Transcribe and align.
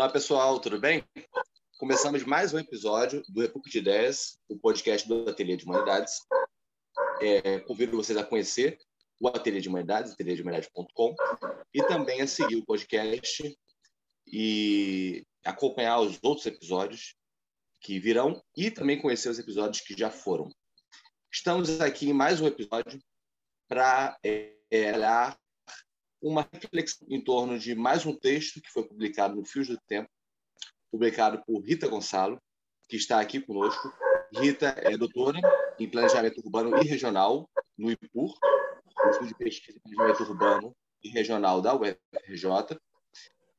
Olá, 0.00 0.08
pessoal, 0.08 0.58
tudo 0.58 0.80
bem? 0.80 1.04
Começamos 1.78 2.24
mais 2.24 2.54
um 2.54 2.58
episódio 2.58 3.22
do 3.28 3.42
República 3.42 3.70
de 3.70 3.78
Ideias, 3.80 4.38
o 4.48 4.58
podcast 4.58 5.06
do 5.06 5.28
Ateliê 5.28 5.58
de 5.58 5.66
Humanidades. 5.66 6.20
É, 7.20 7.60
convido 7.60 7.98
vocês 7.98 8.16
a 8.16 8.24
conhecer 8.24 8.78
o 9.20 9.28
Ateliê 9.28 9.60
de 9.60 9.68
Humanidades, 9.68 10.12
ateliêdehumanidades.com, 10.12 11.14
e 11.74 11.82
também 11.82 12.22
a 12.22 12.26
seguir 12.26 12.56
o 12.56 12.64
podcast 12.64 13.54
e 14.26 15.22
acompanhar 15.44 16.00
os 16.00 16.18
outros 16.22 16.46
episódios 16.46 17.14
que 17.78 18.00
virão 18.00 18.42
e 18.56 18.70
também 18.70 19.02
conhecer 19.02 19.28
os 19.28 19.38
episódios 19.38 19.82
que 19.82 19.94
já 19.94 20.10
foram. 20.10 20.48
Estamos 21.30 21.78
aqui 21.78 22.08
em 22.08 22.14
mais 22.14 22.40
um 22.40 22.46
episódio 22.46 22.98
para 23.68 24.18
é, 24.24 24.54
olhar 24.94 25.38
uma 26.20 26.46
reflexão 26.52 27.06
em 27.08 27.22
torno 27.22 27.58
de 27.58 27.74
mais 27.74 28.04
um 28.04 28.14
texto 28.14 28.60
que 28.60 28.70
foi 28.70 28.86
publicado 28.86 29.34
no 29.34 29.44
Fios 29.44 29.68
do 29.68 29.78
Tempo, 29.88 30.08
publicado 30.90 31.42
por 31.46 31.60
Rita 31.60 31.88
Gonçalo, 31.88 32.40
que 32.88 32.96
está 32.96 33.20
aqui 33.20 33.40
conosco. 33.40 33.92
Rita 34.34 34.74
é 34.78 34.96
doutora 34.96 35.40
em 35.78 35.88
Planejamento 35.88 36.40
Urbano 36.44 36.76
e 36.82 36.86
Regional 36.86 37.48
no 37.76 37.90
IPUR, 37.90 38.36
Instituto 39.08 39.26
de 39.26 39.34
Pesquisa 39.34 39.78
em 39.86 39.94
Planejamento 39.94 40.30
Urbano 40.30 40.76
e 41.02 41.08
Regional 41.08 41.62
da 41.62 41.74
UFRJ. 41.74 42.78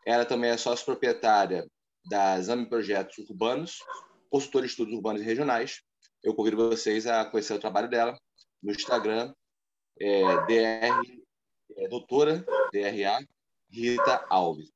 Ela 0.05 0.26
também 0.26 0.52
é 0.52 0.58
sócia 0.58 0.86
proprietária 0.86 1.68
da 2.05 2.38
Exame 2.38 2.68
Projetos 2.68 3.18
Urbanos, 3.30 3.80
consultora 4.30 4.66
de 4.66 4.72
estudos 4.72 4.94
urbanos 4.94 5.22
e 5.22 5.26
regionais. 5.26 5.82
Eu 6.24 6.35
convido 6.35 6.57
vocês 6.57 7.07
a 7.07 7.26
conhecer 7.26 7.54
o 7.54 7.60
trabalho 7.60 7.90
dela 7.90 8.18
no 8.62 8.72
Instagram, 8.72 9.34
é, 10.00 10.22
dr 10.46 11.21
é, 11.82 11.87
doutora 11.87 12.46
DRA 12.71 13.27
Rita 13.70 14.26
Alves. 14.29 14.71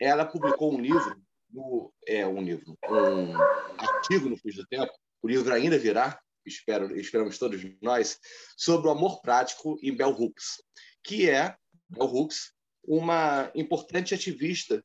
Ela 0.00 0.26
publicou 0.26 0.74
um 0.74 0.80
livro, 0.80 1.22
no, 1.50 1.92
é 2.06 2.26
um 2.26 2.42
livro, 2.42 2.76
um 2.88 3.36
artigo 3.78 4.28
no 4.28 4.36
Fim 4.36 4.50
do 4.50 4.66
Tempo, 4.66 4.92
o 5.22 5.28
livro 5.28 5.52
ainda 5.52 5.78
virá, 5.78 6.18
espero, 6.44 6.98
esperamos 6.98 7.38
todos 7.38 7.62
nós, 7.80 8.18
sobre 8.56 8.88
o 8.88 8.90
amor 8.90 9.20
prático 9.20 9.78
em 9.82 9.94
Bell 9.94 10.10
Hooks, 10.10 10.62
que 11.04 11.28
é, 11.28 11.54
Bell 11.88 12.06
Hooks, 12.06 12.52
uma 12.82 13.50
importante 13.54 14.14
ativista 14.14 14.82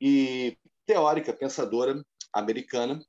e 0.00 0.56
teórica, 0.86 1.32
pensadora 1.32 2.00
americana, 2.32 3.02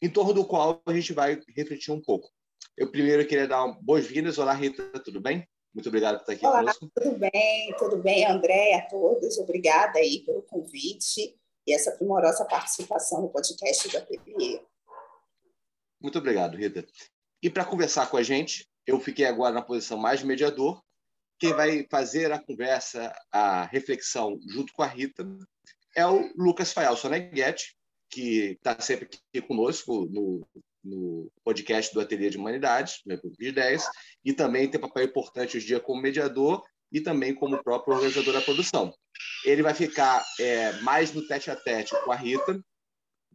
em 0.00 0.08
torno 0.08 0.32
do 0.32 0.46
qual 0.46 0.80
a 0.86 0.94
gente 0.94 1.12
vai 1.12 1.40
refletir 1.54 1.90
um 1.90 2.00
pouco. 2.00 2.30
Eu 2.76 2.90
primeiro 2.90 3.26
queria 3.26 3.48
dar 3.48 3.66
boas-vindas. 3.82 4.38
Olá, 4.38 4.52
Rita, 4.52 4.88
tudo 5.00 5.20
bem? 5.20 5.44
Muito 5.74 5.88
obrigado 5.88 6.16
por 6.16 6.22
estar 6.22 6.32
aqui 6.32 6.46
Olá, 6.46 6.60
conosco. 6.60 6.90
Tudo 6.94 7.18
bem, 7.18 7.74
tudo 7.78 7.96
bem, 7.98 8.26
André, 8.26 8.74
a 8.74 8.88
todos. 8.88 9.38
Obrigada 9.38 9.98
aí 9.98 10.20
pelo 10.24 10.42
convite 10.42 11.38
e 11.66 11.74
essa 11.74 11.92
primorosa 11.92 12.44
participação 12.44 13.22
no 13.22 13.28
podcast 13.28 13.88
da 13.92 14.00
PPE. 14.00 14.60
Muito 16.00 16.18
obrigado, 16.18 16.56
Rita. 16.56 16.86
E 17.42 17.50
para 17.50 17.64
conversar 17.64 18.10
com 18.10 18.16
a 18.16 18.22
gente, 18.22 18.66
eu 18.86 18.98
fiquei 18.98 19.26
agora 19.26 19.52
na 19.52 19.62
posição 19.62 19.98
mais 19.98 20.22
mediador. 20.22 20.82
Quem 21.38 21.52
vai 21.52 21.86
fazer 21.90 22.32
a 22.32 22.42
conversa, 22.42 23.14
a 23.30 23.64
reflexão 23.64 24.40
junto 24.48 24.72
com 24.72 24.82
a 24.82 24.86
Rita, 24.86 25.24
é 25.94 26.06
o 26.06 26.32
Lucas 26.36 26.72
Fael 26.72 26.96
Soneghetti, 26.96 27.76
que 28.10 28.52
está 28.52 28.80
sempre 28.80 29.06
aqui 29.06 29.46
conosco 29.46 30.06
no, 30.06 30.46
no 30.88 31.30
podcast 31.44 31.92
do 31.92 32.00
Ateliê 32.00 32.30
de 32.30 32.38
Humanidades, 32.38 33.00
do 33.04 33.10
República 33.10 33.42
de 33.42 33.50
Ideias, 33.50 33.84
e 34.24 34.32
também 34.32 34.68
tem 34.68 34.80
papel 34.80 35.04
importante 35.04 35.56
hoje 35.56 35.66
dia 35.66 35.80
como 35.80 36.00
mediador 36.00 36.62
e 36.90 37.00
também 37.00 37.34
como 37.34 37.62
próprio 37.62 37.94
organizador 37.94 38.32
da 38.32 38.40
produção. 38.40 38.92
Ele 39.44 39.62
vai 39.62 39.74
ficar 39.74 40.24
é, 40.40 40.72
mais 40.80 41.12
no 41.12 41.26
tete 41.26 41.50
a 41.50 41.56
tete 41.56 41.94
com 42.04 42.12
a 42.12 42.16
Rita, 42.16 42.60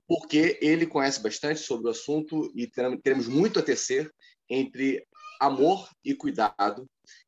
porque 0.08 0.58
ele 0.62 0.86
conhece 0.86 1.22
bastante 1.22 1.60
sobre 1.60 1.88
o 1.88 1.92
assunto 1.92 2.52
e 2.56 2.68
teremos 2.68 3.28
muito 3.28 3.60
a 3.60 3.64
tecer 3.64 4.12
entre 4.50 5.06
amor 5.40 5.88
e 6.04 6.14
cuidado 6.14 6.86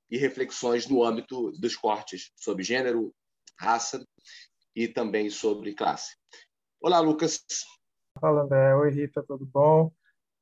e 0.09 0.17
reflexões 0.17 0.87
no 0.87 1.03
âmbito 1.03 1.51
dos 1.53 1.75
cortes 1.75 2.31
sobre 2.35 2.63
gênero, 2.63 3.13
raça 3.57 4.03
e 4.75 4.87
também 4.87 5.29
sobre 5.29 5.73
classe. 5.73 6.15
Olá, 6.81 6.99
Lucas. 6.99 7.41
Fala, 8.19 8.43
André. 8.43 8.75
Oi, 8.75 8.91
Rita, 8.91 9.23
tudo 9.23 9.45
bom? 9.45 9.91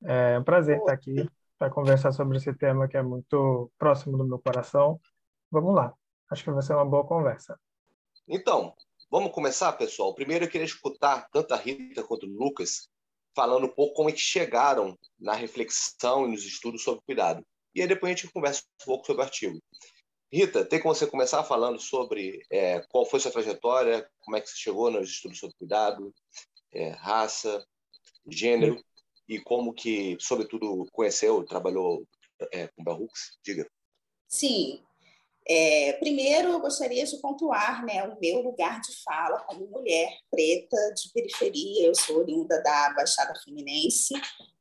É 0.06 0.40
um 0.40 0.44
prazer 0.44 0.78
estar 0.78 0.94
aqui 0.94 1.30
para 1.58 1.70
conversar 1.70 2.12
sobre 2.12 2.38
esse 2.38 2.54
tema 2.54 2.88
que 2.88 2.98
é 2.98 3.02
muito 3.02 3.72
próximo 3.78 4.18
do 4.18 4.26
meu 4.26 4.40
coração. 4.40 5.00
Vamos 5.50 5.74
lá, 5.74 5.94
acho 6.30 6.44
que 6.44 6.52
vai 6.52 6.62
ser 6.62 6.74
uma 6.74 6.86
boa 6.86 7.06
conversa. 7.06 7.58
Então, 8.28 8.74
vamos 9.10 9.32
começar, 9.32 9.72
pessoal. 9.74 10.14
Primeiro 10.14 10.46
eu 10.46 10.50
queria 10.50 10.66
escutar 10.66 11.28
tanto 11.32 11.54
a 11.54 11.58
Rita 11.58 12.04
quanto 12.04 12.26
o 12.26 12.30
Lucas 12.30 12.90
falando 13.36 13.66
um 13.66 13.70
pouco 13.70 13.96
como 13.96 14.10
é 14.10 14.12
que 14.12 14.20
chegaram 14.20 14.98
na 15.20 15.34
reflexão 15.34 16.26
e 16.26 16.32
nos 16.32 16.44
estudos 16.46 16.84
sobre 16.84 17.02
cuidado. 17.06 17.46
E 17.74 17.82
aí 17.82 17.88
depois 17.88 18.12
a 18.12 18.16
gente 18.16 18.32
conversa 18.32 18.62
um 18.82 18.86
pouco 18.86 19.06
sobre 19.06 19.22
o 19.22 19.26
artigo. 19.26 19.60
Rita, 20.32 20.66
tem 20.66 20.82
como 20.82 20.94
você 20.94 21.06
começar 21.08 21.44
falando 21.44 21.80
sobre 21.80 22.44
é, 22.52 22.80
qual 22.90 23.06
foi 23.06 23.20
sua 23.20 23.32
trajetória, 23.32 24.08
como 24.22 24.36
é 24.36 24.42
que 24.42 24.50
você 24.50 24.56
chegou 24.58 24.90
nos 24.90 25.10
estudos 25.10 25.40
sobre 25.40 25.56
cuidado, 25.58 26.14
é, 26.72 26.90
raça, 26.90 27.64
gênero, 28.28 28.84
e 29.28 29.40
como 29.40 29.74
que, 29.74 30.18
sobretudo, 30.20 30.86
conheceu, 30.92 31.44
trabalhou 31.44 32.06
é, 32.52 32.68
com 32.68 32.84
Barrux? 32.84 33.38
Diga. 33.44 33.68
Sim. 34.28 34.82
É, 35.46 35.94
primeiro, 35.94 36.50
eu 36.50 36.60
gostaria 36.60 37.06
de 37.06 37.18
pontuar 37.18 37.86
né, 37.86 38.04
o 38.04 38.18
meu 38.20 38.42
lugar 38.42 38.80
de 38.80 38.96
fala 39.04 39.40
como 39.42 39.68
mulher 39.68 40.10
preta 40.32 40.78
de 40.94 41.12
periferia. 41.14 41.88
Eu 41.88 41.96
sou 41.96 42.18
oriunda 42.20 42.62
da 42.62 42.94
Baixada 42.94 43.34
Fluminense, 43.44 44.14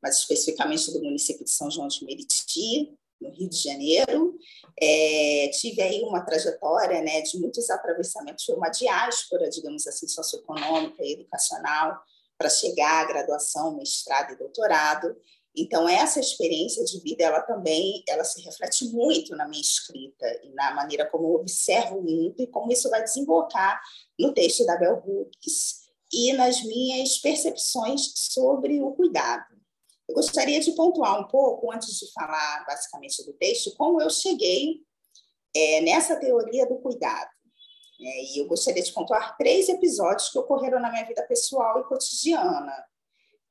mas 0.03 0.19
especificamente 0.19 0.93
do 0.93 1.03
município 1.03 1.45
de 1.45 1.51
São 1.51 1.71
João 1.71 1.87
de 1.87 2.05
Meriti, 2.05 2.93
no 3.21 3.31
Rio 3.31 3.49
de 3.49 3.57
Janeiro. 3.57 4.37
É, 4.81 5.51
tive 5.53 5.81
aí 5.81 6.03
uma 6.03 6.23
trajetória 6.23 7.01
né, 7.01 7.21
de 7.21 7.39
muitos 7.39 7.71
atravessamentos, 7.71 8.45
foi 8.45 8.57
uma 8.57 8.69
diáspora, 8.69 9.49
digamos 9.49 9.87
assim, 9.87 10.09
socioeconômica 10.09 11.05
e 11.05 11.13
educacional, 11.13 12.03
para 12.43 12.51
chegar 12.51 13.05
à 13.05 13.05
graduação, 13.05 13.77
mestrado 13.77 14.33
e 14.33 14.37
doutorado. 14.37 15.17
Então 15.55 15.89
essa 15.89 16.19
experiência 16.19 16.85
de 16.85 16.99
vida, 17.01 17.23
ela 17.23 17.41
também, 17.43 18.03
ela 18.09 18.25
se 18.25 18.43
reflete 18.43 18.87
muito 18.87 19.37
na 19.37 19.47
minha 19.47 19.61
escrita 19.61 20.27
e 20.43 20.53
na 20.55 20.75
maneira 20.75 21.09
como 21.09 21.29
eu 21.29 21.35
observo 21.35 22.03
muito 22.03 22.43
e 22.43 22.47
como 22.49 22.73
isso 22.73 22.91
vai 22.91 23.05
desembocar 23.05 23.81
no 24.19 24.35
texto 24.35 24.67
da 24.67 24.77
Bell 24.77 25.01
Hooks 25.07 25.83
e 26.13 26.33
nas 26.33 26.65
minhas 26.65 27.19
percepções 27.19 28.13
sobre 28.17 28.83
o 28.83 28.91
cuidado. 28.93 29.45
Eu 30.09 30.17
gostaria 30.17 30.59
de 30.59 30.73
pontuar 30.73 31.21
um 31.21 31.29
pouco, 31.29 31.73
antes 31.73 31.97
de 31.97 32.11
falar 32.13 32.65
basicamente 32.67 33.25
do 33.25 33.33
texto, 33.35 33.75
como 33.77 34.03
eu 34.03 34.11
cheguei 34.11 34.81
é, 35.55 35.81
nessa 35.83 36.17
teoria 36.17 36.67
do 36.67 36.77
cuidado. 36.81 37.31
É, 38.05 38.25
e 38.25 38.39
eu 38.39 38.47
gostaria 38.47 38.83
de 38.83 38.93
pontuar 38.93 39.37
três 39.37 39.69
episódios 39.69 40.29
que 40.29 40.39
ocorreram 40.39 40.81
na 40.81 40.91
minha 40.91 41.05
vida 41.05 41.23
pessoal 41.23 41.81
e 41.81 41.85
cotidiana, 41.85 42.85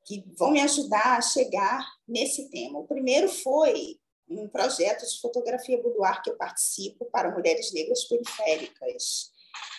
que 0.04 0.22
vão 0.36 0.50
me 0.50 0.60
ajudar 0.60 1.16
a 1.16 1.22
chegar 1.22 1.86
nesse 2.06 2.50
tema. 2.50 2.78
O 2.78 2.86
primeiro 2.86 3.28
foi 3.28 3.98
um 4.28 4.48
projeto 4.48 5.06
de 5.06 5.20
fotografia 5.20 5.80
boudoir 5.80 6.22
que 6.22 6.30
eu 6.30 6.36
participo 6.36 7.06
para 7.06 7.30
mulheres 7.30 7.72
negras 7.72 8.04
periféricas, 8.04 9.30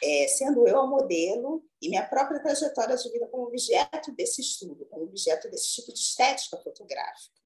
é, 0.04 0.28
sendo 0.28 0.68
eu 0.68 0.80
a 0.80 0.88
modelo 0.88 1.64
e 1.82 1.90
minha 1.90 2.08
própria 2.08 2.42
trajetória 2.42 2.96
de 2.96 3.12
vida 3.12 3.28
como 3.28 3.48
objeto 3.48 4.12
desse 4.12 4.42
estudo, 4.42 4.86
como 4.86 5.04
objeto 5.04 5.50
desse 5.50 5.76
tipo 5.76 5.94
de 5.94 6.00
estética 6.00 6.58
fotográfica. 6.58 7.42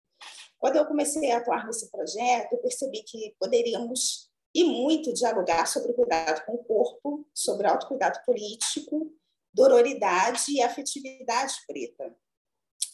Quando 0.60 0.78
eu 0.78 0.86
comecei 0.86 1.32
a 1.32 1.38
atuar 1.38 1.66
nesse 1.66 1.90
projeto, 1.92 2.54
eu 2.54 2.60
percebi 2.60 3.04
que 3.04 3.36
poderíamos 3.40 4.30
e 4.54 4.64
muito 4.64 5.14
dialogar 5.14 5.66
sobre 5.68 5.92
o 5.92 5.96
cuidado 5.96 6.46
com 6.46 6.54
o 6.54 6.64
corpo, 6.64 7.28
sobre 7.34 7.68
autocuidado 7.68 8.20
político, 8.26 9.12
dororidade 9.54 10.52
e 10.52 10.62
afetividade 10.62 11.56
preta. 11.68 12.16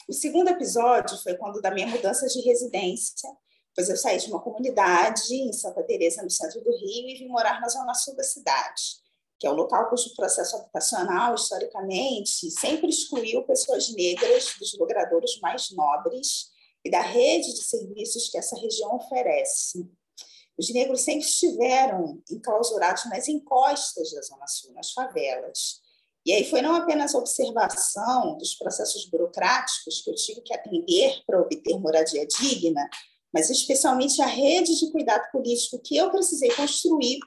O 0.08 0.14
segundo 0.14 0.50
episódio 0.50 1.18
foi 1.18 1.36
quando 1.36 1.62
da 1.62 1.72
minha 1.72 1.88
mudança 1.88 2.28
de 2.28 2.42
residência, 2.42 3.30
pois 3.76 3.90
eu 3.90 3.98
saí 3.98 4.18
de 4.18 4.28
uma 4.28 4.42
comunidade 4.42 5.34
em 5.34 5.52
Santa 5.54 5.84
Teresa, 5.84 6.22
no 6.24 6.30
centro 6.30 6.62
do 6.62 6.72
Rio, 6.72 7.10
e 7.10 7.16
vim 7.16 7.28
morar 7.28 7.60
na 7.62 7.70
zona 7.70 7.94
sul 7.94 8.16
da 8.16 8.24
cidade, 8.24 8.82
que 9.40 9.48
é 9.48 9.50
o 9.50 9.56
local 9.56 9.90
cujo 9.90 10.14
processo 10.16 10.56
habitacional, 10.58 11.36
historicamente, 11.36 12.52
sempre 12.52 12.90
excluiu 12.90 13.44
pessoas 13.44 13.90
negras 13.94 14.54
dos 14.60 14.78
logradouros 14.78 15.40
mais 15.42 15.72
nobres 15.72 16.52
e 16.86 16.92
da 16.92 17.02
rede 17.02 17.54
de 17.54 17.64
serviços 17.64 18.30
que 18.30 18.38
essa 18.38 18.58
região 18.58 18.96
oferece. 18.96 19.90
Os 20.58 20.72
negros 20.72 21.02
sempre 21.02 21.26
estiveram 21.26 22.22
enclausurados 22.30 23.06
nas 23.06 23.28
encostas 23.28 24.12
da 24.12 24.22
Zona 24.22 24.48
Sul, 24.48 24.74
nas 24.74 24.92
favelas. 24.92 25.82
E 26.26 26.32
aí 26.32 26.50
foi 26.50 26.62
não 26.62 26.76
apenas 26.76 27.14
a 27.14 27.18
observação 27.18 28.38
dos 28.38 28.54
processos 28.56 29.06
burocráticos 29.06 30.02
que 30.02 30.10
eu 30.10 30.16
tive 30.16 30.42
que 30.42 30.54
atender 30.54 31.22
para 31.26 31.42
obter 31.42 31.78
moradia 31.80 32.26
digna, 32.26 32.88
mas 33.34 33.50
especialmente 33.50 34.22
a 34.22 34.26
rede 34.26 34.80
de 34.80 34.92
cuidado 34.92 35.30
político 35.32 35.80
que 35.80 35.98
eu 35.98 36.12
precisei 36.12 36.50
construir 36.52 37.20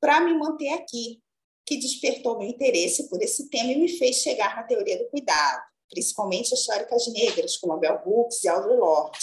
para 0.00 0.20
me 0.20 0.34
manter 0.34 0.70
aqui, 0.70 1.22
que 1.64 1.76
despertou 1.76 2.38
meu 2.38 2.48
interesse 2.48 3.08
por 3.08 3.22
esse 3.22 3.48
tema 3.48 3.72
e 3.72 3.76
me 3.76 3.88
fez 3.88 4.16
chegar 4.16 4.56
na 4.56 4.64
teoria 4.64 4.98
do 4.98 5.08
cuidado, 5.10 5.62
principalmente 5.88 6.52
as 6.52 6.64
teóricas 6.64 7.06
negras, 7.08 7.56
como 7.56 7.72
a 7.74 7.76
Bell 7.76 8.02
Hooks 8.04 8.42
e 8.42 8.48
Audre 8.48 8.76
Lorde, 8.76 9.18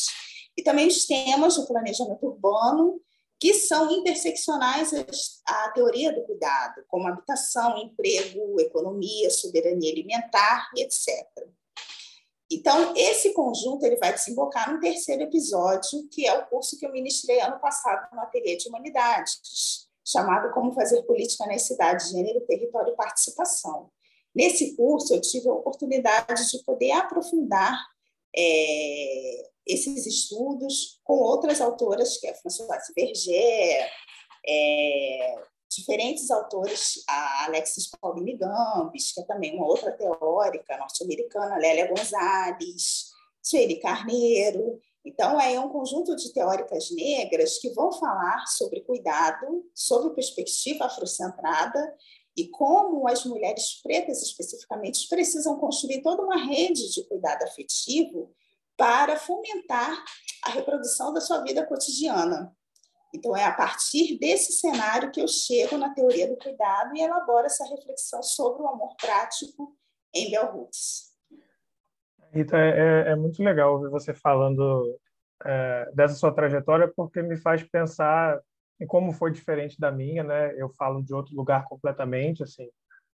e 0.57 0.63
também 0.63 0.87
os 0.87 1.05
temas 1.05 1.55
do 1.55 1.67
planejamento 1.67 2.25
urbano 2.25 3.01
que 3.45 3.53
são 3.53 3.92
interseccionais 3.92 4.92
à 5.45 5.69
teoria 5.69 6.12
do 6.12 6.24
cuidado, 6.24 6.83
como 6.88 7.07
habitação, 7.07 7.77
emprego, 7.77 8.59
economia, 8.59 9.30
soberania 9.30 9.92
alimentar, 9.92 10.68
etc. 10.75 11.07
Então, 12.51 12.95
esse 12.95 13.36
conjunto 13.36 13.86
ele 13.86 13.97
vai 13.97 14.12
desembocar 14.12 14.74
no 14.74 14.80
terceiro 14.80 15.21
episódio, 15.21 16.09
que 16.09 16.25
é 16.25 16.33
o 16.33 16.47
curso 16.47 16.75
que 16.80 16.88
eu 16.88 16.92
ministrei 16.92 17.39
ano 17.39 17.59
passado 17.59 18.07
no 18.15 18.21
Ateliê 18.21 18.57
de 18.57 18.68
Humanidades, 18.68 19.88
chamado 20.03 20.51
Como 20.51 20.74
Fazer 20.74 21.03
Política 21.03 21.45
nas 21.45 21.68
Cidades, 21.68 22.09
Gênero, 22.09 22.42
Território 22.47 22.94
e 22.94 22.95
Participação. 22.95 23.92
Nesse 24.33 24.75
curso, 24.75 25.13
eu 25.13 25.21
tive 25.21 25.47
a 25.50 25.53
oportunidade 25.53 26.50
de 26.50 26.63
poder 26.63 26.94
aprofundar 26.94 27.80
é, 28.36 29.51
esses 29.65 30.06
estudos 30.06 31.00
com 31.03 31.15
outras 31.15 31.62
autoras, 31.62 32.17
que 32.17 32.27
é 32.27 32.33
Françoise 32.35 32.94
Verger, 32.95 33.89
é, 34.47 35.35
diferentes 35.69 36.29
autores, 36.31 37.03
a 37.07 37.45
Alexis 37.45 37.89
Pauline 37.89 38.38
Gambis, 38.38 39.12
que 39.12 39.21
é 39.21 39.25
também 39.25 39.56
uma 39.56 39.65
outra 39.65 39.91
teórica 39.91 40.77
norte-americana, 40.77 41.57
Lélia 41.57 41.88
Gonzalez, 41.88 43.12
Sueli 43.41 43.79
Carneiro. 43.79 44.79
Então, 45.03 45.39
é 45.39 45.59
um 45.59 45.69
conjunto 45.69 46.15
de 46.15 46.33
teóricas 46.33 46.89
negras 46.91 47.59
que 47.59 47.69
vão 47.69 47.91
falar 47.91 48.45
sobre 48.47 48.81
cuidado, 48.81 49.63
sobre 49.73 50.15
perspectiva 50.15 50.85
afrocentrada 50.85 51.95
e 52.35 52.47
como 52.50 53.07
as 53.07 53.23
mulheres 53.23 53.81
pretas, 53.81 54.21
especificamente, 54.21 55.07
precisam 55.07 55.57
construir 55.57 56.01
toda 56.01 56.23
uma 56.23 56.44
rede 56.44 56.91
de 56.91 57.07
cuidado 57.07 57.44
afetivo 57.44 58.33
para 58.77 59.18
fomentar 59.18 60.04
a 60.44 60.50
reprodução 60.50 61.13
da 61.13 61.22
sua 61.22 61.42
vida 61.44 61.66
cotidiana. 61.66 62.51
Então, 63.13 63.36
é 63.36 63.45
a 63.45 63.54
partir 63.54 64.19
desse 64.19 64.54
cenário 64.54 65.12
que 65.12 65.22
eu 65.22 65.27
chego 65.27 65.77
na 65.77 65.94
teoria 65.94 66.27
do 66.27 66.38
cuidado 66.38 66.95
e 66.95 67.01
elaboro 67.01 67.45
essa 67.45 67.66
reflexão 67.66 68.22
sobre 68.22 68.62
o 68.62 68.68
amor 68.68 68.95
prático 68.98 69.75
em 70.13 70.30
Bell 70.31 70.54
Hooks. 70.54 71.16
Rita, 72.33 72.57
é, 72.57 73.12
é, 73.12 73.16
muito 73.16 73.42
legal 73.42 73.74
ouvir 73.74 73.89
você 73.89 74.13
falando 74.13 75.00
é, 75.45 75.89
dessa 75.94 76.16
sua 76.16 76.33
trajetória, 76.33 76.92
porque 76.94 77.21
me 77.21 77.38
faz 77.38 77.63
pensar 77.63 78.42
em 78.80 78.86
como 78.86 79.13
foi 79.13 79.31
diferente 79.31 79.80
da 79.80 79.89
minha, 79.89 80.21
né? 80.21 80.54
Eu 80.57 80.69
falo 80.69 81.01
de 81.01 81.13
outro 81.13 81.33
lugar 81.33 81.63
completamente, 81.63 82.44
assim, 82.44 82.69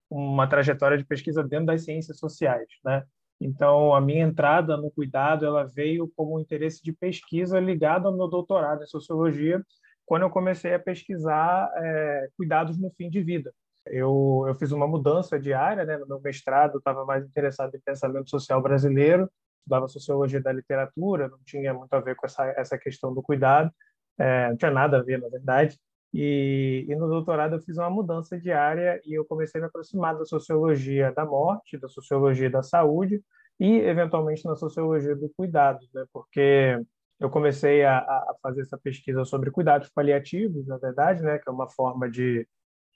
uma 0.07 0.47
trajetória 0.47 0.97
de 0.97 1.05
pesquisa 1.05 1.43
dentro 1.43 1.67
das 1.67 1.83
ciências 1.83 2.19
sociais, 2.19 2.67
né? 2.85 3.03
Então, 3.39 3.93
a 3.93 4.01
minha 4.01 4.23
entrada 4.25 4.75
no 4.75 4.89
cuidado 4.89 5.45
ela 5.45 5.63
veio 5.63 6.11
como 6.15 6.35
um 6.35 6.39
interesse 6.39 6.81
de 6.83 6.91
pesquisa 6.91 7.59
ligado 7.59 8.07
ao 8.07 8.15
meu 8.15 8.27
doutorado 8.27 8.83
em 8.83 8.87
sociologia, 8.87 9.63
quando 10.05 10.23
eu 10.23 10.29
comecei 10.29 10.73
a 10.73 10.79
pesquisar 10.79 11.71
é, 11.75 12.29
cuidados 12.35 12.77
no 12.77 12.89
fim 12.91 13.09
de 13.09 13.21
vida. 13.21 13.53
Eu, 13.85 14.45
eu 14.47 14.55
fiz 14.55 14.71
uma 14.71 14.87
mudança 14.87 15.39
de 15.39 15.53
área, 15.53 15.85
né? 15.85 15.97
no 15.97 16.07
meu 16.07 16.19
mestrado 16.19 16.77
estava 16.77 17.05
mais 17.05 17.25
interessado 17.25 17.75
em 17.75 17.79
pensamento 17.79 18.29
social 18.29 18.61
brasileiro, 18.61 19.29
estudava 19.59 19.87
sociologia 19.87 20.41
da 20.41 20.51
literatura, 20.51 21.27
não 21.27 21.39
tinha 21.45 21.73
muito 21.73 21.93
a 21.93 21.99
ver 21.99 22.15
com 22.15 22.25
essa, 22.25 22.45
essa 22.57 22.77
questão 22.77 23.13
do 23.13 23.21
cuidado, 23.21 23.71
é, 24.17 24.49
não 24.49 24.57
tinha 24.57 24.71
nada 24.71 24.97
a 24.97 25.03
ver, 25.03 25.19
na 25.19 25.29
verdade. 25.29 25.77
E, 26.13 26.85
e, 26.87 26.95
no 26.95 27.07
doutorado 27.07 27.55
eu 27.55 27.61
fiz 27.61 27.77
uma 27.77 27.89
mudança 27.89 28.39
de 28.39 28.51
área 28.51 28.99
e 29.05 29.13
eu 29.13 29.25
comecei 29.25 29.59
a 29.59 29.63
me 29.63 29.67
aproximar 29.67 30.17
da 30.17 30.25
sociologia 30.25 31.11
da 31.11 31.25
morte, 31.25 31.77
da 31.77 31.87
sociologia 31.87 32.49
da 32.49 32.63
saúde 32.63 33.21
e, 33.59 33.79
eventualmente, 33.79 34.45
na 34.45 34.55
sociologia 34.55 35.15
do 35.15 35.29
cuidado, 35.35 35.79
né? 35.93 36.05
porque 36.13 36.79
eu 37.19 37.29
comecei 37.29 37.83
a, 37.83 37.97
a 37.97 38.35
fazer 38.41 38.61
essa 38.61 38.77
pesquisa 38.77 39.25
sobre 39.25 39.51
cuidados 39.51 39.89
paliativos, 39.89 40.67
na 40.67 40.77
verdade, 40.77 41.23
né? 41.23 41.39
que 41.39 41.49
é 41.49 41.51
uma 41.51 41.69
forma 41.69 42.09
de, 42.09 42.47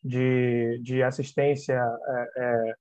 de, 0.03 0.79
de 0.81 1.03
assistência 1.03 1.73
é, 1.75 2.31
é, 2.37 2.73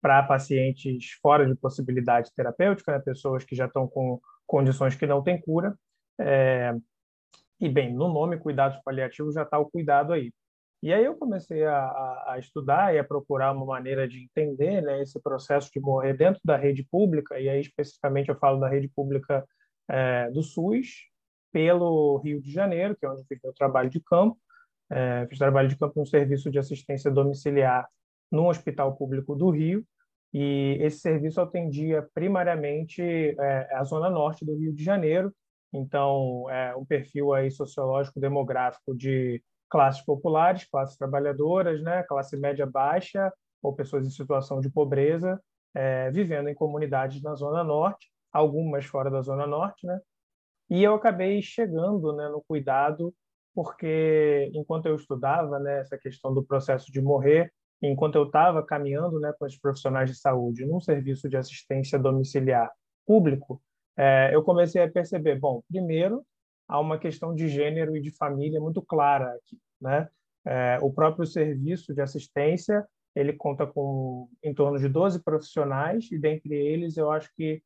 para 0.00 0.22
pacientes 0.22 1.12
fora 1.20 1.46
de 1.46 1.54
possibilidade 1.56 2.30
terapêutica, 2.34 2.92
né? 2.92 2.98
pessoas 3.00 3.44
que 3.44 3.56
já 3.56 3.66
estão 3.66 3.88
com 3.88 4.20
condições 4.46 4.94
que 4.94 5.06
não 5.06 5.22
têm 5.22 5.40
cura. 5.40 5.76
É, 6.18 6.74
e, 7.64 7.68
bem, 7.70 7.94
no 7.94 8.12
nome 8.12 8.38
cuidados 8.38 8.78
paliativos 8.84 9.34
já 9.34 9.42
está 9.42 9.58
o 9.58 9.70
cuidado 9.70 10.12
aí. 10.12 10.30
E 10.82 10.92
aí 10.92 11.02
eu 11.02 11.16
comecei 11.16 11.64
a, 11.64 12.24
a, 12.28 12.36
estudar 12.38 12.94
e 12.94 12.98
a 12.98 13.04
procurar 13.04 13.52
uma 13.52 13.64
maneira 13.64 14.06
de 14.06 14.22
entender 14.22 14.82
né, 14.82 15.00
esse 15.00 15.18
processo 15.18 15.70
de 15.72 15.80
morrer 15.80 16.12
dentro 16.12 16.42
da 16.44 16.58
rede 16.58 16.84
pública, 16.84 17.40
e 17.40 17.48
aí 17.48 17.62
especificamente 17.62 18.28
eu 18.28 18.36
falo 18.36 18.60
da 18.60 18.68
rede 18.68 18.86
pública 18.88 19.42
é, 19.88 20.30
do 20.30 20.42
SUS, 20.42 21.08
pelo 21.50 22.18
Rio 22.18 22.38
de 22.38 22.52
Janeiro, 22.52 22.94
que 22.94 23.06
é 23.06 23.08
onde 23.08 23.22
eu 23.22 23.26
fiz 23.26 23.38
meu 23.42 23.54
trabalho 23.54 23.88
de 23.88 23.98
campo. 23.98 24.36
É, 24.90 25.26
fiz 25.26 25.38
trabalho 25.38 25.68
de 25.68 25.78
campo 25.78 25.98
no 25.98 26.06
serviço 26.06 26.50
de 26.50 26.58
assistência 26.58 27.10
domiciliar 27.10 27.88
no 28.30 28.50
Hospital 28.50 28.94
Público 28.94 29.34
do 29.34 29.48
Rio, 29.48 29.82
e 30.34 30.76
esse 30.82 30.98
serviço 30.98 31.40
atendia 31.40 32.06
primariamente 32.12 33.00
é, 33.02 33.74
a 33.74 33.84
zona 33.84 34.10
norte 34.10 34.44
do 34.44 34.54
Rio 34.54 34.74
de 34.74 34.84
Janeiro, 34.84 35.32
então, 35.74 36.48
é 36.50 36.76
um 36.76 36.84
perfil 36.84 37.34
aí 37.34 37.50
sociológico 37.50 38.20
demográfico 38.20 38.96
de 38.96 39.42
classes 39.68 40.00
populares, 40.02 40.68
classes 40.70 40.96
trabalhadoras, 40.96 41.82
né, 41.82 42.04
classe 42.04 42.36
média 42.36 42.64
baixa 42.64 43.32
ou 43.60 43.74
pessoas 43.74 44.06
em 44.06 44.10
situação 44.10 44.60
de 44.60 44.70
pobreza, 44.70 45.40
é, 45.74 46.12
vivendo 46.12 46.48
em 46.48 46.54
comunidades 46.54 47.20
na 47.20 47.34
zona 47.34 47.64
norte, 47.64 48.08
algumas 48.32 48.84
fora 48.84 49.10
da 49.10 49.20
zona 49.20 49.48
norte, 49.48 49.84
né? 49.84 50.00
E 50.70 50.82
eu 50.82 50.94
acabei 50.94 51.42
chegando, 51.42 52.14
né, 52.14 52.28
no 52.28 52.40
cuidado 52.46 53.12
porque 53.54 54.50
enquanto 54.52 54.86
eu 54.86 54.96
estudava, 54.96 55.58
né, 55.58 55.80
essa 55.80 55.96
questão 55.96 56.34
do 56.34 56.44
processo 56.44 56.90
de 56.90 57.00
morrer, 57.00 57.52
enquanto 57.80 58.16
eu 58.16 58.24
estava 58.24 58.64
caminhando, 58.64 59.20
né, 59.20 59.32
com 59.38 59.46
os 59.46 59.56
profissionais 59.58 60.10
de 60.10 60.16
saúde 60.16 60.66
num 60.66 60.80
serviço 60.80 61.28
de 61.28 61.36
assistência 61.36 61.98
domiciliar 61.98 62.70
público, 63.06 63.62
é, 63.96 64.30
eu 64.32 64.42
comecei 64.42 64.82
a 64.82 64.90
perceber, 64.90 65.38
bom, 65.38 65.62
primeiro, 65.68 66.24
há 66.68 66.80
uma 66.80 66.98
questão 66.98 67.34
de 67.34 67.48
gênero 67.48 67.96
e 67.96 68.00
de 68.00 68.10
família 68.10 68.60
muito 68.60 68.82
clara 68.82 69.34
aqui, 69.34 69.58
né? 69.80 70.08
É, 70.46 70.78
o 70.82 70.92
próprio 70.92 71.26
serviço 71.26 71.94
de 71.94 72.02
assistência, 72.02 72.86
ele 73.14 73.32
conta 73.32 73.66
com 73.66 74.28
em 74.42 74.52
torno 74.52 74.78
de 74.78 74.88
12 74.88 75.22
profissionais, 75.22 76.10
e 76.10 76.18
dentre 76.18 76.54
eles, 76.54 76.96
eu 76.96 77.10
acho 77.10 77.30
que 77.34 77.62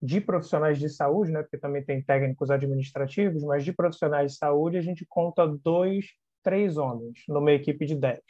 de 0.00 0.20
profissionais 0.20 0.78
de 0.78 0.88
saúde, 0.88 1.30
né, 1.30 1.42
porque 1.42 1.58
também 1.58 1.84
tem 1.84 2.02
técnicos 2.02 2.50
administrativos, 2.50 3.44
mas 3.44 3.64
de 3.64 3.72
profissionais 3.72 4.32
de 4.32 4.38
saúde 4.38 4.76
a 4.76 4.82
gente 4.82 5.06
conta 5.08 5.46
dois, 5.46 6.06
três 6.42 6.76
homens 6.76 7.22
numa 7.28 7.52
equipe 7.52 7.86
de 7.86 7.94
dez. 7.94 8.20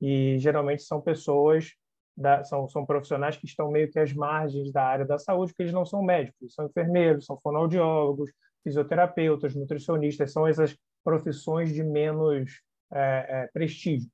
E 0.00 0.36
geralmente 0.40 0.82
são 0.82 1.00
pessoas 1.00 1.70
da, 2.16 2.44
são, 2.44 2.68
são 2.68 2.84
profissionais 2.84 3.36
que 3.36 3.46
estão 3.46 3.70
meio 3.70 3.90
que 3.90 3.98
às 3.98 4.12
margens 4.12 4.70
da 4.72 4.84
área 4.84 5.04
da 5.04 5.18
saúde, 5.18 5.52
porque 5.52 5.62
eles 5.62 5.72
não 5.72 5.84
são 5.84 6.02
médicos, 6.02 6.54
são 6.54 6.66
enfermeiros, 6.66 7.26
são 7.26 7.38
fonoaudiólogos, 7.40 8.30
fisioterapeutas, 8.62 9.54
nutricionistas, 9.54 10.32
são 10.32 10.46
essas 10.46 10.76
profissões 11.02 11.72
de 11.72 11.82
menos 11.82 12.60
é, 12.92 13.26
é, 13.28 13.46
prestígio. 13.52 14.08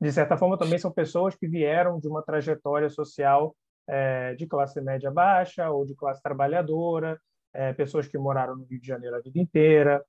De 0.00 0.12
certa 0.12 0.36
forma, 0.36 0.58
também 0.58 0.78
são 0.78 0.90
pessoas 0.90 1.34
que 1.34 1.46
vieram 1.46 1.98
de 1.98 2.08
uma 2.08 2.22
trajetória 2.22 2.90
social 2.90 3.54
é, 3.88 4.34
de 4.34 4.46
classe 4.46 4.80
média 4.80 5.10
baixa 5.10 5.70
ou 5.70 5.86
de 5.86 5.94
classe 5.94 6.22
trabalhadora, 6.22 7.18
é, 7.54 7.72
pessoas 7.72 8.06
que 8.06 8.18
moraram 8.18 8.56
no 8.56 8.64
Rio 8.64 8.80
de 8.80 8.86
Janeiro 8.86 9.16
a 9.16 9.20
vida 9.20 9.38
inteira. 9.38 10.04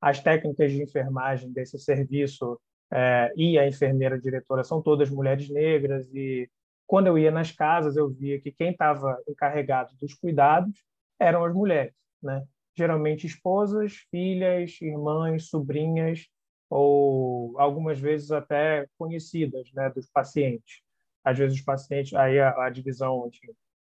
As 0.00 0.20
técnicas 0.20 0.70
de 0.70 0.82
enfermagem 0.82 1.50
desse 1.50 1.78
serviço 1.78 2.60
é, 2.92 3.32
e 3.36 3.58
a 3.58 3.66
enfermeira 3.66 4.20
diretora 4.20 4.62
são 4.62 4.82
todas 4.82 5.10
mulheres 5.10 5.48
negras 5.48 6.06
e 6.12 6.48
quando 6.86 7.06
eu 7.06 7.18
ia 7.18 7.30
nas 7.30 7.50
casas, 7.50 7.96
eu 7.96 8.10
via 8.10 8.40
que 8.40 8.52
quem 8.52 8.70
estava 8.70 9.18
encarregado 9.28 9.94
dos 10.00 10.14
cuidados 10.14 10.82
eram 11.18 11.44
as 11.44 11.54
mulheres, 11.54 11.94
né? 12.22 12.44
Geralmente 12.76 13.26
esposas, 13.26 13.94
filhas, 14.10 14.80
irmãs, 14.80 15.48
sobrinhas 15.48 16.26
ou 16.68 17.58
algumas 17.58 18.00
vezes 18.00 18.32
até 18.32 18.86
conhecidas, 18.98 19.70
né, 19.72 19.90
dos 19.90 20.10
pacientes. 20.10 20.80
Às 21.22 21.38
vezes 21.38 21.58
os 21.58 21.64
pacientes, 21.64 22.12
aí 22.14 22.40
a, 22.40 22.64
a 22.64 22.70
divisão 22.70 23.28
enfim, 23.28 23.52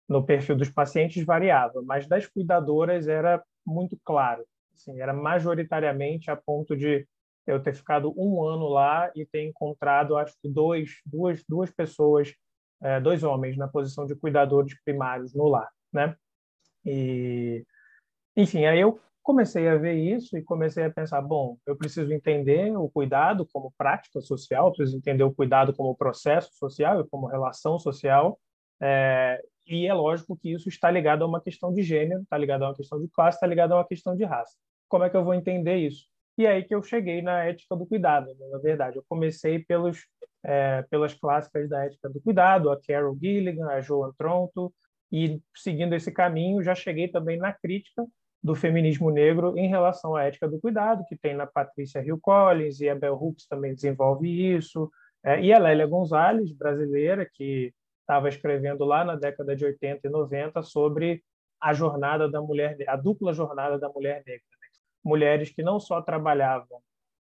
no 0.08 0.24
perfil 0.24 0.56
dos 0.56 0.68
pacientes 0.68 1.24
variava, 1.24 1.82
mas 1.82 2.06
das 2.06 2.26
cuidadoras 2.26 3.06
era 3.06 3.42
muito 3.64 3.98
claro, 4.04 4.44
assim, 4.74 5.00
era 5.00 5.12
majoritariamente 5.12 6.30
a 6.30 6.36
ponto 6.36 6.76
de 6.76 7.06
eu 7.46 7.62
ter 7.62 7.74
ficado 7.74 8.12
um 8.16 8.42
ano 8.42 8.68
lá 8.68 9.10
e 9.14 9.24
ter 9.24 9.42
encontrado, 9.42 10.16
acho 10.16 10.34
que 10.40 10.48
dois, 10.48 11.00
duas, 11.06 11.44
duas 11.48 11.70
pessoas 11.70 12.34
é, 12.84 13.00
dois 13.00 13.24
homens 13.24 13.56
na 13.56 13.66
posição 13.66 14.06
de 14.06 14.14
cuidadores 14.14 14.78
primários 14.84 15.34
no 15.34 15.48
lar, 15.48 15.70
né? 15.90 16.14
E, 16.84 17.64
enfim, 18.36 18.66
aí 18.66 18.78
eu 18.78 19.00
comecei 19.22 19.66
a 19.66 19.76
ver 19.76 19.94
isso 19.94 20.36
e 20.36 20.42
comecei 20.42 20.84
a 20.84 20.90
pensar, 20.90 21.22
bom, 21.22 21.56
eu 21.66 21.74
preciso 21.74 22.12
entender 22.12 22.76
o 22.76 22.90
cuidado 22.90 23.48
como 23.50 23.72
prática 23.78 24.20
social, 24.20 24.70
preciso 24.70 24.98
entender 24.98 25.24
o 25.24 25.34
cuidado 25.34 25.74
como 25.74 25.96
processo 25.96 26.50
social 26.52 27.00
e 27.00 27.08
como 27.08 27.26
relação 27.26 27.78
social, 27.78 28.38
é, 28.82 29.42
e 29.66 29.86
é 29.86 29.94
lógico 29.94 30.36
que 30.36 30.52
isso 30.52 30.68
está 30.68 30.90
ligado 30.90 31.24
a 31.24 31.26
uma 31.26 31.40
questão 31.40 31.72
de 31.72 31.82
gênero, 31.82 32.20
está 32.20 32.36
ligado 32.36 32.64
a 32.64 32.68
uma 32.68 32.76
questão 32.76 33.00
de 33.00 33.08
classe, 33.08 33.36
está 33.36 33.46
ligado 33.46 33.72
a 33.72 33.76
uma 33.76 33.86
questão 33.86 34.14
de 34.14 34.24
raça. 34.24 34.54
Como 34.88 35.04
é 35.04 35.08
que 35.08 35.16
eu 35.16 35.24
vou 35.24 35.32
entender 35.32 35.76
isso? 35.76 36.06
E 36.36 36.44
é 36.44 36.50
aí 36.50 36.64
que 36.64 36.74
eu 36.74 36.82
cheguei 36.82 37.22
na 37.22 37.44
ética 37.44 37.76
do 37.76 37.86
cuidado, 37.86 38.26
né? 38.26 38.46
na 38.50 38.58
verdade. 38.58 38.96
Eu 38.96 39.04
comecei 39.08 39.60
pelos, 39.60 40.06
é, 40.44 40.82
pelas 40.90 41.14
clássicas 41.14 41.68
da 41.68 41.84
ética 41.84 42.08
do 42.08 42.20
cuidado, 42.20 42.70
a 42.70 42.80
Carol 42.80 43.16
Gilligan, 43.18 43.68
a 43.68 43.80
Joan 43.80 44.12
Tronto, 44.18 44.72
e 45.10 45.40
seguindo 45.54 45.94
esse 45.94 46.12
caminho, 46.12 46.62
já 46.62 46.74
cheguei 46.74 47.08
também 47.08 47.38
na 47.38 47.52
crítica 47.52 48.04
do 48.42 48.54
feminismo 48.54 49.10
negro 49.10 49.56
em 49.56 49.68
relação 49.68 50.14
à 50.14 50.24
ética 50.24 50.46
do 50.46 50.60
cuidado, 50.60 51.04
que 51.08 51.16
tem 51.16 51.34
na 51.34 51.46
Patrícia 51.46 52.04
Hill 52.04 52.18
Collins, 52.20 52.80
e 52.80 52.88
a 52.88 52.94
Bell 52.94 53.14
Hooks 53.14 53.46
também 53.46 53.74
desenvolve 53.74 54.28
isso, 54.28 54.90
é, 55.24 55.40
e 55.40 55.52
a 55.52 55.58
Lélia 55.58 55.86
Gonzalez, 55.86 56.52
brasileira, 56.52 57.28
que 57.32 57.72
estava 58.00 58.28
escrevendo 58.28 58.84
lá 58.84 59.02
na 59.02 59.16
década 59.16 59.56
de 59.56 59.64
80 59.64 60.06
e 60.06 60.10
90 60.10 60.62
sobre 60.62 61.22
a 61.58 61.72
jornada 61.72 62.30
da 62.30 62.42
mulher, 62.42 62.76
a 62.86 62.96
dupla 62.96 63.32
jornada 63.32 63.78
da 63.78 63.88
mulher 63.88 64.22
negra. 64.26 64.44
Né? 64.60 64.68
Mulheres 65.02 65.48
que 65.48 65.62
não 65.62 65.80
só 65.80 66.02
trabalhavam 66.02 66.82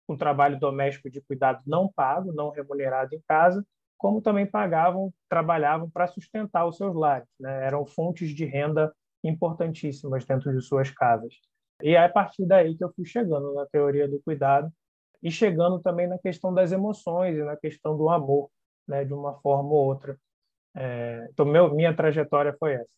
com 0.08 0.18
trabalho 0.18 0.60
doméstico 0.60 1.10
de 1.10 1.22
cuidado 1.22 1.62
não 1.66 1.92
pago, 1.92 2.32
não 2.34 2.50
remunerado 2.50 3.16
em 3.16 3.22
casa, 3.28 3.66
como 3.98 4.22
também 4.22 4.46
pagavam, 4.46 5.14
trabalhavam 5.30 5.90
para 5.90 6.08
sustentar 6.08 6.68
os 6.68 6.78
seus 6.78 6.96
lares. 6.96 7.28
Né? 7.40 7.66
Eram 7.66 7.86
fontes 7.86 8.30
de 8.30 8.46
renda 8.46 8.94
importantíssimas 9.24 10.26
dentro 10.26 10.54
de 10.54 10.62
suas 10.62 10.92
casas. 10.92 11.34
E 11.82 11.96
é 11.96 12.04
a 12.04 12.10
partir 12.10 12.46
daí 12.46 12.78
que 12.78 12.84
eu 12.84 12.94
fui 12.96 13.06
chegando 13.06 13.54
na 13.54 13.66
teoria 13.66 14.08
do 14.08 14.22
cuidado 14.22 14.72
e 15.22 15.32
chegando 15.32 15.80
também 15.80 16.08
na 16.08 16.18
questão 16.20 16.54
das 16.54 16.72
emoções 16.72 17.36
e 17.38 17.44
na 17.44 17.58
questão 17.58 17.98
do 17.98 18.10
amor, 18.10 18.50
né, 18.88 19.04
de 19.04 19.14
uma 19.14 19.40
forma 19.42 19.70
ou 19.70 19.88
outra. 19.88 20.18
É, 20.76 21.28
então, 21.32 21.46
meu, 21.46 21.74
minha 21.74 21.96
trajetória 21.96 22.56
foi 22.60 22.74
essa. 22.74 22.96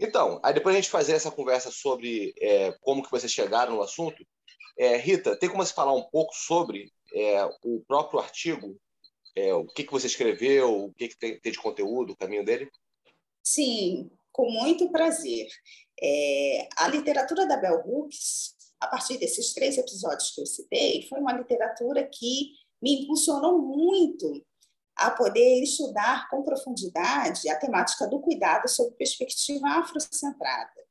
Então, 0.00 0.40
aí 0.42 0.52
depois 0.52 0.74
a 0.74 0.80
gente 0.80 0.90
fazer 0.90 1.12
essa 1.12 1.30
conversa 1.30 1.70
sobre 1.70 2.34
é, 2.40 2.72
como 2.80 3.02
que 3.02 3.10
vocês 3.10 3.30
chegaram 3.30 3.76
no 3.76 3.82
assunto, 3.82 4.26
é, 4.76 4.96
Rita, 4.96 5.36
tem 5.36 5.48
como 5.48 5.64
você 5.64 5.72
falar 5.72 5.94
um 5.94 6.02
pouco 6.02 6.34
sobre 6.34 6.92
é, 7.14 7.44
o 7.62 7.80
próprio 7.86 8.20
artigo, 8.20 8.76
é, 9.36 9.52
o 9.54 9.66
que, 9.66 9.84
que 9.84 9.92
você 9.92 10.06
escreveu, 10.06 10.84
o 10.84 10.92
que, 10.94 11.08
que 11.08 11.18
tem, 11.18 11.40
tem 11.40 11.52
de 11.52 11.58
conteúdo, 11.58 12.12
o 12.12 12.16
caminho 12.16 12.44
dele? 12.44 12.70
Sim, 13.42 14.10
com 14.32 14.50
muito 14.50 14.90
prazer. 14.90 15.48
É, 16.00 16.68
a 16.76 16.88
literatura 16.88 17.46
da 17.46 17.56
Bell 17.56 17.82
Hooks, 17.86 18.54
a 18.80 18.86
partir 18.88 19.18
desses 19.18 19.54
três 19.54 19.78
episódios 19.78 20.30
que 20.30 20.40
eu 20.40 20.46
citei, 20.46 21.06
foi 21.08 21.20
uma 21.20 21.32
literatura 21.32 22.04
que 22.04 22.52
me 22.82 23.02
impulsionou 23.02 23.58
muito 23.58 24.44
a 24.96 25.10
poder 25.10 25.62
estudar 25.62 26.28
com 26.28 26.44
profundidade 26.44 27.48
a 27.48 27.58
temática 27.58 28.06
do 28.06 28.20
cuidado 28.20 28.68
sob 28.68 28.94
perspectiva 28.96 29.66
afrocentrada. 29.68 30.83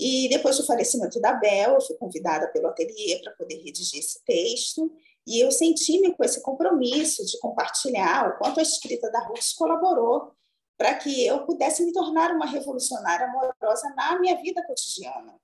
E 0.00 0.30
depois 0.30 0.56
do 0.56 0.64
falecimento 0.64 1.20
da 1.20 1.34
Bel, 1.34 1.74
eu 1.74 1.80
fui 1.82 1.94
convidada 1.96 2.48
pelo 2.48 2.68
ateliê 2.68 3.20
para 3.22 3.34
poder 3.34 3.56
redigir 3.56 4.00
esse 4.00 4.24
texto, 4.24 4.90
e 5.26 5.38
eu 5.38 5.52
senti-me 5.52 6.14
com 6.14 6.24
esse 6.24 6.40
compromisso 6.40 7.22
de 7.26 7.38
compartilhar 7.38 8.30
o 8.30 8.38
quanto 8.38 8.60
a 8.60 8.62
escrita 8.62 9.10
da 9.10 9.20
Ruth 9.20 9.54
colaborou 9.58 10.32
para 10.78 10.94
que 10.94 11.26
eu 11.26 11.44
pudesse 11.44 11.84
me 11.84 11.92
tornar 11.92 12.30
uma 12.34 12.46
revolucionária 12.46 13.26
amorosa 13.26 13.92
na 13.94 14.18
minha 14.18 14.40
vida 14.40 14.64
cotidiana. 14.66 15.38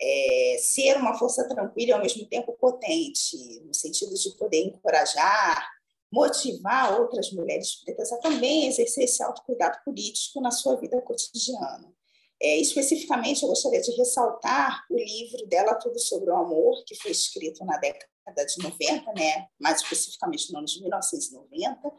É, 0.00 0.56
ser 0.60 0.96
uma 0.98 1.18
força 1.18 1.48
tranquila 1.48 1.90
e 1.90 1.92
ao 1.92 2.02
mesmo 2.02 2.24
tempo 2.26 2.52
potente, 2.52 3.60
no 3.64 3.74
sentido 3.74 4.14
de 4.14 4.30
poder 4.36 4.64
encorajar, 4.64 5.68
motivar 6.12 7.00
outras 7.00 7.32
mulheres 7.32 7.82
pretas 7.82 8.12
a 8.12 8.18
também 8.18 8.68
exercer 8.68 9.04
esse 9.04 9.20
autocuidado 9.24 9.78
político 9.84 10.40
na 10.40 10.52
sua 10.52 10.76
vida 10.76 11.00
cotidiana. 11.02 11.92
É, 12.40 12.58
especificamente, 12.60 13.42
eu 13.42 13.48
gostaria 13.48 13.80
de 13.80 13.92
ressaltar 13.92 14.84
o 14.90 14.96
livro 14.96 15.46
dela 15.46 15.74
Tudo 15.74 15.98
sobre 15.98 16.30
o 16.30 16.36
Amor, 16.36 16.84
que 16.84 16.94
foi 16.96 17.10
escrito 17.10 17.64
na 17.64 17.78
década 17.78 18.44
de 18.46 18.62
90, 18.62 19.12
né? 19.14 19.46
mais 19.58 19.80
especificamente 19.80 20.52
no 20.52 20.58
ano 20.58 20.66
de 20.66 20.80
1990, 20.82 21.92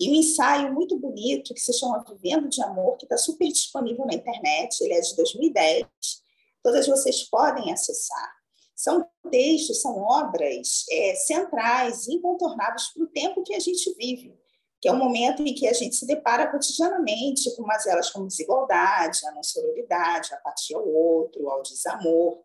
e 0.00 0.10
um 0.10 0.14
ensaio 0.14 0.72
muito 0.72 0.98
bonito 0.98 1.54
que 1.54 1.60
se 1.60 1.72
chama 1.72 2.04
Vivendo 2.08 2.48
de 2.48 2.60
Amor, 2.62 2.96
que 2.96 3.04
está 3.04 3.16
super 3.16 3.46
disponível 3.46 4.04
na 4.04 4.14
internet, 4.14 4.80
ele 4.80 4.94
é 4.94 5.00
de 5.00 5.14
2010, 5.14 5.86
todas 6.62 6.86
vocês 6.88 7.22
podem 7.30 7.72
acessar. 7.72 8.32
São 8.74 9.06
textos, 9.30 9.80
são 9.80 9.96
obras 9.96 10.84
é, 10.90 11.14
centrais, 11.14 12.08
incontornáveis 12.08 12.92
para 12.92 13.04
o 13.04 13.06
tempo 13.06 13.44
que 13.44 13.54
a 13.54 13.60
gente 13.60 13.94
vive, 13.94 14.34
que 14.84 14.88
é 14.90 14.92
o 14.92 14.98
momento 14.98 15.40
em 15.40 15.54
que 15.54 15.66
a 15.66 15.72
gente 15.72 15.96
se 15.96 16.06
depara 16.06 16.46
cotidianamente 16.46 17.56
com 17.56 17.62
mazelas 17.62 18.10
como 18.10 18.26
desigualdade, 18.26 19.26
a 19.26 19.32
não 19.32 19.42
sororidade, 19.42 20.34
a 20.34 20.36
apatia 20.36 20.76
ao 20.76 20.86
outro, 20.86 21.48
ao 21.48 21.62
desamor, 21.62 22.38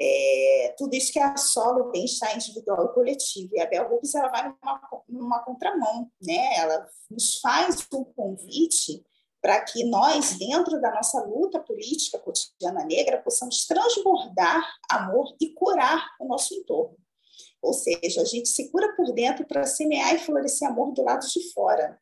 é, 0.00 0.72
tudo 0.78 0.94
isso 0.94 1.12
que 1.12 1.18
assola 1.18 1.82
o 1.82 1.90
bem-estar 1.90 2.32
individual 2.32 2.84
e 2.84 2.94
coletivo. 2.94 3.56
E 3.56 3.60
a 3.60 3.66
Bell 3.66 3.92
Hooks 3.92 4.14
ela 4.14 4.28
vai 4.28 4.54
numa, 4.62 4.80
numa 5.08 5.38
contramão, 5.40 6.08
né? 6.22 6.58
ela 6.58 6.86
nos 7.10 7.40
faz 7.40 7.84
um 7.92 8.04
convite 8.04 9.04
para 9.42 9.60
que 9.60 9.82
nós, 9.82 10.38
dentro 10.38 10.80
da 10.80 10.92
nossa 10.92 11.24
luta 11.24 11.58
política 11.58 12.20
cotidiana 12.20 12.84
negra, 12.84 13.20
possamos 13.20 13.66
transbordar 13.66 14.64
amor 14.88 15.34
e 15.40 15.48
curar 15.48 16.06
o 16.20 16.28
nosso 16.28 16.54
entorno. 16.54 16.96
Ou 17.64 17.72
seja, 17.72 18.20
a 18.20 18.24
gente 18.24 18.48
se 18.48 18.70
cura 18.70 18.94
por 18.94 19.10
dentro 19.12 19.46
para 19.46 19.64
semear 19.64 20.14
e 20.14 20.18
florescer 20.18 20.68
amor 20.68 20.92
do 20.92 21.02
lado 21.02 21.26
de 21.26 21.52
fora, 21.52 21.98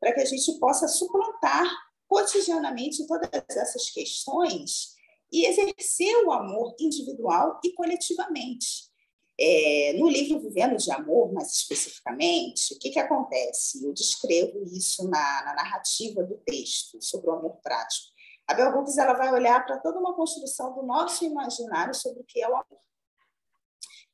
para 0.00 0.12
que 0.12 0.20
a 0.20 0.24
gente 0.24 0.58
possa 0.58 0.88
suplantar 0.88 1.70
cotidianamente 2.08 3.06
todas 3.06 3.28
essas 3.50 3.90
questões 3.90 4.94
e 5.30 5.46
exercer 5.46 6.16
o 6.24 6.32
amor 6.32 6.74
individual 6.80 7.60
e 7.62 7.72
coletivamente. 7.74 8.90
É, 9.38 9.94
no 9.98 10.08
livro 10.08 10.40
Vivendo 10.40 10.76
de 10.76 10.90
Amor, 10.90 11.32
mais 11.32 11.52
especificamente, 11.52 12.74
o 12.74 12.78
que, 12.78 12.90
que 12.90 12.98
acontece? 12.98 13.84
Eu 13.84 13.92
descrevo 13.92 14.62
isso 14.64 15.08
na, 15.08 15.44
na 15.44 15.54
narrativa 15.54 16.22
do 16.22 16.36
texto 16.38 17.02
sobre 17.02 17.28
o 17.28 17.32
amor 17.32 17.58
prático. 17.62 18.08
A 18.46 18.54
Bell 18.54 18.78
Hooks 18.78 18.96
ela 18.96 19.14
vai 19.14 19.32
olhar 19.32 19.64
para 19.64 19.78
toda 19.78 19.98
uma 19.98 20.14
construção 20.14 20.74
do 20.74 20.82
nosso 20.82 21.24
imaginário 21.24 21.94
sobre 21.94 22.20
o 22.20 22.24
que 22.24 22.42
é 22.42 22.48
o 22.48 22.54
amor. 22.54 22.91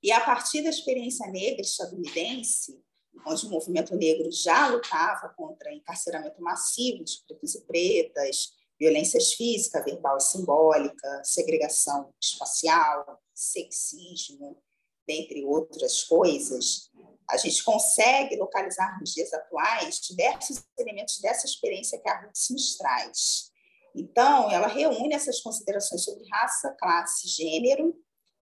E 0.02 0.12
a 0.12 0.20
partir 0.20 0.62
da 0.62 0.70
experiência 0.70 1.26
negra 1.28 1.60
estadunidense, 1.60 2.80
onde 3.26 3.46
o 3.46 3.50
movimento 3.50 3.96
negro 3.96 4.30
já 4.30 4.68
lutava 4.68 5.28
contra 5.36 5.74
encarceramento 5.74 6.40
massivo 6.40 7.02
de 7.02 7.24
pretos 7.26 7.54
e 7.54 7.66
pretas, 7.66 8.52
violências 8.78 9.32
física, 9.32 9.82
verbal 9.82 10.16
e 10.18 10.22
simbólica, 10.22 11.22
segregação 11.24 12.12
espacial, 12.22 13.20
sexismo, 13.34 14.62
dentre 15.06 15.44
outras 15.44 16.04
coisas, 16.04 16.90
a 17.28 17.36
gente 17.36 17.64
consegue 17.64 18.36
localizar 18.36 18.98
nos 19.00 19.12
dias 19.12 19.32
atuais 19.32 20.00
diversos 20.00 20.62
elementos 20.78 21.18
dessa 21.20 21.46
experiência 21.46 21.98
que 21.98 22.08
a 22.08 22.20
Roots 22.20 22.48
nos 22.50 22.76
traz. 22.76 23.50
Então, 23.94 24.50
ela 24.50 24.66
reúne 24.66 25.14
essas 25.14 25.40
considerações 25.40 26.04
sobre 26.04 26.28
raça, 26.28 26.74
classe, 26.78 27.26
gênero, 27.26 27.94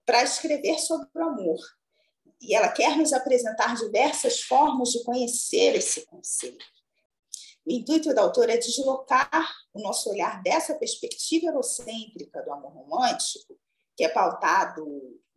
para 0.05 0.23
escrever 0.23 0.79
sobre 0.79 1.07
o 1.15 1.23
amor. 1.23 1.59
E 2.41 2.55
ela 2.55 2.69
quer 2.69 2.97
nos 2.97 3.13
apresentar 3.13 3.75
diversas 3.75 4.41
formas 4.41 4.89
de 4.89 5.03
conhecer 5.03 5.75
esse 5.75 6.05
conceito. 6.07 6.65
O 7.65 7.71
intuito 7.71 8.13
da 8.13 8.21
autora 8.21 8.53
é 8.53 8.57
deslocar 8.57 9.53
o 9.73 9.81
nosso 9.81 10.09
olhar 10.09 10.41
dessa 10.41 10.73
perspectiva 10.75 11.47
eurocêntrica 11.47 12.41
do 12.41 12.51
amor 12.51 12.73
romântico, 12.73 13.55
que 13.95 14.03
é 14.03 14.09
pautado 14.09 14.83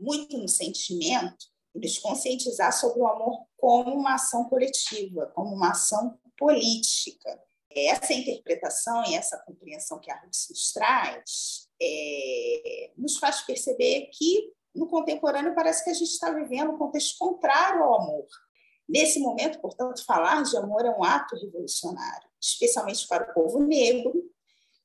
muito 0.00 0.38
no 0.38 0.48
sentimento, 0.48 1.46
e 1.74 1.80
nos 1.80 1.98
conscientizar 1.98 2.72
sobre 2.72 3.00
o 3.00 3.06
amor 3.06 3.46
como 3.56 3.94
uma 3.94 4.14
ação 4.14 4.48
coletiva, 4.48 5.26
como 5.34 5.54
uma 5.54 5.72
ação 5.72 6.18
política. 6.38 7.42
Essa 7.70 8.14
interpretação 8.14 9.04
e 9.06 9.16
essa 9.16 9.36
compreensão 9.38 9.98
que 9.98 10.10
a 10.10 10.20
Rússia 10.20 10.46
nos 10.50 10.72
traz 10.72 11.68
é, 11.84 12.92
nos 12.96 13.18
faz 13.18 13.40
perceber 13.42 14.10
que, 14.12 14.52
no 14.74 14.86
contemporâneo, 14.86 15.54
parece 15.54 15.84
que 15.84 15.90
a 15.90 15.94
gente 15.94 16.10
está 16.10 16.30
vivendo 16.30 16.72
um 16.72 16.78
contexto 16.78 17.16
contrário 17.18 17.82
ao 17.82 18.00
amor, 18.00 18.26
Nesse 18.88 19.18
momento, 19.18 19.60
portanto, 19.60 20.04
falar 20.04 20.42
de 20.42 20.56
amor 20.56 20.84
é 20.84 20.90
um 20.90 21.02
ato 21.02 21.36
revolucionário, 21.36 22.28
especialmente 22.40 23.06
para 23.08 23.30
o 23.30 23.34
povo 23.34 23.60
negro, 23.60 24.12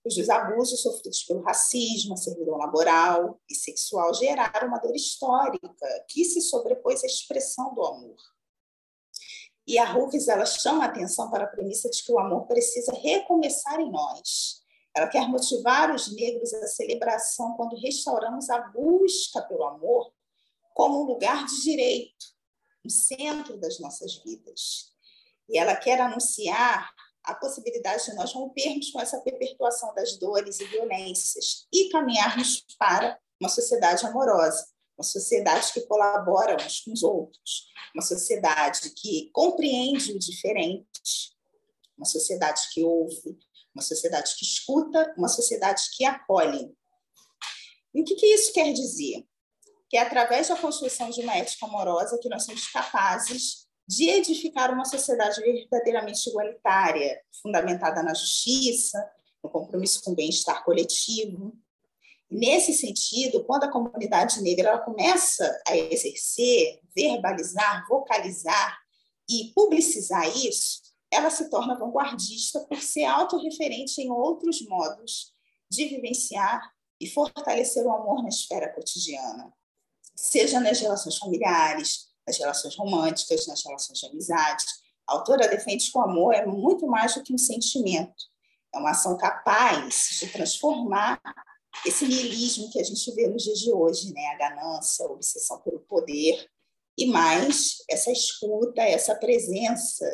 cujos 0.02 0.30
abusos 0.30 0.82
sofridos 0.82 1.24
pelo 1.24 1.42
racismo, 1.42 2.14
a 2.14 2.18
servidão 2.18 2.58
laboral 2.58 3.40
e 3.50 3.56
sexual 3.56 4.14
geraram 4.14 4.70
uma 4.70 4.80
dor 4.80 4.96
histórica 4.96 5.70
que 6.08 6.24
se 6.24 6.40
sobrepôs 6.42 7.04
à 7.04 7.08
expressão 7.08 7.74
do 7.76 7.86
amor. 7.86 8.16
E 9.68 9.78
a 9.78 9.94
Hooks 9.94 10.30
ela 10.30 10.46
chama 10.46 10.86
a 10.86 10.88
atenção 10.88 11.30
para 11.30 11.44
a 11.44 11.48
premissa 11.48 11.90
de 11.90 12.02
que 12.02 12.12
o 12.12 12.18
amor 12.18 12.48
precisa 12.48 12.94
recomeçar 12.94 13.80
em 13.82 13.92
nós. 13.92 14.64
Ela 15.00 15.08
quer 15.08 15.30
motivar 15.30 15.96
os 15.96 16.14
negros 16.14 16.54
à 16.54 16.68
celebração 16.68 17.54
quando 17.54 17.80
restauramos 17.80 18.50
a 18.50 18.60
busca 18.68 19.42
pelo 19.44 19.64
amor 19.64 20.12
como 20.74 21.02
um 21.02 21.06
lugar 21.06 21.46
de 21.46 21.62
direito, 21.62 22.26
no 22.84 22.92
centro 22.92 23.58
das 23.58 23.80
nossas 23.80 24.22
vidas. 24.22 24.92
E 25.48 25.58
ela 25.58 25.74
quer 25.78 26.02
anunciar 26.02 26.94
a 27.24 27.34
possibilidade 27.34 28.08
de 28.08 28.16
nós 28.16 28.34
rompermos 28.34 28.92
com 28.92 29.00
essa 29.00 29.22
perpetuação 29.22 29.96
das 29.96 30.18
dores 30.18 30.60
e 30.60 30.66
violências 30.66 31.66
e 31.72 31.88
caminharmos 31.88 32.66
para 32.78 33.18
uma 33.40 33.50
sociedade 33.50 34.06
amorosa, 34.06 34.68
uma 34.98 35.06
sociedade 35.06 35.72
que 35.72 35.82
colabora 35.88 36.58
uns 36.62 36.82
com 36.82 36.92
os 36.92 37.04
outros, 37.04 37.70
uma 37.96 38.04
sociedade 38.04 38.90
que 38.90 39.30
compreende 39.32 40.12
o 40.12 40.20
diferente, 40.20 41.34
uma 41.98 42.06
sociedade 42.06 42.64
que 42.74 42.84
ouve, 42.84 43.38
uma 43.74 43.84
sociedade 43.84 44.36
que 44.36 44.46
escuta, 44.46 45.14
uma 45.18 45.28
sociedade 45.28 45.84
que 45.96 46.06
acolhe. 46.06 46.72
E 47.94 48.02
o 48.02 48.06
que, 48.06 48.16
que 48.16 48.26
isso 48.28 48.54
quer 48.54 48.72
dizer? 48.74 49.26
Que 49.90 49.98
é 49.98 50.02
através 50.02 50.48
da 50.48 50.56
construção 50.56 51.10
de 51.10 51.22
uma 51.22 51.36
ética 51.36 51.66
amorosa 51.66 52.20
que 52.22 52.30
nós 52.30 52.44
somos 52.46 52.68
capazes 52.68 53.68
de 53.88 54.08
edificar 54.08 54.72
uma 54.72 54.86
sociedade 54.86 55.42
verdadeiramente 55.42 56.30
igualitária, 56.30 57.20
fundamentada 57.42 58.04
na 58.04 58.14
justiça, 58.14 59.04
no 59.44 59.50
compromisso 59.50 60.04
com 60.04 60.12
o 60.12 60.16
bem-estar 60.16 60.64
coletivo. 60.64 61.58
Nesse 62.30 62.72
sentido, 62.74 63.44
quando 63.46 63.64
a 63.64 63.72
comunidade 63.72 64.42
negra 64.44 64.70
ela 64.70 64.80
começa 64.80 65.60
a 65.68 65.76
exercer, 65.76 66.80
verbalizar, 66.96 67.88
vocalizar 67.90 68.78
e 69.28 69.52
publicizar 69.56 70.28
isso, 70.38 70.82
ela 71.12 71.30
se 71.30 71.50
torna 71.50 71.78
vanguardista 71.78 72.60
por 72.62 72.82
ser 72.82 73.06
autorreferente 73.06 74.02
em 74.02 74.12
outros 74.12 74.62
modos 74.68 75.34
de 75.70 75.86
vivenciar 75.86 76.72
e 77.00 77.08
fortalecer 77.10 77.86
o 77.86 77.92
amor 77.92 78.22
na 78.22 78.30
esfera 78.30 78.72
cotidiana, 78.74 79.54
seja 80.16 80.60
nas 80.60 80.80
relações 80.80 81.18
familiares, 81.18 82.10
nas 82.28 82.38
relações 82.38 82.76
românticas, 82.76 83.48
nas 83.48 83.64
relações 83.64 84.00
de 84.00 84.06
amizade. 84.06 84.66
A 85.08 85.14
autora 85.14 85.48
defende 85.48 85.92
que 85.92 85.98
o 85.98 86.02
amor 86.02 86.34
é 86.34 86.46
muito 86.46 86.86
mais 86.86 87.16
do 87.16 87.24
que 87.24 87.34
um 87.34 87.38
sentimento, 87.38 88.26
é 88.74 88.78
uma 88.78 88.92
ação 88.92 89.18
capaz 89.18 90.18
de 90.20 90.28
transformar 90.28 91.20
esse 91.86 92.06
niilismo 92.06 92.70
que 92.72 92.80
a 92.80 92.84
gente 92.84 93.12
vê 93.14 93.28
nos 93.28 93.44
dias 93.44 93.60
de 93.60 93.72
hoje, 93.72 94.14
né? 94.14 94.28
a 94.28 94.38
ganância, 94.38 95.06
a 95.06 95.12
obsessão 95.12 95.60
pelo 95.62 95.80
poder, 95.82 96.48
e 96.98 97.06
mais 97.06 97.78
essa 97.90 98.12
escuta, 98.12 98.82
essa 98.82 99.16
presença 99.16 100.06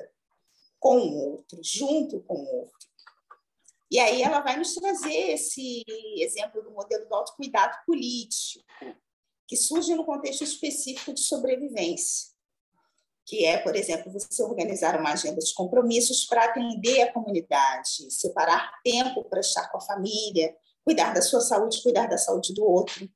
com 0.85 0.99
o 0.99 1.31
outro, 1.31 1.59
junto 1.63 2.21
com 2.21 2.35
o 2.35 2.55
outro. 2.59 2.87
E 3.89 3.97
aí 3.97 4.21
ela 4.21 4.41
vai 4.41 4.55
nos 4.55 4.75
trazer 4.75 5.31
esse 5.31 5.83
exemplo 6.19 6.61
do 6.61 6.69
modelo 6.69 7.09
do 7.09 7.15
autocuidado 7.15 7.75
político, 7.87 8.63
que 9.47 9.57
surge 9.57 9.95
no 9.95 10.05
contexto 10.05 10.43
específico 10.43 11.11
de 11.11 11.21
sobrevivência, 11.21 12.27
que 13.25 13.45
é, 13.45 13.57
por 13.57 13.75
exemplo, 13.75 14.11
você 14.11 14.43
organizar 14.43 14.99
uma 14.99 15.13
agenda 15.13 15.39
de 15.39 15.55
compromissos 15.55 16.23
para 16.25 16.45
atender 16.45 17.01
a 17.01 17.11
comunidade, 17.11 18.11
separar 18.11 18.71
tempo 18.83 19.23
para 19.23 19.39
estar 19.39 19.67
com 19.71 19.79
a 19.79 19.81
família, 19.81 20.55
cuidar 20.83 21.15
da 21.15 21.21
sua 21.23 21.41
saúde, 21.41 21.81
cuidar 21.81 22.05
da 22.05 22.19
saúde 22.19 22.53
do 22.53 22.63
outro, 22.63 23.09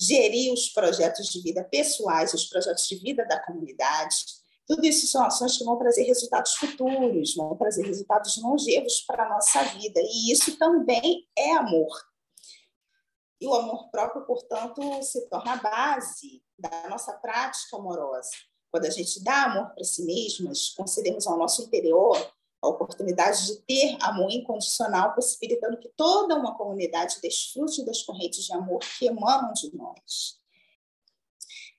gerir 0.00 0.52
os 0.52 0.68
projetos 0.68 1.26
de 1.26 1.42
vida 1.42 1.64
pessoais, 1.64 2.32
os 2.32 2.44
projetos 2.44 2.86
de 2.86 2.94
vida 2.94 3.26
da 3.26 3.44
comunidade. 3.44 4.24
Tudo 4.68 4.84
isso 4.84 5.06
são 5.06 5.24
ações 5.24 5.56
que 5.56 5.64
vão 5.64 5.78
trazer 5.78 6.02
resultados 6.02 6.52
futuros, 6.56 7.34
vão 7.34 7.56
trazer 7.56 7.86
resultados 7.86 8.36
longevos 8.36 9.00
para 9.00 9.24
a 9.24 9.28
nossa 9.30 9.62
vida. 9.62 9.98
E 10.02 10.30
isso 10.30 10.58
também 10.58 11.26
é 11.34 11.52
amor. 11.52 11.88
E 13.40 13.46
o 13.46 13.54
amor 13.54 13.88
próprio, 13.90 14.26
portanto, 14.26 14.82
se 15.02 15.26
torna 15.30 15.54
a 15.54 15.56
base 15.56 16.42
da 16.58 16.88
nossa 16.90 17.14
prática 17.14 17.78
amorosa. 17.78 18.30
Quando 18.70 18.84
a 18.84 18.90
gente 18.90 19.24
dá 19.24 19.44
amor 19.44 19.72
para 19.74 19.84
si 19.84 20.04
mesmas, 20.04 20.68
concedemos 20.70 21.26
ao 21.26 21.38
nosso 21.38 21.62
interior 21.62 22.16
a 22.60 22.68
oportunidade 22.68 23.46
de 23.46 23.62
ter 23.62 23.96
amor 24.02 24.30
incondicional, 24.30 25.14
possibilitando 25.14 25.78
que 25.78 25.88
toda 25.96 26.36
uma 26.36 26.54
comunidade 26.58 27.20
desfrute 27.22 27.86
das 27.86 28.02
correntes 28.02 28.44
de 28.44 28.52
amor 28.52 28.80
que 28.80 29.06
emanam 29.06 29.52
de 29.54 29.74
nós. 29.74 30.36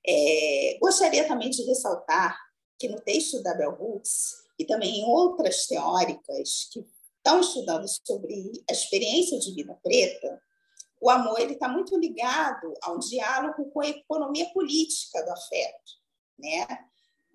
É, 0.07 0.77
gostaria 0.81 1.27
também 1.27 1.51
de 1.51 1.61
ressaltar 1.63 2.48
que 2.79 2.87
no 2.87 2.99
texto 3.01 3.43
da 3.43 3.53
Bell 3.53 3.77
Hooks 3.79 4.43
e 4.57 4.65
também 4.65 5.01
em 5.01 5.05
outras 5.05 5.67
teóricas 5.67 6.69
que 6.71 6.85
estão 7.17 7.41
estudando 7.41 7.85
sobre 7.87 8.63
a 8.69 8.73
experiência 8.73 9.37
de 9.39 9.53
vida 9.53 9.77
preta, 9.83 10.41
o 11.01 11.09
amor 11.09 11.39
ele 11.39 11.53
está 11.53 11.67
muito 11.67 11.97
ligado 11.97 12.73
a 12.81 12.91
um 12.91 12.99
diálogo 12.99 13.69
com 13.71 13.81
a 13.81 13.87
economia 13.87 14.49
política 14.51 15.23
do 15.23 15.31
afeto, 15.31 15.91
né? 16.37 16.67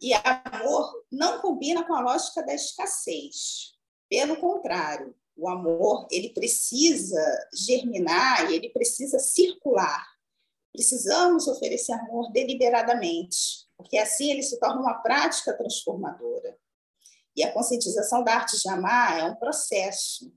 E 0.00 0.12
amor 0.12 1.04
não 1.10 1.40
combina 1.40 1.84
com 1.84 1.94
a 1.94 2.00
lógica 2.00 2.42
da 2.42 2.54
escassez. 2.54 3.74
Pelo 4.08 4.36
contrário, 4.36 5.14
o 5.36 5.48
amor 5.48 6.06
ele 6.10 6.30
precisa 6.30 7.48
germinar 7.54 8.50
e 8.50 8.56
ele 8.56 8.68
precisa 8.70 9.18
circular. 9.18 10.06
Precisamos 10.72 11.46
oferecer 11.46 11.92
amor 11.92 12.30
deliberadamente, 12.32 13.53
porque 13.94 13.98
assim 13.98 14.32
ele 14.32 14.42
se 14.42 14.58
torna 14.58 14.80
uma 14.80 14.94
prática 14.94 15.56
transformadora. 15.56 16.58
E 17.36 17.44
a 17.44 17.52
conscientização 17.52 18.24
da 18.24 18.34
arte 18.34 18.60
de 18.60 18.68
amar 18.68 19.20
é 19.20 19.24
um 19.24 19.36
processo, 19.36 20.32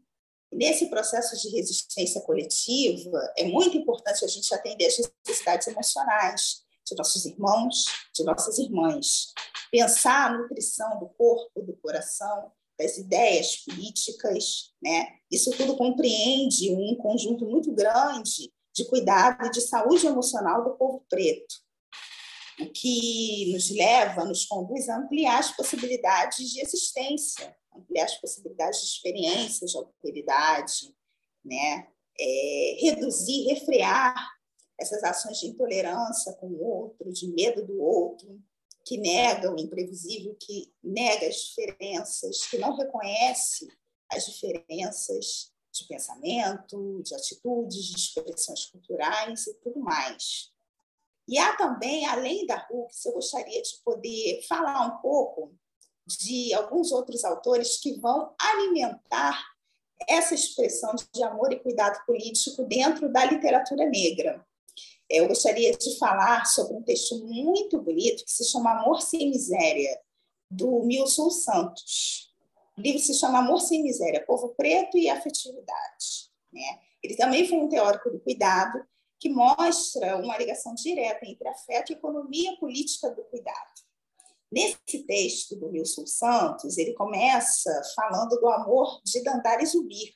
Nesse 0.50 0.89
processo 0.89 1.36
de 1.41 1.54
resistência 1.54 2.22
coletiva, 2.22 3.20
é 3.38 3.43
muito 3.43 3.76
importante 3.76 4.24
a 4.24 4.28
gente 4.30 4.54
atender 4.54 4.86
as 4.86 4.98
necessidades 4.98 5.67
emocionais 5.67 6.63
de 6.88 6.96
nossos 6.96 7.26
irmãos, 7.26 7.84
de 8.15 8.24
nossas 8.24 8.58
irmãs. 8.58 9.34
Pensar 9.70 10.28
a 10.28 10.38
nutrição 10.38 11.00
do 11.00 11.10
corpo, 11.10 11.62
do 11.62 11.76
coração, 11.76 12.50
das 12.80 12.98
ideias 12.98 13.58
políticas, 13.58 14.74
né? 14.82 15.17
Isso 15.30 15.52
tudo 15.52 15.76
compreende 15.76 16.72
um 16.72 16.96
conjunto 16.96 17.46
muito 17.46 17.74
grande 17.74 18.50
de 18.74 18.86
cuidado 18.86 19.48
e 19.48 19.52
de 19.52 19.60
saúde 19.60 20.08
emocional 20.08 20.63
do 20.63 20.78
povo 20.78 21.06
preto, 21.10 21.66
o 22.60 22.72
que 22.72 23.52
nos 23.54 23.70
leva, 23.70 24.26
nos 24.26 24.46
conduz 24.46 24.89
a 24.89 24.98
ampliar 24.98 25.39
as 25.39 25.56
possibilidades 25.56 26.50
de 26.50 26.62
existência 26.62 27.56
ampliar 27.78 28.06
as 28.06 28.20
possibilidades 28.20 28.80
de 28.82 28.86
experiências 28.88 29.72
de 29.72 29.78
alteridade, 29.78 30.96
né? 31.46 31.88
É, 32.20 32.78
reduzir, 32.82 33.46
refrear 33.54 34.15
essas 34.80 35.04
ações 35.04 35.39
de 35.39 35.48
intolerância 35.48 36.34
com 36.34 36.48
o 36.48 36.63
outro, 36.63 37.12
de 37.12 37.28
medo 37.28 37.65
do 37.65 37.80
outro, 37.80 38.41
que 38.84 38.98
nega 38.98 39.54
o 39.54 39.60
imprevisível, 39.60 40.36
que 40.39 40.74
nega 40.84 41.28
as 41.28 41.36
diferenças, 41.36 42.48
que 42.48 42.58
não 42.58 42.76
reconhece 42.76 43.67
as 44.12 44.26
diferenças 44.26 45.52
de 45.72 45.88
pensamento, 45.88 47.02
de 47.04 47.13
atitudes, 47.13 47.86
de 47.86 47.96
expressões 47.96 48.65
culturais 48.65 49.46
e 49.46 49.54
tudo 49.56 49.80
mais. 49.80 50.52
E 51.27 51.37
há 51.37 51.55
também, 51.57 52.05
além 52.05 52.45
da 52.45 52.65
Hooks, 52.69 53.05
eu 53.05 53.13
gostaria 53.13 53.61
de 53.61 53.77
poder 53.83 54.41
falar 54.47 54.87
um 54.87 55.01
pouco 55.01 55.53
de 56.05 56.53
alguns 56.53 56.91
outros 56.91 57.25
autores 57.25 57.77
que 57.77 57.99
vão 57.99 58.33
alimentar 58.39 59.43
essa 60.07 60.33
expressão 60.33 60.95
de 61.13 61.23
amor 61.23 61.51
e 61.51 61.59
cuidado 61.59 62.05
político 62.05 62.63
dentro 62.63 63.11
da 63.11 63.25
literatura 63.25 63.85
negra. 63.89 64.45
Eu 65.09 65.27
gostaria 65.27 65.75
de 65.75 65.97
falar 65.97 66.45
sobre 66.45 66.75
um 66.75 66.83
texto 66.83 67.25
muito 67.25 67.81
bonito 67.81 68.23
que 68.23 68.31
se 68.31 68.45
chama 68.45 68.79
Amor 68.79 69.01
Sem 69.01 69.29
Miséria, 69.29 69.99
do 70.49 70.83
Milson 70.83 71.29
Santos. 71.29 72.33
O 72.77 72.81
livro 72.81 72.99
se 72.99 73.13
chama 73.13 73.39
Amor 73.39 73.59
Sem 73.59 73.83
Miséria, 73.83 74.25
Povo 74.25 74.49
Preto 74.55 74.97
e 74.97 75.09
Afetividade. 75.09 76.29
Né? 76.53 76.79
Ele 77.03 77.15
também 77.15 77.47
foi 77.47 77.57
um 77.57 77.67
teórico 77.67 78.09
do 78.09 78.19
cuidado 78.19 78.85
que 79.19 79.30
mostra 79.30 80.17
uma 80.17 80.38
ligação 80.38 80.73
direta 80.75 81.25
entre 81.25 81.47
afeto 81.47 81.91
e 81.91 81.95
economia 81.95 82.58
política 82.60 83.10
do 83.10 83.23
cuidado. 83.23 83.88
Nesse 84.51 85.06
texto 85.06 85.56
do 85.56 85.67
Wilson 85.67 86.06
Santos, 86.06 86.77
ele 86.77 86.93
começa 86.93 87.69
falando 87.95 88.39
do 88.39 88.47
amor 88.47 89.01
de 89.03 89.21
Dandara 89.21 89.62
e 89.62 89.65
Zubir. 89.65 90.13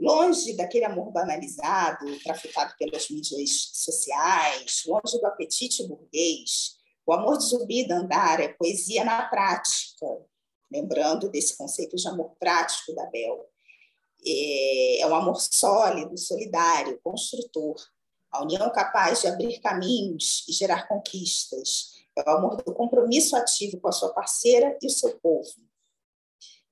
Longe 0.00 0.56
daquele 0.56 0.86
amor 0.86 1.12
banalizado, 1.12 2.06
traficado 2.20 2.74
pelas 2.78 3.10
mídias 3.10 3.70
sociais, 3.74 4.82
longe 4.86 5.20
do 5.20 5.26
apetite 5.26 5.86
burguês, 5.86 6.80
o 7.10 7.12
amor 7.12 7.38
de 7.38 7.44
Zubir 7.44 7.84
e 7.84 7.88
Dandara 7.88 8.44
é 8.44 8.52
poesia 8.52 9.04
na 9.04 9.28
prática, 9.28 10.06
lembrando 10.70 11.28
desse 11.28 11.56
conceito 11.56 11.96
de 11.96 12.06
amor 12.06 12.36
prático 12.38 12.94
da 12.94 13.04
Bel. 13.06 13.49
É, 14.26 15.00
é 15.00 15.06
um 15.06 15.14
amor 15.14 15.40
sólido, 15.40 16.16
solidário, 16.18 17.00
construtor, 17.02 17.76
a 18.30 18.42
união 18.42 18.70
capaz 18.70 19.22
de 19.22 19.28
abrir 19.28 19.60
caminhos 19.60 20.44
e 20.48 20.52
gerar 20.52 20.86
conquistas, 20.86 22.00
é 22.16 22.22
o 22.22 22.36
amor 22.36 22.56
do 22.56 22.74
compromisso 22.74 23.36
ativo 23.36 23.80
com 23.80 23.88
a 23.88 23.92
sua 23.92 24.12
parceira 24.12 24.76
e 24.80 24.86
o 24.86 24.90
seu 24.90 25.18
povo. 25.20 25.50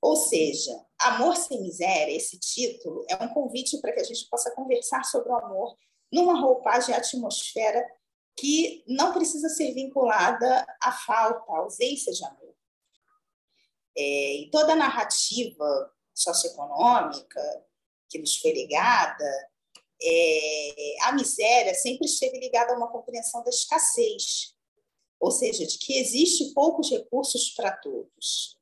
Ou 0.01 0.15
seja, 0.15 0.79
Amor 1.01 1.37
sem 1.37 1.61
Miséria, 1.61 2.15
esse 2.15 2.39
título, 2.39 3.05
é 3.09 3.17
um 3.23 3.29
convite 3.29 3.81
para 3.81 3.93
que 3.93 4.01
a 4.01 4.05
gente 4.05 4.29
possa 4.29 4.51
conversar 4.53 5.05
sobre 5.05 5.31
o 5.31 5.37
amor 5.37 5.77
numa 6.13 6.41
roupagem 6.41 6.95
atmosfera 6.95 7.85
que 8.37 8.85
não 8.87 9.13
precisa 9.13 9.49
ser 9.49 9.73
vinculada 9.75 10.67
à 10.81 10.93
falta, 10.93 11.53
à 11.53 11.59
ausência 11.59 12.13
de 12.13 12.25
amor. 12.25 12.55
É, 13.97 14.35
e 14.43 14.51
toda 14.51 14.73
a 14.73 14.77
narrativa 14.77 15.93
socioeconômica 16.23 17.65
que 18.09 18.19
nos 18.19 18.37
foi 18.39 18.53
ligada, 18.53 19.51
é, 20.03 20.97
a 21.03 21.13
miséria 21.13 21.75
sempre 21.75 22.07
esteve 22.07 22.39
ligada 22.39 22.73
a 22.73 22.77
uma 22.77 22.91
compreensão 22.91 23.43
da 23.43 23.51
escassez, 23.51 24.55
ou 25.21 25.31
seja, 25.31 25.67
de 25.67 25.79
que 25.79 25.99
existe 25.99 26.53
poucos 26.55 26.91
recursos 26.91 27.51
para 27.51 27.73
todos. 27.73 28.57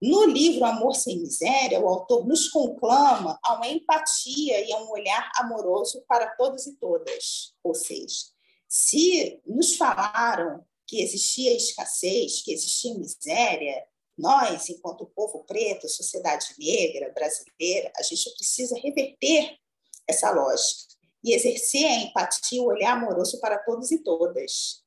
No 0.00 0.24
livro 0.24 0.64
Amor 0.64 0.94
Sem 0.94 1.20
Miséria, 1.20 1.78
o 1.78 1.86
autor 1.86 2.26
nos 2.26 2.48
conclama 2.48 3.38
a 3.42 3.54
uma 3.56 3.68
empatia 3.68 4.66
e 4.66 4.72
a 4.72 4.78
um 4.78 4.90
olhar 4.90 5.30
amoroso 5.36 6.02
para 6.08 6.34
todos 6.36 6.66
e 6.66 6.76
todas. 6.76 7.54
Ou 7.62 7.74
seja, 7.74 8.26
se 8.66 9.42
nos 9.44 9.76
falaram 9.76 10.64
que 10.86 11.02
existia 11.02 11.54
escassez, 11.54 12.42
que 12.42 12.52
existia 12.52 12.94
miséria, 12.94 13.86
nós, 14.20 14.68
enquanto 14.68 15.06
povo 15.06 15.44
preto, 15.44 15.88
sociedade 15.88 16.54
negra 16.58 17.10
brasileira, 17.12 17.90
a 17.96 18.02
gente 18.02 18.30
precisa 18.34 18.78
reverter 18.78 19.56
essa 20.06 20.30
lógica 20.30 20.94
e 21.24 21.32
exercer 21.34 21.86
a 21.86 21.96
empatia, 21.96 22.62
o 22.62 22.66
olhar 22.66 22.96
amoroso 22.96 23.40
para 23.40 23.58
todos 23.58 23.90
e 23.90 24.02
todas. 24.02 24.84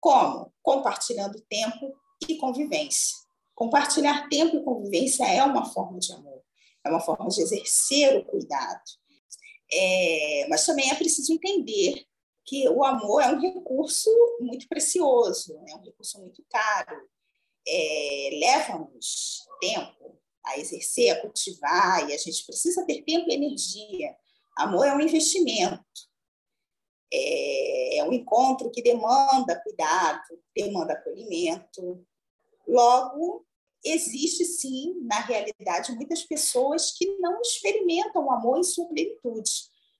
Como? 0.00 0.52
Compartilhando 0.62 1.40
tempo 1.48 1.94
e 2.28 2.36
convivência. 2.36 3.16
Compartilhar 3.54 4.28
tempo 4.28 4.56
e 4.56 4.64
convivência 4.64 5.24
é 5.24 5.42
uma 5.42 5.64
forma 5.64 5.98
de 5.98 6.12
amor, 6.12 6.42
é 6.84 6.90
uma 6.90 7.00
forma 7.00 7.28
de 7.28 7.40
exercer 7.42 8.16
o 8.16 8.24
cuidado. 8.24 8.82
É, 9.72 10.46
mas 10.48 10.64
também 10.64 10.90
é 10.90 10.94
preciso 10.94 11.32
entender 11.32 12.06
que 12.44 12.68
o 12.68 12.84
amor 12.84 13.22
é 13.22 13.28
um 13.28 13.40
recurso 13.40 14.10
muito 14.40 14.68
precioso, 14.68 15.58
é 15.66 15.74
um 15.74 15.82
recurso 15.82 16.20
muito 16.20 16.44
caro 16.48 17.08
é, 17.66 18.30
leva-nos 18.40 19.44
tempo 19.60 20.16
a 20.44 20.58
exercer, 20.58 21.10
a 21.10 21.20
cultivar, 21.20 22.08
e 22.08 22.14
a 22.14 22.18
gente 22.18 22.44
precisa 22.46 22.86
ter 22.86 23.02
tempo 23.02 23.28
e 23.28 23.34
energia. 23.34 24.14
Amor 24.56 24.86
é 24.86 24.94
um 24.94 25.00
investimento, 25.00 25.84
é, 27.12 27.98
é 27.98 28.04
um 28.04 28.12
encontro 28.12 28.70
que 28.70 28.82
demanda 28.82 29.60
cuidado, 29.62 30.22
demanda 30.54 30.92
acolhimento. 30.92 32.04
Logo, 32.66 33.44
existe 33.84 34.44
sim, 34.44 34.94
na 35.02 35.20
realidade, 35.20 35.92
muitas 35.92 36.22
pessoas 36.22 36.92
que 36.92 37.18
não 37.18 37.40
experimentam 37.40 38.24
o 38.24 38.30
amor 38.30 38.58
em 38.58 38.64
sua 38.64 38.86
plenitude. 38.88 39.50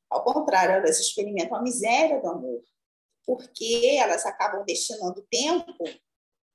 Ao 0.09 0.23
contrário, 0.25 0.77
elas 0.77 1.01
experimentam 1.01 1.57
a 1.57 1.63
miséria 1.63 2.21
do 2.21 2.29
amor, 2.29 2.63
porque 3.25 3.97
elas 3.99 4.25
acabam 4.25 4.65
destinando 4.65 5.27
tempo 5.29 5.85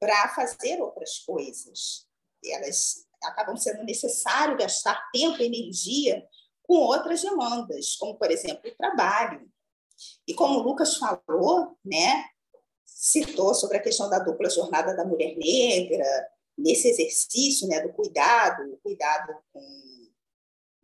para 0.02 0.30
fazer 0.30 0.82
outras 0.82 1.20
coisas. 1.20 2.08
Elas 2.44 3.06
acabam 3.24 3.56
sendo 3.56 3.84
necessário 3.84 4.58
gastar 4.58 5.00
tempo 5.14 5.40
e 5.40 5.46
energia 5.46 6.28
com 6.64 6.74
outras 6.74 7.22
demandas, 7.22 7.96
como, 7.98 8.16
por 8.16 8.32
exemplo, 8.32 8.68
o 8.68 8.76
trabalho. 8.76 9.48
E 10.28 10.34
como 10.34 10.60
o 10.60 10.64
Lucas 10.64 10.98
falou, 10.98 11.78
né, 11.86 12.26
citou 12.84 13.54
sobre 13.54 13.78
a 13.78 13.82
questão 13.82 14.10
da 14.10 14.18
dupla 14.18 14.50
jornada 14.50 14.96
da 14.96 15.06
mulher 15.06 15.38
negra, 15.38 16.04
nesse 16.58 16.88
exercício 16.88 17.68
né, 17.68 17.80
do 17.82 17.94
cuidado, 17.94 18.80
cuidado 18.82 19.36
com 19.54 20.01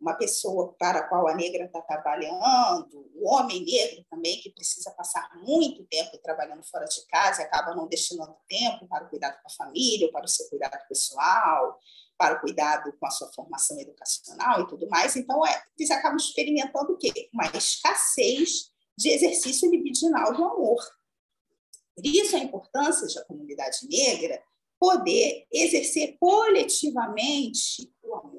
uma 0.00 0.14
pessoa 0.14 0.74
para 0.78 1.00
a 1.00 1.08
qual 1.08 1.28
a 1.28 1.34
negra 1.34 1.64
está 1.64 1.80
trabalhando, 1.82 3.10
o 3.14 3.28
homem 3.28 3.64
negro 3.64 4.04
também, 4.08 4.40
que 4.40 4.50
precisa 4.50 4.90
passar 4.92 5.28
muito 5.42 5.84
tempo 5.86 6.16
trabalhando 6.18 6.62
fora 6.64 6.84
de 6.84 7.04
casa 7.06 7.42
e 7.42 7.44
acaba 7.44 7.74
não 7.74 7.88
destinando 7.88 8.36
tempo 8.48 8.86
para 8.86 9.06
o 9.06 9.10
cuidado 9.10 9.40
com 9.42 9.48
a 9.48 9.66
família, 9.66 10.10
para 10.12 10.24
o 10.24 10.28
seu 10.28 10.48
cuidado 10.48 10.78
pessoal, 10.88 11.78
para 12.16 12.36
o 12.36 12.40
cuidado 12.40 12.92
com 12.98 13.06
a 13.06 13.10
sua 13.10 13.32
formação 13.32 13.78
educacional 13.80 14.62
e 14.62 14.68
tudo 14.68 14.88
mais. 14.88 15.16
Então, 15.16 15.44
é, 15.44 15.62
eles 15.76 15.90
acabam 15.90 16.16
experimentando 16.16 16.92
o 16.92 16.98
quê? 16.98 17.28
Uma 17.32 17.46
escassez 17.46 18.70
de 18.96 19.08
exercício 19.08 19.70
libidinal 19.70 20.32
do 20.32 20.44
amor. 20.44 20.78
Por 21.94 22.06
isso 22.06 22.36
a 22.36 22.40
importância 22.40 23.06
da 23.20 23.26
comunidade 23.26 23.78
negra 23.88 24.40
poder 24.78 25.46
exercer 25.52 26.16
coletivamente 26.20 27.92
o 28.00 28.14
amor 28.14 28.37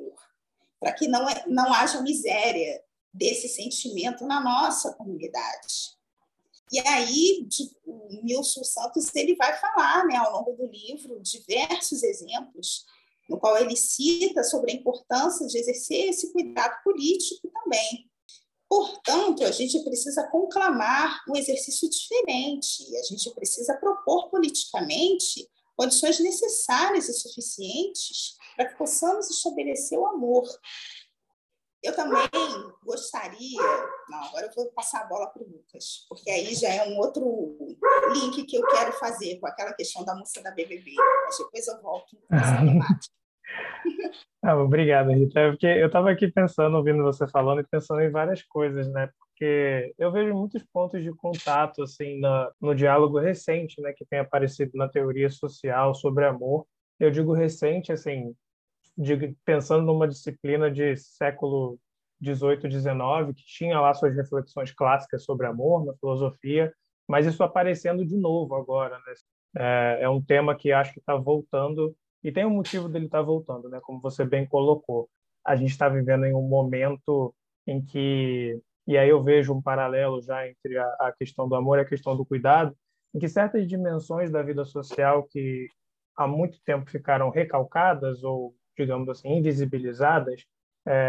para 0.79 0.93
que 0.93 1.07
não, 1.07 1.27
é, 1.29 1.43
não 1.47 1.73
haja 1.73 2.01
miséria 2.01 2.81
desse 3.13 3.47
sentimento 3.49 4.25
na 4.25 4.39
nossa 4.39 4.93
comunidade. 4.93 5.97
E 6.71 6.79
aí, 6.87 7.47
o 7.85 8.21
Nilson 8.23 8.63
Santos 8.63 9.13
ele 9.15 9.35
vai 9.35 9.57
falar, 9.59 10.05
né, 10.05 10.15
ao 10.17 10.31
longo 10.31 10.53
do 10.53 10.67
livro, 10.67 11.19
diversos 11.19 12.03
exemplos, 12.03 12.85
no 13.27 13.39
qual 13.39 13.57
ele 13.57 13.75
cita 13.75 14.43
sobre 14.43 14.71
a 14.71 14.75
importância 14.75 15.47
de 15.47 15.57
exercer 15.57 16.09
esse 16.09 16.31
cuidado 16.31 16.81
político 16.83 17.49
também. 17.51 18.09
Portanto, 18.67 19.43
a 19.43 19.51
gente 19.51 19.83
precisa 19.83 20.27
conclamar 20.27 21.23
um 21.27 21.35
exercício 21.35 21.89
diferente, 21.89 22.95
a 22.97 23.03
gente 23.03 23.31
precisa 23.33 23.75
propor 23.75 24.29
politicamente 24.29 25.49
condições 25.75 26.19
necessárias 26.19 27.09
e 27.09 27.13
suficientes 27.13 28.35
para 28.59 28.67
que 28.67 28.75
possamos 28.75 29.29
estabelecer 29.29 29.97
o 29.97 30.05
amor. 30.05 30.43
Eu 31.81 31.95
também 31.95 32.19
gostaria. 32.83 33.61
Não, 34.09 34.21
agora 34.25 34.47
eu 34.47 34.51
vou 34.53 34.69
passar 34.73 35.03
a 35.03 35.07
bola 35.07 35.27
para 35.27 35.41
o 35.41 35.45
Lucas, 35.45 36.05
porque 36.09 36.29
aí 36.29 36.53
já 36.53 36.67
é 36.67 36.89
um 36.89 36.97
outro 36.97 37.57
link 38.11 38.43
que 38.43 38.57
eu 38.57 38.67
quero 38.67 38.91
fazer 38.99 39.39
com 39.39 39.47
aquela 39.47 39.71
questão 39.73 40.03
da 40.03 40.13
moça 40.13 40.43
da 40.43 40.51
BBB. 40.51 40.93
Mas 41.25 41.37
depois 41.37 41.67
eu 41.67 41.81
volto. 41.81 42.17
Ah, 44.41 44.55
obrigado, 44.55 45.11
Rita. 45.11 45.39
É 45.39 45.49
porque 45.49 45.65
eu 45.65 45.87
estava 45.87 46.11
aqui 46.11 46.31
pensando, 46.31 46.77
ouvindo 46.77 47.03
você 47.03 47.27
falando 47.27 47.59
e 47.59 47.67
pensando 47.67 47.99
em 48.01 48.11
várias 48.11 48.41
coisas, 48.43 48.87
né? 48.87 49.09
Porque 49.17 49.93
eu 49.97 50.11
vejo 50.11 50.33
muitos 50.33 50.63
pontos 50.71 51.03
de 51.03 51.11
contato 51.15 51.83
assim 51.83 52.19
no, 52.19 52.53
no 52.61 52.75
diálogo 52.75 53.19
recente, 53.19 53.81
né, 53.81 53.91
que 53.91 54.05
tem 54.05 54.19
aparecido 54.19 54.71
na 54.75 54.87
teoria 54.87 55.29
social 55.29 55.93
sobre 55.93 56.25
amor. 56.25 56.65
Eu 56.99 57.09
digo 57.09 57.33
recente, 57.33 57.91
assim, 57.91 58.35
de, 58.99 59.33
pensando 59.45 59.85
numa 59.85 60.05
disciplina 60.05 60.69
de 60.69 60.97
século 60.97 61.79
18, 62.19 62.67
19, 62.67 63.33
que 63.33 63.45
tinha 63.45 63.79
lá 63.79 63.93
suas 63.93 64.13
reflexões 64.13 64.73
clássicas 64.73 65.23
sobre 65.23 65.47
amor 65.47 65.85
na 65.85 65.93
filosofia, 65.95 66.73
mas 67.07 67.25
isso 67.25 67.41
aparecendo 67.41 68.05
de 68.05 68.17
novo 68.17 68.55
agora. 68.55 68.97
Né? 68.97 69.13
É, 69.55 69.99
é 70.01 70.09
um 70.09 70.21
tema 70.21 70.53
que 70.53 70.73
acho 70.73 70.91
que 70.91 70.99
está 70.99 71.15
voltando, 71.15 71.95
e 72.21 72.29
tem 72.29 72.45
um 72.45 72.49
motivo 72.49 72.89
dele 72.89 73.05
estar 73.05 73.19
tá 73.19 73.23
voltando, 73.23 73.69
né? 73.69 73.79
como 73.81 74.01
você 74.01 74.25
bem 74.25 74.45
colocou. 74.45 75.09
A 75.45 75.55
gente 75.55 75.71
está 75.71 75.87
vivendo 75.87 76.25
em 76.25 76.35
um 76.35 76.41
momento 76.41 77.33
em 77.65 77.81
que, 77.81 78.61
e 78.85 78.97
aí 78.97 79.07
eu 79.07 79.23
vejo 79.23 79.53
um 79.53 79.61
paralelo 79.61 80.21
já 80.21 80.45
entre 80.45 80.77
a, 80.77 80.85
a 80.99 81.13
questão 81.17 81.47
do 81.47 81.55
amor 81.55 81.77
e 81.77 81.81
a 81.83 81.85
questão 81.85 82.17
do 82.17 82.25
cuidado, 82.25 82.75
em 83.15 83.19
que 83.19 83.29
certas 83.29 83.65
dimensões 83.65 84.29
da 84.29 84.43
vida 84.43 84.65
social 84.65 85.23
que 85.23 85.69
há 86.17 86.27
muito 86.27 86.61
tempo 86.65 86.91
ficaram 86.91 87.29
recalcadas 87.29 88.25
ou 88.25 88.53
digamos 88.79 89.09
assim, 89.09 89.29
invisibilizadas, 89.29 90.45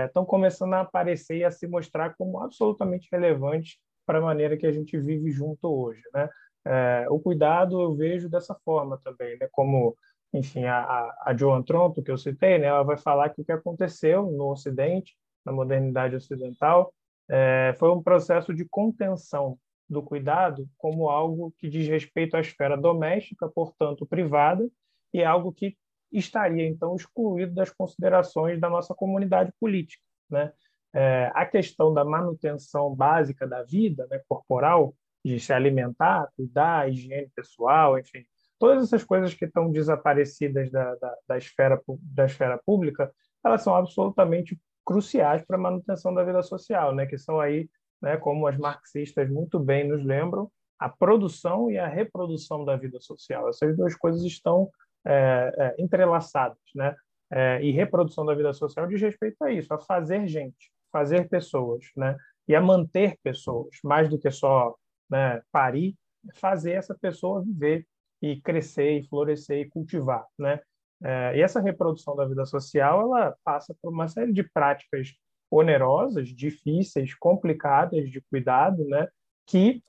estão 0.07 0.23
é, 0.25 0.27
começando 0.27 0.75
a 0.75 0.81
aparecer 0.81 1.39
e 1.39 1.45
a 1.45 1.51
se 1.51 1.67
mostrar 1.67 2.15
como 2.17 2.41
absolutamente 2.41 3.09
relevantes 3.11 3.79
para 4.05 4.19
a 4.19 4.23
maneira 4.23 4.57
que 4.57 4.67
a 4.67 4.73
gente 4.73 4.99
vive 4.99 5.31
junto 5.31 5.69
hoje, 5.69 6.03
né? 6.13 6.29
É, 6.67 7.07
o 7.09 7.19
cuidado 7.19 7.81
eu 7.81 7.95
vejo 7.95 8.29
dessa 8.29 8.55
forma 8.65 8.99
também, 9.03 9.39
né? 9.39 9.49
Como, 9.53 9.97
enfim, 10.35 10.65
a, 10.65 11.11
a 11.25 11.35
Joan 11.37 11.63
Tronto, 11.63 12.03
que 12.03 12.11
eu 12.11 12.19
citei, 12.19 12.59
né? 12.59 12.67
Ela 12.67 12.83
vai 12.83 12.99
falar 12.99 13.31
que 13.31 13.41
o 13.41 13.45
que 13.45 13.53
aconteceu 13.53 14.31
no 14.31 14.51
Ocidente, 14.51 15.17
na 15.45 15.53
modernidade 15.53 16.17
ocidental, 16.17 16.93
é, 17.31 17.75
foi 17.79 17.91
um 17.91 18.03
processo 18.03 18.53
de 18.53 18.65
contenção 18.69 19.57
do 19.89 20.03
cuidado 20.03 20.69
como 20.77 21.09
algo 21.09 21.55
que 21.59 21.69
diz 21.69 21.89
respeito 21.89 22.37
à 22.37 22.41
esfera 22.41 22.77
doméstica, 22.77 23.49
portanto 23.49 24.05
privada, 24.05 24.69
e 25.13 25.25
algo 25.25 25.53
que 25.53 25.77
estaria 26.13 26.67
então 26.67 26.95
excluído 26.97 27.55
das 27.55 27.71
considerações 27.71 28.61
da 28.61 28.69
nossa 28.69 28.95
comunidade 28.95 29.53
política, 29.61 30.03
né? 30.29 30.53
É, 30.93 31.31
a 31.35 31.47
questão 31.47 31.95
da 31.95 32.05
manutenção 32.05 32.93
básica 32.95 33.47
da 33.47 33.63
vida 33.63 34.09
né, 34.11 34.21
corporal, 34.29 34.93
de 35.25 35.39
se 35.39 35.53
alimentar, 35.53 36.29
cuidar, 36.35 36.91
higiene 36.91 37.31
pessoal, 37.35 37.97
enfim, 37.97 38.25
todas 38.59 38.85
essas 38.85 39.05
coisas 39.05 39.33
que 39.33 39.45
estão 39.45 39.71
desaparecidas 39.71 40.69
da, 40.71 40.97
da, 40.97 41.17
da 41.29 41.39
esfera 41.39 41.81
da 42.03 42.27
esfera 42.27 42.59
pública, 42.67 43.13
elas 43.45 43.63
são 43.63 43.75
absolutamente 43.75 44.61
cruciais 44.85 45.43
para 45.45 45.57
a 45.57 45.61
manutenção 45.61 46.13
da 46.13 46.25
vida 46.25 46.43
social, 46.43 46.95
né? 46.95 47.07
Que 47.07 47.17
são 47.17 47.39
aí, 47.39 47.71
né, 48.03 48.17
como 48.17 48.47
as 48.47 48.59
marxistas 48.59 49.31
muito 49.31 49.61
bem 49.61 49.87
nos 49.87 50.05
lembram, 50.05 50.51
a 50.79 50.89
produção 50.89 51.71
e 51.71 51.79
a 51.79 51.87
reprodução 51.87 52.65
da 52.65 52.77
vida 52.77 52.99
social. 53.01 53.49
Essas 53.49 53.77
duas 53.77 53.95
coisas 53.95 54.23
estão 54.23 54.71
é, 55.07 55.55
é, 55.57 55.83
entrelaçadas, 55.83 56.59
né? 56.75 56.95
É, 57.33 57.63
e 57.63 57.71
reprodução 57.71 58.27
da 58.27 58.35
vida 58.35 58.53
social 58.53 58.89
diz 58.89 59.01
respeito 59.01 59.43
a 59.45 59.53
isso, 59.53 59.73
a 59.73 59.79
fazer 59.79 60.27
gente, 60.27 60.71
fazer 60.93 61.29
pessoas, 61.29 61.85
né? 61.97 62.17
E 62.49 62.55
a 62.55 62.61
manter 62.61 63.17
pessoas, 63.23 63.77
mais 63.85 64.09
do 64.09 64.19
que 64.19 64.31
só 64.31 64.75
né, 65.09 65.41
parir, 65.53 65.95
fazer 66.35 66.73
essa 66.73 66.95
pessoa 66.95 67.43
viver 67.43 67.87
e 68.21 68.41
crescer 68.41 68.99
e 68.99 69.09
florescer 69.09 69.61
e 69.61 69.69
cultivar, 69.69 70.27
né? 70.39 70.61
É, 71.03 71.37
e 71.37 71.41
essa 71.41 71.61
reprodução 71.61 72.15
da 72.15 72.27
vida 72.27 72.45
social, 72.45 73.01
ela 73.03 73.35
passa 73.43 73.75
por 73.81 73.93
uma 73.93 74.09
série 74.09 74.33
de 74.33 74.43
práticas 74.43 75.15
onerosas, 75.51 76.29
difíceis, 76.29 77.15
complicadas 77.15 78.11
de 78.11 78.21
cuidado, 78.23 78.85
né? 78.87 79.09
Que 79.47 79.83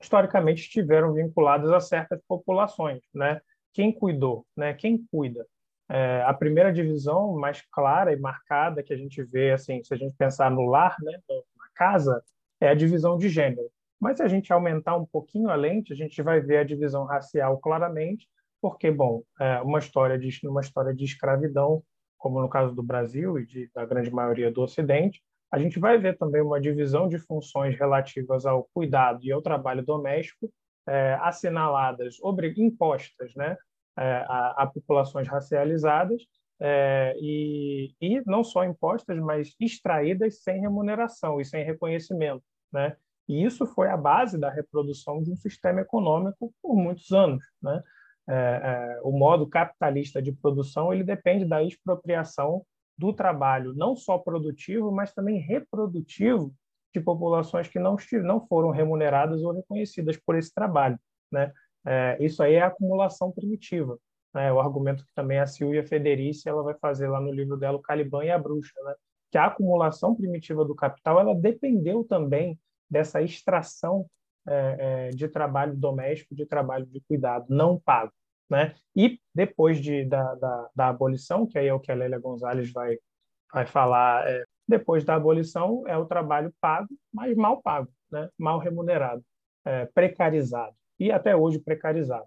historicamente 0.00 0.62
estiveram 0.62 1.14
vinculadas 1.14 1.70
a 1.70 1.80
certas 1.80 2.20
populações, 2.26 3.00
né? 3.14 3.40
Quem 3.72 3.92
cuidou, 3.92 4.46
né? 4.56 4.74
Quem 4.74 5.04
cuida? 5.10 5.46
É, 5.88 6.22
a 6.22 6.32
primeira 6.32 6.72
divisão 6.72 7.36
mais 7.36 7.62
clara 7.72 8.12
e 8.12 8.16
marcada 8.16 8.82
que 8.82 8.92
a 8.92 8.96
gente 8.96 9.22
vê, 9.24 9.50
assim, 9.52 9.82
se 9.82 9.92
a 9.92 9.96
gente 9.96 10.14
pensar 10.16 10.50
no 10.50 10.66
lar, 10.66 10.94
né, 11.00 11.18
na 11.28 11.66
casa, 11.74 12.22
é 12.60 12.68
a 12.68 12.74
divisão 12.74 13.18
de 13.18 13.28
gênero. 13.28 13.68
Mas 14.00 14.18
se 14.18 14.22
a 14.22 14.28
gente 14.28 14.52
aumentar 14.52 14.96
um 14.96 15.04
pouquinho 15.04 15.50
a 15.50 15.54
lente, 15.54 15.92
a 15.92 15.96
gente 15.96 16.22
vai 16.22 16.40
ver 16.40 16.58
a 16.58 16.64
divisão 16.64 17.04
racial 17.04 17.58
claramente, 17.58 18.28
porque, 18.60 18.90
bom, 18.90 19.22
é 19.40 19.60
uma 19.62 19.78
história 19.78 20.18
de 20.18 20.30
uma 20.46 20.60
história 20.60 20.94
de 20.94 21.04
escravidão, 21.04 21.82
como 22.16 22.40
no 22.40 22.48
caso 22.48 22.74
do 22.74 22.82
Brasil 22.82 23.38
e 23.38 23.46
de, 23.46 23.70
da 23.74 23.84
grande 23.84 24.10
maioria 24.10 24.50
do 24.50 24.62
Ocidente, 24.62 25.22
a 25.50 25.58
gente 25.58 25.80
vai 25.80 25.98
ver 25.98 26.16
também 26.16 26.40
uma 26.40 26.60
divisão 26.60 27.08
de 27.08 27.18
funções 27.18 27.76
relativas 27.76 28.46
ao 28.46 28.68
cuidado 28.72 29.24
e 29.24 29.32
ao 29.32 29.42
trabalho 29.42 29.84
doméstico 29.84 30.48
é, 30.90 31.14
assinaladas, 31.22 32.16
impostas, 32.56 33.32
né, 33.36 33.56
é, 33.96 34.24
a, 34.28 34.62
a, 34.62 34.66
populações 34.66 35.28
racializadas 35.28 36.22
é, 36.60 37.14
e, 37.20 37.94
e 38.00 38.20
não 38.26 38.42
só 38.42 38.64
impostas, 38.64 39.16
mas 39.20 39.54
extraídas 39.60 40.42
sem 40.42 40.60
remuneração 40.60 41.40
e 41.40 41.44
sem 41.44 41.64
reconhecimento, 41.64 42.42
né? 42.72 42.96
E 43.28 43.44
isso 43.44 43.64
foi 43.64 43.88
a 43.88 43.96
base 43.96 44.36
da 44.36 44.50
reprodução 44.50 45.22
de 45.22 45.30
um 45.30 45.36
sistema 45.36 45.80
econômico 45.80 46.52
por 46.60 46.74
muitos 46.74 47.12
anos, 47.12 47.44
né? 47.62 47.82
É, 48.28 48.34
é, 48.34 49.00
o 49.02 49.12
modo 49.12 49.46
capitalista 49.46 50.20
de 50.20 50.32
produção 50.32 50.92
ele 50.92 51.04
depende 51.04 51.44
da 51.44 51.62
expropriação 51.62 52.64
do 52.98 53.12
trabalho, 53.12 53.72
não 53.74 53.96
só 53.96 54.18
produtivo, 54.18 54.92
mas 54.92 55.12
também 55.12 55.38
reprodutivo 55.38 56.54
de 56.92 57.00
populações 57.00 57.68
que 57.68 57.78
não, 57.78 57.96
não 58.24 58.46
foram 58.46 58.70
remuneradas 58.70 59.42
ou 59.42 59.52
reconhecidas 59.52 60.16
por 60.16 60.36
esse 60.36 60.52
trabalho. 60.52 60.98
Né? 61.30 61.52
É, 61.86 62.16
isso 62.20 62.42
aí 62.42 62.54
é 62.54 62.62
acumulação 62.62 63.30
primitiva. 63.30 63.98
Né? 64.34 64.52
O 64.52 64.60
argumento 64.60 65.04
que 65.04 65.14
também 65.14 65.38
a 65.38 65.46
Silvia 65.46 65.86
Federici 65.86 66.48
ela 66.48 66.62
vai 66.62 66.74
fazer 66.74 67.08
lá 67.08 67.20
no 67.20 67.32
livro 67.32 67.56
dela, 67.56 67.78
O 67.78 67.82
Caliban 67.82 68.24
e 68.24 68.30
a 68.30 68.38
Bruxa, 68.38 68.74
né? 68.84 68.94
que 69.30 69.38
a 69.38 69.46
acumulação 69.46 70.14
primitiva 70.14 70.64
do 70.64 70.74
capital 70.74 71.20
ela 71.20 71.34
dependeu 71.34 72.04
também 72.04 72.58
dessa 72.88 73.22
extração 73.22 74.06
é, 74.48 74.76
é, 74.78 75.10
de 75.10 75.28
trabalho 75.28 75.76
doméstico, 75.76 76.34
de 76.34 76.44
trabalho 76.44 76.86
de 76.86 77.00
cuidado 77.02 77.46
não 77.48 77.78
pago. 77.78 78.12
Né? 78.48 78.74
E 78.96 79.20
depois 79.32 79.80
de, 79.80 80.04
da, 80.04 80.34
da, 80.34 80.70
da 80.74 80.88
abolição, 80.88 81.46
que 81.46 81.56
aí 81.56 81.68
é 81.68 81.74
o 81.74 81.78
que 81.78 81.92
a 81.92 81.94
Lélia 81.94 82.18
Gonzalez 82.18 82.72
vai, 82.72 82.98
vai 83.52 83.64
falar, 83.64 84.28
é, 84.28 84.44
depois 84.70 85.04
da 85.04 85.16
abolição 85.16 85.84
é 85.86 85.96
o 85.96 86.06
trabalho 86.06 86.54
pago, 86.60 86.88
mas 87.12 87.36
mal 87.36 87.60
pago, 87.60 87.90
né? 88.10 88.30
mal 88.38 88.58
remunerado, 88.58 89.22
é, 89.64 89.86
precarizado, 89.86 90.74
e 90.98 91.10
até 91.10 91.36
hoje 91.36 91.58
precarizado. 91.58 92.26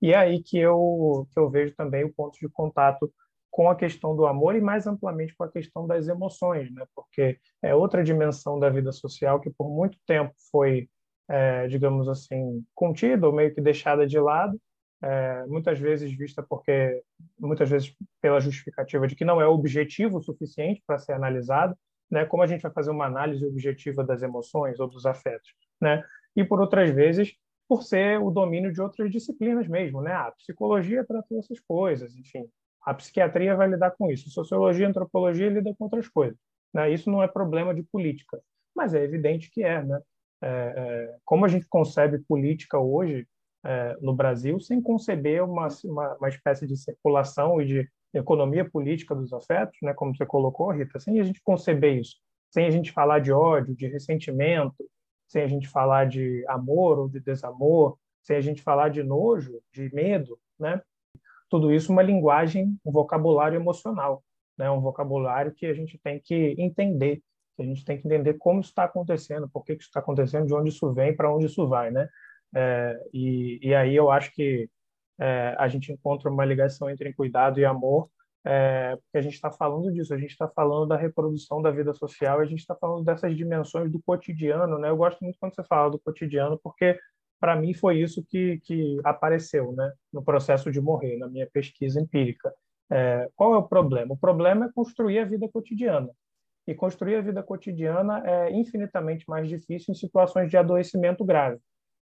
E 0.00 0.12
é 0.12 0.16
aí 0.16 0.42
que 0.42 0.58
eu, 0.58 1.26
que 1.32 1.38
eu 1.38 1.50
vejo 1.50 1.74
também 1.74 2.04
o 2.04 2.12
ponto 2.12 2.38
de 2.38 2.48
contato 2.48 3.12
com 3.50 3.68
a 3.68 3.76
questão 3.76 4.16
do 4.16 4.26
amor 4.26 4.56
e 4.56 4.60
mais 4.60 4.86
amplamente 4.86 5.34
com 5.36 5.44
a 5.44 5.50
questão 5.50 5.86
das 5.86 6.08
emoções, 6.08 6.72
né? 6.72 6.84
porque 6.94 7.38
é 7.62 7.74
outra 7.74 8.02
dimensão 8.02 8.58
da 8.58 8.68
vida 8.68 8.90
social 8.92 9.40
que 9.40 9.50
por 9.50 9.70
muito 9.70 9.98
tempo 10.06 10.34
foi, 10.50 10.88
é, 11.28 11.66
digamos 11.68 12.08
assim, 12.08 12.64
contida 12.74 13.26
ou 13.26 13.32
meio 13.32 13.54
que 13.54 13.60
deixada 13.60 14.06
de 14.06 14.18
lado, 14.18 14.60
é, 15.04 15.44
muitas 15.46 15.78
vezes 15.78 16.10
vista 16.16 16.42
porque 16.42 17.02
muitas 17.38 17.68
vezes 17.68 17.94
pela 18.22 18.40
justificativa 18.40 19.06
de 19.06 19.14
que 19.14 19.24
não 19.24 19.38
é 19.38 19.46
objetivo 19.46 20.16
o 20.16 20.22
suficiente 20.22 20.82
para 20.86 20.98
ser 20.98 21.12
analisado, 21.12 21.76
né? 22.10 22.24
Como 22.24 22.42
a 22.42 22.46
gente 22.46 22.62
vai 22.62 22.72
fazer 22.72 22.90
uma 22.90 23.04
análise 23.04 23.44
objetiva 23.44 24.02
das 24.02 24.22
emoções 24.22 24.80
ou 24.80 24.88
dos 24.88 25.04
afetos, 25.04 25.52
né? 25.78 26.02
E 26.34 26.42
por 26.42 26.58
outras 26.58 26.90
vezes 26.90 27.34
por 27.68 27.82
ser 27.82 28.18
o 28.20 28.30
domínio 28.30 28.72
de 28.72 28.80
outras 28.80 29.10
disciplinas 29.10 29.68
mesmo, 29.68 30.00
né? 30.00 30.12
A 30.12 30.32
psicologia 30.32 31.04
trata 31.04 31.26
essas 31.38 31.60
coisas, 31.60 32.16
enfim. 32.16 32.48
A 32.82 32.94
psiquiatria 32.94 33.54
vai 33.54 33.68
lidar 33.68 33.90
com 33.92 34.10
isso. 34.10 34.30
Sociologia, 34.30 34.88
antropologia 34.88 35.50
lida 35.50 35.74
com 35.76 35.84
outras 35.84 36.08
coisas. 36.08 36.38
Né? 36.72 36.90
Isso 36.90 37.10
não 37.10 37.22
é 37.22 37.28
problema 37.28 37.74
de 37.74 37.82
política, 37.82 38.40
mas 38.74 38.94
é 38.94 39.02
evidente 39.02 39.50
que 39.50 39.62
é, 39.62 39.82
né? 39.82 40.00
É, 40.42 40.48
é, 40.48 41.16
como 41.24 41.44
a 41.44 41.48
gente 41.48 41.66
concebe 41.68 42.18
política 42.18 42.78
hoje, 42.78 43.26
é, 43.64 43.96
no 44.00 44.14
Brasil 44.14 44.60
sem 44.60 44.80
conceber 44.80 45.42
uma, 45.42 45.68
uma, 45.84 46.14
uma, 46.16 46.28
espécie 46.28 46.66
de 46.66 46.76
circulação 46.76 47.60
e 47.60 47.66
de 47.66 47.90
economia 48.12 48.68
política 48.68 49.14
dos 49.14 49.32
afetos, 49.32 49.78
né, 49.82 49.94
como 49.94 50.14
você 50.14 50.26
colocou, 50.26 50.70
Rita, 50.70 51.00
sem 51.00 51.18
a 51.18 51.24
gente 51.24 51.40
conceber 51.42 51.98
isso, 51.98 52.16
sem 52.50 52.66
a 52.66 52.70
gente 52.70 52.92
falar 52.92 53.20
de 53.20 53.32
ódio, 53.32 53.74
de 53.74 53.88
ressentimento, 53.88 54.84
sem 55.26 55.42
a 55.42 55.48
gente 55.48 55.66
falar 55.68 56.06
de 56.06 56.44
amor 56.46 56.98
ou 56.98 57.08
de 57.08 57.18
desamor, 57.18 57.96
sem 58.22 58.36
a 58.36 58.40
gente 58.40 58.62
falar 58.62 58.88
de 58.90 59.02
nojo, 59.02 59.60
de 59.72 59.92
medo, 59.94 60.38
né? 60.58 60.80
Tudo 61.50 61.72
isso 61.72 61.92
uma 61.92 62.02
linguagem, 62.02 62.76
um 62.84 62.92
vocabulário 62.92 63.56
emocional, 63.56 64.22
né? 64.56 64.70
Um 64.70 64.80
vocabulário 64.80 65.52
que 65.52 65.66
a 65.66 65.74
gente 65.74 65.98
tem 65.98 66.20
que 66.20 66.54
entender, 66.58 67.20
que 67.56 67.62
a 67.62 67.64
gente 67.64 67.84
tem 67.84 68.00
que 68.00 68.06
entender 68.06 68.34
como 68.34 68.60
isso 68.60 68.70
está 68.70 68.84
acontecendo, 68.84 69.48
por 69.48 69.64
que 69.64 69.72
isso 69.72 69.88
está 69.88 70.00
acontecendo, 70.00 70.46
de 70.46 70.54
onde 70.54 70.68
isso 70.68 70.92
vem, 70.92 71.14
para 71.14 71.34
onde 71.34 71.46
isso 71.46 71.66
vai, 71.66 71.90
né? 71.90 72.08
É, 72.54 73.00
e, 73.12 73.58
e 73.62 73.74
aí 73.74 73.94
eu 73.96 74.10
acho 74.10 74.32
que 74.32 74.68
é, 75.18 75.54
a 75.58 75.68
gente 75.68 75.92
encontra 75.92 76.30
uma 76.30 76.44
ligação 76.44 76.88
entre 76.88 77.12
cuidado 77.12 77.58
e 77.58 77.64
amor, 77.64 78.08
é, 78.44 78.96
porque 78.96 79.18
a 79.18 79.22
gente 79.22 79.34
está 79.34 79.50
falando 79.50 79.92
disso, 79.92 80.12
a 80.12 80.18
gente 80.18 80.30
está 80.30 80.48
falando 80.48 80.88
da 80.88 80.96
reprodução 80.96 81.62
da 81.62 81.70
vida 81.70 81.94
social, 81.94 82.40
a 82.40 82.44
gente 82.44 82.60
está 82.60 82.74
falando 82.74 83.04
dessas 83.04 83.36
dimensões 83.36 83.90
do 83.90 84.00
cotidiano, 84.02 84.78
né? 84.78 84.90
Eu 84.90 84.96
gosto 84.96 85.22
muito 85.22 85.38
quando 85.40 85.54
você 85.54 85.64
fala 85.64 85.90
do 85.90 85.98
cotidiano, 85.98 86.60
porque 86.62 86.98
para 87.40 87.56
mim 87.56 87.72
foi 87.74 88.00
isso 88.00 88.24
que, 88.28 88.60
que 88.60 89.00
apareceu, 89.04 89.72
né? 89.72 89.92
No 90.12 90.22
processo 90.22 90.70
de 90.70 90.80
morrer, 90.80 91.16
na 91.16 91.28
minha 91.28 91.48
pesquisa 91.50 92.00
empírica. 92.00 92.52
É, 92.90 93.28
qual 93.34 93.54
é 93.54 93.58
o 93.58 93.68
problema? 93.68 94.12
O 94.12 94.18
problema 94.18 94.66
é 94.66 94.72
construir 94.74 95.18
a 95.20 95.24
vida 95.24 95.48
cotidiana. 95.48 96.10
E 96.66 96.74
construir 96.74 97.16
a 97.16 97.20
vida 97.20 97.42
cotidiana 97.42 98.22
é 98.26 98.50
infinitamente 98.52 99.28
mais 99.28 99.48
difícil 99.48 99.92
em 99.92 99.94
situações 99.96 100.50
de 100.50 100.56
adoecimento 100.56 101.24
grave 101.24 101.60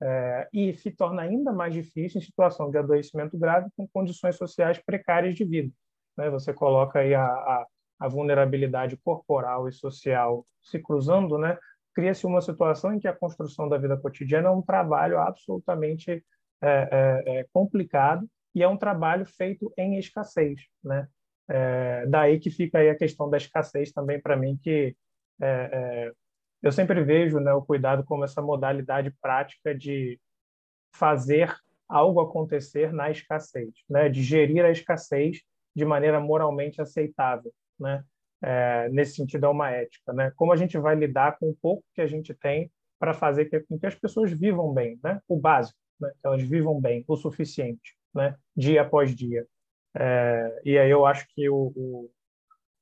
é, 0.03 0.49
e 0.53 0.75
se 0.75 0.91
torna 0.91 1.23
ainda 1.23 1.53
mais 1.53 1.73
difícil 1.73 2.21
em 2.21 2.25
situação 2.25 2.71
de 2.71 2.79
adoecimento 2.79 3.39
grave 3.39 3.69
com 3.77 3.89
condições 3.89 4.37
sociais 4.37 4.79
precárias 4.79 5.35
de 5.35 5.45
vida. 5.45 5.73
Né? 6.17 6.31
Você 6.31 6.53
coloca 6.53 6.99
aí 6.99 7.15
a, 7.15 7.25
a, 7.25 7.67
a, 8.01 8.09
vulnerabilidade 8.09 8.97
corporal 8.99 9.69
e 9.69 9.73
social 9.73 10.47
se 10.63 10.79
cruzando, 10.79 11.39
né? 11.39 11.59
cria-se 11.95 12.27
uma 12.27 12.41
situação 12.41 12.93
em 12.93 12.99
que 12.99 13.09
a 13.09 13.15
construção 13.15 13.69
da 13.69 13.79
vida 13.79 13.97
cotidiana 13.97 14.49
é 14.49 14.53
um 14.53 14.63
trabalho 14.63 15.19
absolutamente 15.19 16.11
é, 16.11 16.23
é, 16.63 17.39
é 17.39 17.47
complicado 17.53 18.29
e 18.55 18.63
é 18.63 18.69
um 18.69 18.77
trabalho 18.77 19.25
feito 19.27 19.73
em 19.77 19.99
escassez, 19.99 20.61
né? 20.83 21.09
É, 21.47 22.07
daí 22.07 22.39
que 22.41 22.51
fica 22.51 22.79
aí 22.79 22.89
a 22.89 22.97
questão 22.97 23.29
da 23.29 23.37
escassez 23.37 23.93
também 23.93 24.19
para 24.19 24.35
mim 24.35 24.59
que 24.63 24.97
é, 25.43 26.11
eu 26.64 26.72
sempre 26.72 27.05
vejo 27.05 27.38
né, 27.38 27.53
o 27.53 27.61
cuidado 27.61 28.03
como 28.05 28.24
essa 28.24 28.40
modalidade 28.40 29.14
prática 29.20 29.74
de 29.74 30.18
fazer 30.94 31.55
algo 31.87 32.22
acontecer 32.22 32.90
na 32.90 33.11
escassez, 33.11 33.74
né, 33.88 34.09
de 34.09 34.22
gerir 34.22 34.64
a 34.64 34.70
escassez 34.70 35.42
de 35.77 35.85
maneira 35.85 36.18
moralmente 36.18 36.81
aceitável, 36.81 37.53
né? 37.79 38.03
É, 38.42 38.88
nesse 38.90 39.16
sentido 39.16 39.46
é 39.46 39.48
uma 39.48 39.70
ética, 39.70 40.12
né? 40.12 40.33
Como 40.37 40.53
a 40.53 40.57
gente 40.57 40.79
vai 40.79 40.94
lidar 40.94 41.38
com 41.38 41.50
o 41.50 41.57
pouco 41.61 41.85
que 41.94 42.00
a 42.00 42.07
gente 42.07 42.33
tem 42.35 42.70
para 42.98 43.12
fazer 43.12 43.46
com 43.66 43.79
que 43.79 43.87
as 43.87 43.94
pessoas 43.94 44.33
vivam 44.33 44.72
bem, 44.72 44.98
né? 45.03 45.20
O 45.27 45.37
básico, 45.37 45.79
né? 46.00 46.11
Que 46.20 46.27
elas 46.27 46.42
vivam 46.42 46.81
bem, 46.81 47.05
o 47.09 47.16
suficiente, 47.16 47.96
né? 48.14 48.37
Dia 48.57 48.83
após 48.83 49.14
dia. 49.14 49.46
É, 49.94 50.61
e 50.64 50.79
aí 50.79 50.90
eu 50.90 51.05
acho 51.05 51.27
que 51.35 51.48
o, 51.48 51.72
o, 51.74 52.11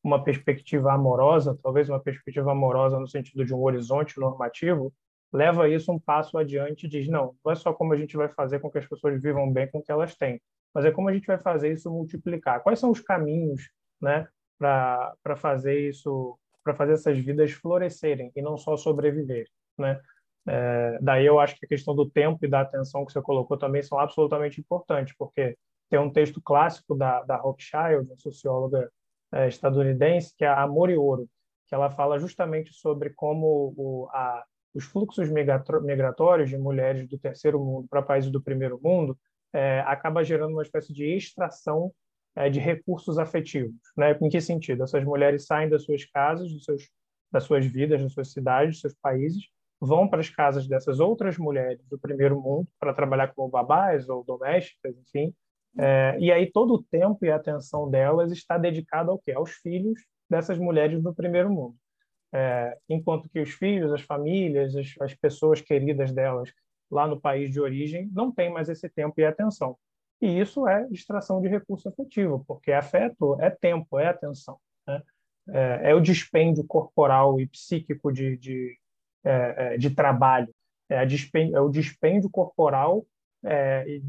uma 0.03 0.23
perspectiva 0.23 0.93
amorosa, 0.93 1.59
talvez 1.63 1.89
uma 1.89 2.01
perspectiva 2.01 2.51
amorosa 2.51 2.99
no 2.99 3.07
sentido 3.07 3.45
de 3.45 3.55
um 3.55 3.63
horizonte 3.63 4.19
normativo, 4.19 4.93
leva 5.33 5.69
isso 5.69 5.93
um 5.93 5.99
passo 5.99 6.37
adiante 6.37 6.87
e 6.87 6.89
diz, 6.89 7.09
não, 7.09 7.35
não 7.45 7.53
é 7.53 7.55
só 7.55 7.73
como 7.73 7.93
a 7.93 7.97
gente 7.97 8.17
vai 8.17 8.29
fazer 8.29 8.59
com 8.59 8.71
que 8.71 8.79
as 8.79 8.87
pessoas 8.87 9.21
vivam 9.21 9.51
bem 9.51 9.71
com 9.71 9.79
o 9.79 9.83
que 9.83 9.93
elas 9.93 10.15
têm, 10.15 10.41
mas 10.75 10.85
é 10.85 10.91
como 10.91 11.09
a 11.09 11.13
gente 11.13 11.27
vai 11.27 11.39
fazer 11.39 11.73
isso 11.73 11.91
multiplicar. 11.91 12.63
Quais 12.63 12.79
são 12.79 12.91
os 12.91 13.01
caminhos 13.01 13.71
né, 14.01 14.27
para 14.59 15.37
fazer 15.37 15.89
isso, 15.89 16.39
para 16.63 16.75
fazer 16.75 16.95
essas 16.95 17.19
vidas 17.19 17.53
florescerem 17.53 18.31
e 18.35 18.43
não 18.43 18.57
só 18.57 18.77
sobreviver, 18.77 19.49
né? 19.79 20.01
É, 20.45 20.99
daí 21.01 21.25
eu 21.25 21.39
acho 21.39 21.57
que 21.57 21.65
a 21.65 21.69
questão 21.69 21.95
do 21.95 22.11
tempo 22.11 22.45
e 22.45 22.49
da 22.49 22.63
atenção 22.63 23.07
que 23.07 23.13
você 23.13 23.23
colocou 23.23 23.57
também 23.57 23.81
são 23.81 23.97
absolutamente 23.97 24.61
importantes, 24.61 25.15
porque 25.17 25.57
tem 25.89 26.01
um 26.01 26.11
texto 26.11 26.41
clássico 26.43 26.97
da, 26.97 27.23
da 27.23 27.37
Rothschild, 27.37 28.09
uma 28.09 28.17
socióloga 28.17 28.91
é, 29.33 29.49
estadunidense, 29.49 30.35
que 30.37 30.45
é 30.45 30.49
Amor 30.49 30.91
e 30.91 30.97
Ouro, 30.97 31.29
que 31.69 31.75
ela 31.75 31.91
fala 31.91 32.19
justamente 32.19 32.73
sobre 32.73 33.11
como 33.11 33.75
o, 33.77 34.09
a, 34.13 34.45
os 34.75 34.85
fluxos 34.85 35.29
migratórios 35.31 36.51
de 36.51 36.59
mulheres 36.59 37.09
do 37.09 37.19
terceiro 37.19 37.59
mundo 37.59 37.87
para 37.89 38.03
países 38.03 38.31
do 38.31 38.43
primeiro 38.43 38.81
mundo 38.83 39.19
é, 39.53 39.81
acaba 39.81 40.25
gerando 40.25 40.53
uma 40.53 40.63
espécie 40.63 40.93
de 40.93 41.05
extração 41.05 41.93
é, 42.35 42.49
de 42.49 42.59
recursos 42.59 43.19
afetivos. 43.19 43.75
Né? 43.97 44.17
Em 44.21 44.29
que 44.29 44.41
sentido? 44.41 44.83
Essas 44.83 45.05
mulheres 45.05 45.45
saem 45.45 45.69
das 45.69 45.85
suas 45.85 46.05
casas, 46.07 46.51
seus, 46.65 46.89
das 47.31 47.45
suas 47.45 47.67
vidas, 47.67 48.03
das 48.03 48.13
suas 48.13 48.33
cidades, 48.33 48.75
dos 48.75 48.81
seus 48.81 48.95
países, 48.95 49.43
vão 49.81 50.09
para 50.09 50.21
as 50.21 50.31
casas 50.31 50.67
dessas 50.69 51.01
outras 51.01 51.37
mulheres 51.37 51.85
do 51.89 51.99
primeiro 51.99 52.41
mundo 52.41 52.69
para 52.79 52.95
trabalhar 52.95 53.35
como 53.35 53.49
babás 53.49 54.09
ou 54.09 54.25
domésticas, 54.25 54.97
enfim. 54.97 55.35
É, 55.79 56.17
e 56.19 56.31
aí 56.31 56.51
todo 56.51 56.75
o 56.75 56.83
tempo 56.83 57.25
e 57.25 57.31
a 57.31 57.37
atenção 57.37 57.91
delas 57.91 58.31
está 58.31 58.59
dedicado 58.59 59.11
ao 59.11 59.19
quê? 59.19 59.33
Aos 59.33 59.53
filhos 59.53 60.01
dessas 60.29 60.59
mulheres 60.59 61.03
do 61.03 61.15
primeiro 61.15 61.51
mundo. 61.51 61.77
É, 62.35 62.79
enquanto 62.89 63.29
que 63.29 63.41
os 63.41 63.51
filhos, 63.51 63.93
as 63.93 64.03
famílias, 64.03 64.75
as, 64.75 64.95
as 65.01 65.15
pessoas 65.15 65.61
queridas 65.61 66.13
delas 66.13 66.51
lá 66.91 67.07
no 67.07 67.21
país 67.21 67.51
de 67.51 67.61
origem 67.61 68.09
não 68.13 68.33
têm 68.33 68.51
mais 68.51 68.69
esse 68.69 68.89
tempo 68.89 69.15
e 69.19 69.25
atenção. 69.25 69.77
E 70.21 70.41
isso 70.41 70.69
é 70.69 70.87
extração 70.91 71.41
de 71.41 71.49
recurso 71.49 71.89
afetivo, 71.89 72.45
porque 72.47 72.73
afeto 72.73 73.41
é 73.41 73.51
tempo, 73.51 73.99
é 73.99 74.07
atenção. 74.07 74.59
Né? 74.87 75.03
É, 75.49 75.91
é, 75.91 75.95
o 75.95 76.01
dispêndio 76.01 76.65
corporal 76.65 77.41
e 77.41 77.47
psíquico 77.49 78.13
de, 78.13 78.37
de, 78.37 78.79
é, 79.25 79.75
é 79.75 79.79
de 79.79 79.91
trabalho, 79.91 80.55
é, 80.89 81.03
é, 81.03 81.61
o 81.61 81.69
dispêndio 81.69 82.31
corporal 82.31 83.05
é, 83.45 84.01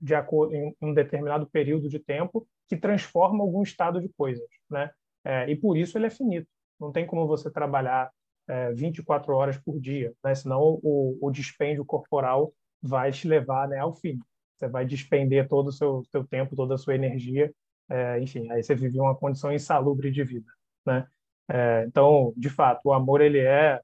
de 0.00 0.14
acordo 0.14 0.54
em 0.54 0.74
um 0.82 0.92
determinado 0.92 1.46
período 1.46 1.88
de 1.88 1.98
tempo 1.98 2.46
que 2.68 2.76
transforma 2.76 3.42
algum 3.42 3.62
estado 3.62 4.00
de 4.00 4.08
coisas, 4.10 4.48
né? 4.70 4.90
É, 5.24 5.50
e 5.50 5.56
por 5.56 5.76
isso 5.76 5.96
ele 5.96 6.06
é 6.06 6.10
finito. 6.10 6.48
Não 6.78 6.92
tem 6.92 7.06
como 7.06 7.26
você 7.26 7.50
trabalhar 7.50 8.10
é, 8.46 8.72
24 8.72 9.34
horas 9.34 9.56
por 9.58 9.80
dia, 9.80 10.12
né? 10.22 10.34
Senão 10.34 10.78
o, 10.82 11.18
o 11.20 11.30
dispêndio 11.30 11.84
corporal 11.84 12.52
vai 12.82 13.10
te 13.10 13.26
levar 13.26 13.68
né, 13.68 13.78
ao 13.78 13.94
fim. 13.94 14.18
Você 14.56 14.68
vai 14.68 14.84
despender 14.84 15.48
todo 15.48 15.68
o 15.68 15.72
seu, 15.72 16.04
seu 16.10 16.24
tempo, 16.26 16.54
toda 16.54 16.74
a 16.74 16.78
sua 16.78 16.94
energia, 16.94 17.52
é, 17.88 18.18
enfim, 18.20 18.50
aí 18.50 18.62
você 18.62 18.74
vive 18.74 18.98
uma 18.98 19.14
condição 19.14 19.52
insalubre 19.52 20.10
de 20.10 20.24
vida, 20.24 20.50
né? 20.86 21.06
É, 21.48 21.84
então, 21.86 22.32
de 22.36 22.48
fato, 22.48 22.80
o 22.86 22.92
amor 22.92 23.20
ele 23.20 23.40
é, 23.40 23.80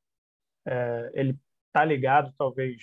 é 0.66 1.10
ele 1.14 1.38
está 1.66 1.84
ligado, 1.84 2.32
talvez 2.38 2.82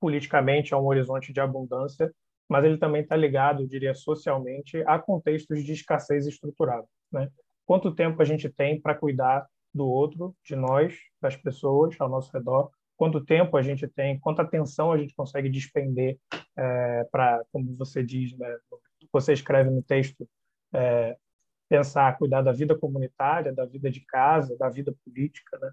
politicamente, 0.00 0.74
a 0.74 0.78
um 0.78 0.86
horizonte 0.86 1.32
de 1.32 1.40
abundância, 1.40 2.12
mas 2.48 2.64
ele 2.64 2.78
também 2.78 3.02
está 3.02 3.14
ligado, 3.14 3.62
eu 3.62 3.66
diria, 3.66 3.94
socialmente, 3.94 4.82
a 4.86 4.98
contextos 4.98 5.62
de 5.62 5.72
escassez 5.72 6.26
estruturada. 6.26 6.86
Né? 7.12 7.28
Quanto 7.66 7.94
tempo 7.94 8.20
a 8.22 8.24
gente 8.24 8.48
tem 8.48 8.80
para 8.80 8.94
cuidar 8.94 9.46
do 9.74 9.86
outro, 9.86 10.34
de 10.44 10.56
nós, 10.56 10.96
das 11.20 11.36
pessoas 11.36 11.94
ao 12.00 12.08
nosso 12.08 12.32
redor? 12.32 12.70
Quanto 12.96 13.24
tempo 13.24 13.56
a 13.56 13.62
gente 13.62 13.86
tem, 13.86 14.18
quanta 14.18 14.42
atenção 14.42 14.90
a 14.90 14.98
gente 14.98 15.14
consegue 15.14 15.48
despender 15.48 16.18
é, 16.56 17.04
para, 17.12 17.44
como 17.52 17.76
você 17.76 18.02
diz, 18.02 18.36
né, 18.36 18.56
você 19.12 19.32
escreve 19.32 19.70
no 19.70 19.82
texto, 19.82 20.28
é, 20.72 21.16
pensar, 21.68 22.16
cuidar 22.16 22.42
da 22.42 22.52
vida 22.52 22.76
comunitária, 22.76 23.52
da 23.52 23.64
vida 23.64 23.90
de 23.90 24.00
casa, 24.00 24.56
da 24.56 24.68
vida 24.68 24.94
política, 25.04 25.58
né? 25.58 25.72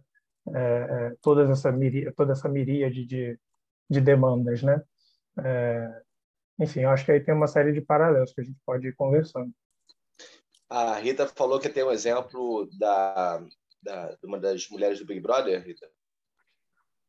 É, 0.54 0.60
é 0.60 1.16
toda 1.22 1.50
essa 1.50 1.72
miríade, 1.72 2.16
toda 2.16 2.34
essa 2.34 2.48
miríade 2.48 3.06
de, 3.06 3.40
de 3.90 4.02
demandas, 4.02 4.62
né? 4.62 4.82
É, 5.44 6.02
enfim, 6.60 6.82
eu 6.82 6.90
acho 6.90 7.06
que 7.06 7.12
aí 7.12 7.20
tem 7.20 7.34
uma 7.34 7.48
série 7.48 7.74
de 7.74 7.82
paralelos 7.82 8.34
que 8.34 8.42
a 8.42 8.44
gente 8.44 8.60
pode 8.66 8.88
ir 8.88 8.96
conversando. 8.96 9.54
A 10.70 10.96
Rita 10.96 11.28
falou 11.28 11.60
que 11.60 11.70
tem 11.70 11.84
um 11.84 11.92
exemplo 11.92 12.68
da, 12.78 13.44
da, 13.82 14.12
de 14.16 14.26
uma 14.26 14.40
das 14.40 14.68
mulheres 14.70 15.00
do 15.00 15.06
Big 15.06 15.20
Brother, 15.20 15.64
Rita. 15.64 15.90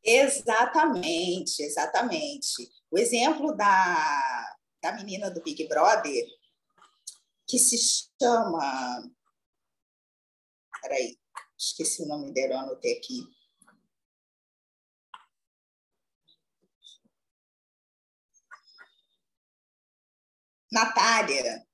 Exatamente, 0.03 1.63
exatamente. 1.63 2.69
O 2.91 2.97
exemplo 2.97 3.55
da, 3.55 4.55
da 4.81 4.93
menina 4.93 5.29
do 5.31 5.41
Big 5.41 5.67
Brother, 5.67 6.25
que 7.47 7.57
se 7.57 7.77
chama. 7.77 9.09
Peraí, 10.81 11.17
esqueci 11.57 12.03
o 12.03 12.07
nome 12.07 12.31
dela, 12.31 12.53
eu 12.53 12.59
anotei 12.59 12.97
aqui. 12.97 13.36
Natália, 20.71 21.65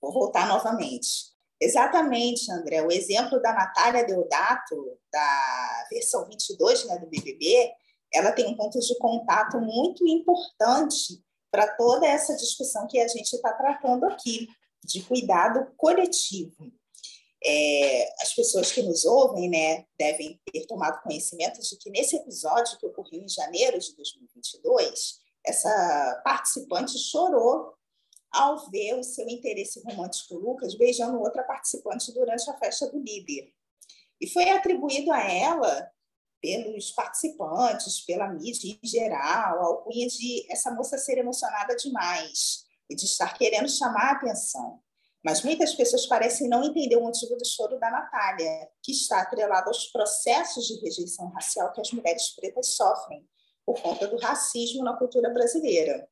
vou 0.00 0.12
voltar 0.12 0.48
novamente. 0.48 1.30
Exatamente, 1.60 2.50
André. 2.50 2.82
O 2.82 2.90
exemplo 2.90 3.40
da 3.40 3.52
Natália 3.52 4.06
Deodato, 4.06 4.98
da 5.12 5.86
versão 5.90 6.26
22 6.26 6.86
né, 6.86 6.98
do 6.98 7.06
BBB, 7.06 7.70
ela 8.12 8.32
tem 8.32 8.46
um 8.46 8.56
ponto 8.56 8.78
de 8.78 8.98
contato 8.98 9.60
muito 9.60 10.06
importante 10.08 11.22
para 11.50 11.66
toda 11.76 12.06
essa 12.06 12.34
discussão 12.36 12.86
que 12.86 12.98
a 12.98 13.08
gente 13.08 13.32
está 13.34 13.52
tratando 13.52 14.06
aqui, 14.06 14.48
de 14.82 15.02
cuidado 15.02 15.70
coletivo. 15.76 16.72
É, 17.44 18.22
as 18.22 18.34
pessoas 18.34 18.70
que 18.72 18.82
nos 18.82 19.04
ouvem 19.04 19.48
né, 19.48 19.84
devem 19.98 20.40
ter 20.52 20.66
tomado 20.66 21.02
conhecimento 21.02 21.60
de 21.60 21.76
que 21.76 21.90
nesse 21.90 22.16
episódio 22.16 22.78
que 22.78 22.86
ocorreu 22.86 23.22
em 23.22 23.28
janeiro 23.28 23.78
de 23.78 23.94
2022, 23.96 25.20
essa 25.46 26.20
participante 26.24 26.98
chorou 26.98 27.74
ao 28.32 28.70
ver 28.70 28.94
o 28.94 29.02
seu 29.02 29.28
interesse 29.28 29.82
romântico 29.82 30.36
Lucas 30.36 30.74
beijando 30.74 31.20
outra 31.20 31.42
participante 31.42 32.12
durante 32.12 32.48
a 32.48 32.56
festa 32.58 32.90
do 32.90 32.98
líder. 32.98 33.52
E 34.20 34.28
foi 34.28 34.50
atribuído 34.50 35.12
a 35.12 35.22
ela, 35.22 35.90
pelos 36.40 36.90
participantes, 36.92 38.00
pela 38.00 38.28
mídia 38.28 38.78
em 38.82 38.86
geral, 38.86 39.58
a 39.58 39.64
alcunha 39.64 40.06
de 40.06 40.46
essa 40.50 40.70
moça 40.70 40.96
ser 40.96 41.18
emocionada 41.18 41.74
demais 41.74 42.64
e 42.88 42.94
de 42.94 43.04
estar 43.04 43.36
querendo 43.36 43.68
chamar 43.68 44.08
a 44.08 44.12
atenção. 44.12 44.80
Mas 45.22 45.42
muitas 45.42 45.74
pessoas 45.74 46.06
parecem 46.06 46.48
não 46.48 46.64
entender 46.64 46.96
o 46.96 47.02
motivo 47.02 47.36
do 47.36 47.46
choro 47.46 47.78
da 47.78 47.90
Natália, 47.90 48.70
que 48.82 48.92
está 48.92 49.20
atrelado 49.20 49.68
aos 49.68 49.86
processos 49.88 50.66
de 50.66 50.80
rejeição 50.80 51.28
racial 51.30 51.72
que 51.72 51.80
as 51.80 51.92
mulheres 51.92 52.30
pretas 52.30 52.68
sofrem 52.68 53.28
por 53.66 53.80
conta 53.82 54.06
do 54.08 54.16
racismo 54.16 54.82
na 54.82 54.96
cultura 54.96 55.28
brasileira 55.30 56.08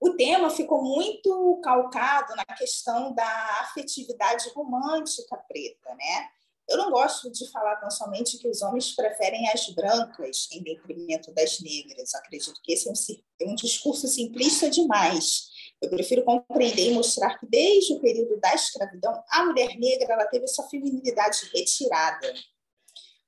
o 0.00 0.14
tema 0.14 0.48
ficou 0.48 0.82
muito 0.82 1.60
calcado 1.62 2.34
na 2.34 2.44
questão 2.56 3.12
da 3.12 3.60
afetividade 3.60 4.48
romântica 4.54 5.36
preta, 5.36 5.94
né? 5.94 6.28
Eu 6.66 6.78
não 6.78 6.90
gosto 6.90 7.28
de 7.30 7.50
falar 7.50 7.76
tão 7.76 7.90
somente 7.90 8.38
que 8.38 8.48
os 8.48 8.62
homens 8.62 8.92
preferem 8.92 9.48
as 9.50 9.68
brancas 9.70 10.48
em 10.52 10.62
detrimento 10.62 11.32
das 11.34 11.60
negras. 11.60 12.14
Acredito 12.14 12.60
que 12.62 12.72
esse 12.72 12.88
é 12.88 12.92
um, 12.92 12.94
é 13.40 13.50
um 13.50 13.54
discurso 13.56 14.06
simplista 14.06 14.70
demais. 14.70 15.48
Eu 15.82 15.90
prefiro 15.90 16.22
compreender 16.22 16.90
e 16.90 16.94
mostrar 16.94 17.38
que 17.38 17.46
desde 17.46 17.94
o 17.94 18.00
período 18.00 18.38
da 18.38 18.54
escravidão, 18.54 19.20
a 19.30 19.44
mulher 19.46 19.76
negra 19.76 20.14
ela 20.14 20.26
teve 20.26 20.46
sua 20.46 20.68
feminilidade 20.68 21.50
retirada. 21.52 22.32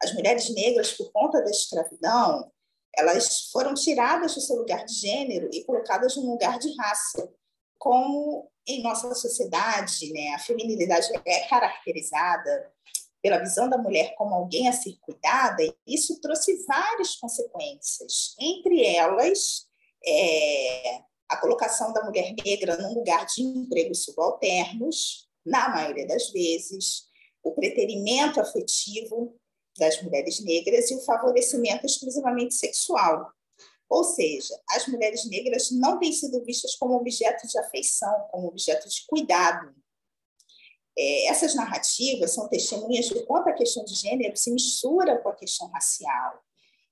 As 0.00 0.14
mulheres 0.14 0.48
negras, 0.54 0.92
por 0.92 1.10
conta 1.10 1.42
da 1.42 1.50
escravidão, 1.50 2.51
elas 2.96 3.50
foram 3.50 3.74
tiradas 3.74 4.34
do 4.34 4.40
seu 4.40 4.56
lugar 4.56 4.84
de 4.84 4.94
gênero 4.94 5.48
e 5.52 5.64
colocadas 5.64 6.16
no 6.16 6.30
lugar 6.30 6.58
de 6.58 6.74
raça. 6.76 7.28
Como 7.78 8.50
em 8.66 8.82
nossa 8.82 9.12
sociedade, 9.14 10.12
né, 10.12 10.34
a 10.34 10.38
feminilidade 10.38 11.08
é 11.24 11.48
caracterizada 11.48 12.72
pela 13.22 13.38
visão 13.38 13.68
da 13.68 13.78
mulher 13.78 14.14
como 14.16 14.34
alguém 14.34 14.68
a 14.68 14.72
ser 14.72 14.96
cuidada, 15.00 15.62
isso 15.86 16.20
trouxe 16.20 16.64
várias 16.66 17.14
consequências. 17.16 18.34
Entre 18.38 18.84
elas, 18.84 19.66
é, 20.04 21.00
a 21.28 21.36
colocação 21.36 21.92
da 21.92 22.04
mulher 22.04 22.34
negra 22.44 22.76
num 22.76 22.94
lugar 22.94 23.24
de 23.26 23.42
empregos 23.42 24.04
subalternos, 24.04 25.28
na 25.46 25.68
maioria 25.68 26.06
das 26.06 26.30
vezes, 26.30 27.04
o 27.42 27.52
preterimento 27.52 28.40
afetivo, 28.40 29.36
das 29.78 30.02
mulheres 30.02 30.40
negras 30.40 30.90
e 30.90 30.96
o 30.96 31.00
favorecimento 31.00 31.86
exclusivamente 31.86 32.54
sexual. 32.54 33.32
Ou 33.88 34.04
seja, 34.04 34.58
as 34.70 34.86
mulheres 34.88 35.24
negras 35.28 35.70
não 35.70 35.98
têm 35.98 36.12
sido 36.12 36.42
vistas 36.44 36.74
como 36.76 36.94
objeto 36.94 37.46
de 37.46 37.58
afeição, 37.58 38.26
como 38.30 38.48
objeto 38.48 38.88
de 38.88 39.04
cuidado. 39.06 39.74
É, 40.96 41.26
essas 41.26 41.54
narrativas 41.54 42.32
são 42.32 42.48
testemunhas 42.48 43.06
de 43.06 43.24
quanto 43.26 43.48
a 43.48 43.54
questão 43.54 43.84
de 43.84 43.94
gênero 43.94 44.36
se 44.36 44.50
mistura 44.50 45.18
com 45.18 45.28
a 45.28 45.36
questão 45.36 45.68
racial. 45.68 46.42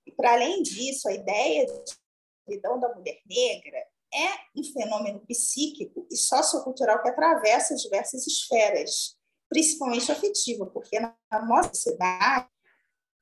E, 0.07 0.13
para 0.13 0.33
além 0.33 0.63
disso, 0.63 1.09
a 1.09 1.13
ideia 1.13 1.67
de 1.67 1.97
solidão 2.45 2.79
da 2.79 2.95
mulher 2.95 3.19
negra 3.27 3.87
é 4.13 4.59
um 4.59 4.65
fenômeno 4.65 5.21
psíquico 5.27 6.07
e 6.11 6.17
sociocultural 6.17 7.01
que 7.03 7.09
atravessa 7.09 7.75
diversas 7.77 8.27
esferas, 8.27 9.17
principalmente 9.49 10.11
afetiva, 10.11 10.67
porque 10.67 10.99
na 10.99 11.17
nossa 11.47 11.73
sociedade 11.75 12.49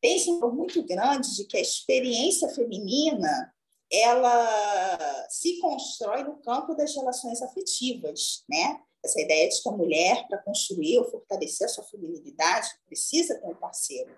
tem 0.01 0.19
um 0.43 0.53
muito 0.53 0.83
grande 0.83 1.35
de 1.37 1.45
que 1.45 1.57
a 1.57 1.61
experiência 1.61 2.49
feminina 2.49 3.53
ela 3.91 5.27
se 5.31 5.59
constrói 5.61 6.23
no 6.23 6.37
campo 6.43 6.75
das 6.75 6.95
relações 6.95 7.41
afetivas, 7.43 8.45
né? 8.49 8.81
Essa 9.05 9.21
ideia 9.21 9.49
de 9.49 9.63
que 9.63 9.69
a 9.69 9.73
mulher, 9.73 10.27
para 10.29 10.43
construir 10.43 10.99
ou 10.99 11.11
fortalecer 11.11 11.67
a 11.67 11.71
sua 11.71 11.85
feminilidade, 11.85 12.69
precisa 12.87 13.37
ter 13.37 13.47
um 13.47 13.55
parceiro. 13.55 14.15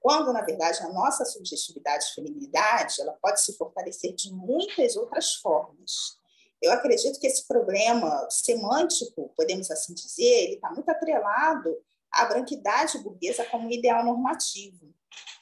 Quando, 0.00 0.32
na 0.32 0.42
verdade, 0.42 0.80
a 0.82 0.88
nossa 0.88 1.24
subjetividade 1.24 2.04
e 2.04 2.14
feminilidade 2.14 3.00
ela 3.00 3.12
pode 3.20 3.40
se 3.40 3.56
fortalecer 3.56 4.14
de 4.14 4.32
muitas 4.32 4.96
outras 4.96 5.34
formas. 5.34 6.16
Eu 6.60 6.72
acredito 6.72 7.18
que 7.20 7.26
esse 7.26 7.46
problema 7.46 8.28
semântico, 8.30 9.32
podemos 9.36 9.70
assim 9.70 9.94
dizer, 9.94 10.44
ele 10.44 10.54
está 10.54 10.70
muito 10.70 10.88
atrelado 10.88 11.76
à 12.10 12.24
branquidade 12.24 12.98
burguesa 12.98 13.44
como 13.46 13.70
ideal 13.70 14.04
normativo. 14.04 14.92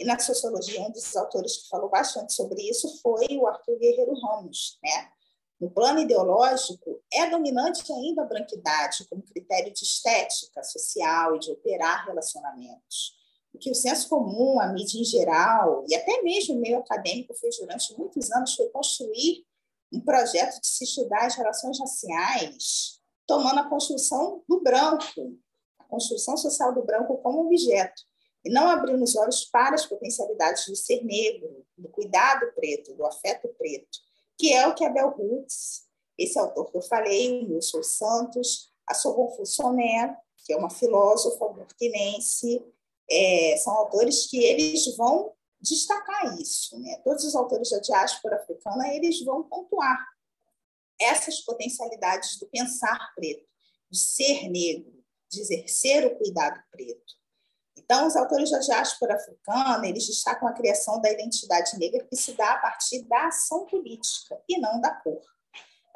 Na 0.02 0.18
sociologia, 0.18 0.80
um 0.80 0.90
dos 0.90 1.14
autores 1.14 1.58
que 1.58 1.68
falou 1.68 1.90
bastante 1.90 2.32
sobre 2.32 2.62
isso 2.62 3.00
foi 3.02 3.26
o 3.36 3.46
Arthur 3.46 3.78
Guerreiro 3.78 4.14
Ramos. 4.18 4.78
Né? 4.82 5.10
No 5.60 5.70
plano 5.70 6.00
ideológico, 6.00 7.02
é 7.12 7.28
dominante 7.28 7.92
ainda 7.92 8.22
a 8.22 8.26
branquidade 8.26 9.06
como 9.10 9.22
critério 9.22 9.72
de 9.74 9.84
estética 9.84 10.62
social 10.62 11.36
e 11.36 11.38
de 11.38 11.52
operar 11.52 12.06
relacionamentos. 12.06 13.14
O 13.52 13.58
que 13.58 13.70
o 13.70 13.74
senso 13.74 14.08
comum, 14.08 14.58
a 14.58 14.68
mídia 14.68 14.98
em 14.98 15.04
geral, 15.04 15.84
e 15.86 15.94
até 15.94 16.22
mesmo 16.22 16.54
o 16.54 16.60
meio 16.60 16.78
acadêmico 16.78 17.34
fez 17.34 17.58
durante 17.58 17.94
muitos 17.98 18.30
anos 18.30 18.54
foi 18.54 18.68
construir 18.70 19.44
um 19.92 20.00
projeto 20.00 20.60
de 20.60 20.66
se 20.66 20.84
estudar 20.84 21.26
as 21.26 21.34
relações 21.34 21.78
raciais, 21.78 23.00
tomando 23.26 23.60
a 23.60 23.68
construção 23.68 24.42
do 24.48 24.62
branco, 24.62 25.38
a 25.78 25.84
construção 25.84 26.38
social 26.38 26.72
do 26.72 26.82
branco 26.82 27.18
como 27.18 27.44
objeto 27.44 28.02
e 28.44 28.50
não 28.50 28.68
abrindo 28.68 29.02
os 29.02 29.14
olhos 29.16 29.44
para 29.44 29.74
as 29.74 29.86
potencialidades 29.86 30.66
do 30.66 30.76
ser 30.76 31.04
negro, 31.04 31.64
do 31.76 31.88
cuidado 31.88 32.52
preto, 32.54 32.94
do 32.94 33.04
afeto 33.04 33.48
preto, 33.58 33.98
que 34.38 34.52
é 34.52 34.66
o 34.66 34.74
que 34.74 34.84
Abel 34.84 35.14
Hooks, 35.18 35.82
esse 36.18 36.38
autor 36.38 36.70
que 36.70 36.76
eu 36.76 36.82
falei, 36.82 37.42
o 37.42 37.54
Wilson 37.54 37.82
Santos, 37.82 38.70
a 38.86 38.94
Sorbonne 38.94 39.36
Fussonet, 39.36 40.16
que 40.44 40.52
é 40.52 40.56
uma 40.56 40.70
filósofa 40.70 41.48
burkinense, 41.48 42.64
é, 43.10 43.56
são 43.58 43.72
autores 43.74 44.26
que 44.26 44.42
eles 44.42 44.96
vão 44.96 45.32
destacar 45.60 46.40
isso. 46.40 46.78
Né? 46.78 47.00
Todos 47.04 47.24
os 47.24 47.34
autores 47.34 47.70
da 47.70 47.78
diáspora 47.78 48.36
africana 48.36 48.94
eles 48.94 49.22
vão 49.24 49.42
pontuar 49.42 49.98
essas 50.98 51.40
potencialidades 51.40 52.38
do 52.38 52.46
pensar 52.46 53.12
preto, 53.14 53.46
de 53.90 53.98
ser 53.98 54.48
negro, 54.48 55.02
de 55.30 55.40
exercer 55.40 56.06
o 56.06 56.16
cuidado 56.16 56.62
preto. 56.70 57.19
Então, 57.90 58.06
os 58.06 58.14
autores 58.14 58.52
da 58.52 58.60
diáspora 58.60 59.16
africana, 59.16 59.84
eles 59.84 60.06
destacam 60.06 60.46
a 60.46 60.52
criação 60.52 61.00
da 61.00 61.10
identidade 61.10 61.76
negra 61.76 62.06
que 62.08 62.14
se 62.14 62.34
dá 62.34 62.52
a 62.52 62.58
partir 62.58 63.02
da 63.08 63.26
ação 63.26 63.66
política 63.66 64.40
e 64.48 64.60
não 64.60 64.80
da 64.80 64.94
cor. 64.94 65.20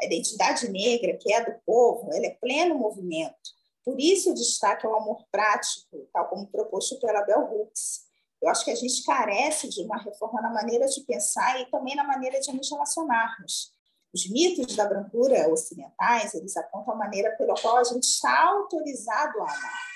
A 0.03 0.05
identidade 0.05 0.69
negra, 0.69 1.17
que 1.17 1.33
é 1.33 1.45
do 1.45 1.57
povo, 1.65 2.13
ela 2.13 2.27
é 2.27 2.37
pleno 2.41 2.75
movimento. 2.75 3.37
Por 3.85 4.01
isso, 4.01 4.33
o 4.33 4.35
destaque 4.35 4.85
ao 4.85 4.97
amor 4.97 5.25
prático, 5.31 6.09
tal 6.13 6.29
como 6.29 6.49
proposto 6.49 6.99
pela 6.99 7.23
Bell 7.23 7.49
Hooks. 7.49 8.01
Eu 8.43 8.49
acho 8.49 8.65
que 8.65 8.73
a 8.73 8.75
gente 8.75 9.05
carece 9.05 9.69
de 9.69 9.83
uma 9.83 9.99
reforma 9.99 10.43
na 10.43 10.51
maneira 10.51 10.89
de 10.89 11.01
pensar 11.03 11.61
e 11.61 11.71
também 11.71 11.95
na 11.95 12.03
maneira 12.03 12.41
de 12.41 12.53
nos 12.53 12.73
relacionarmos. 12.73 13.73
Os 14.13 14.29
mitos 14.29 14.75
da 14.75 14.85
brancura 14.85 15.49
ocidentais, 15.49 16.35
eles 16.35 16.57
apontam 16.57 16.95
a 16.95 16.97
maneira 16.97 17.37
pela 17.37 17.55
qual 17.55 17.77
a 17.77 17.85
gente 17.85 18.03
está 18.03 18.47
autorizado 18.49 19.41
a 19.43 19.45
amar 19.45 19.94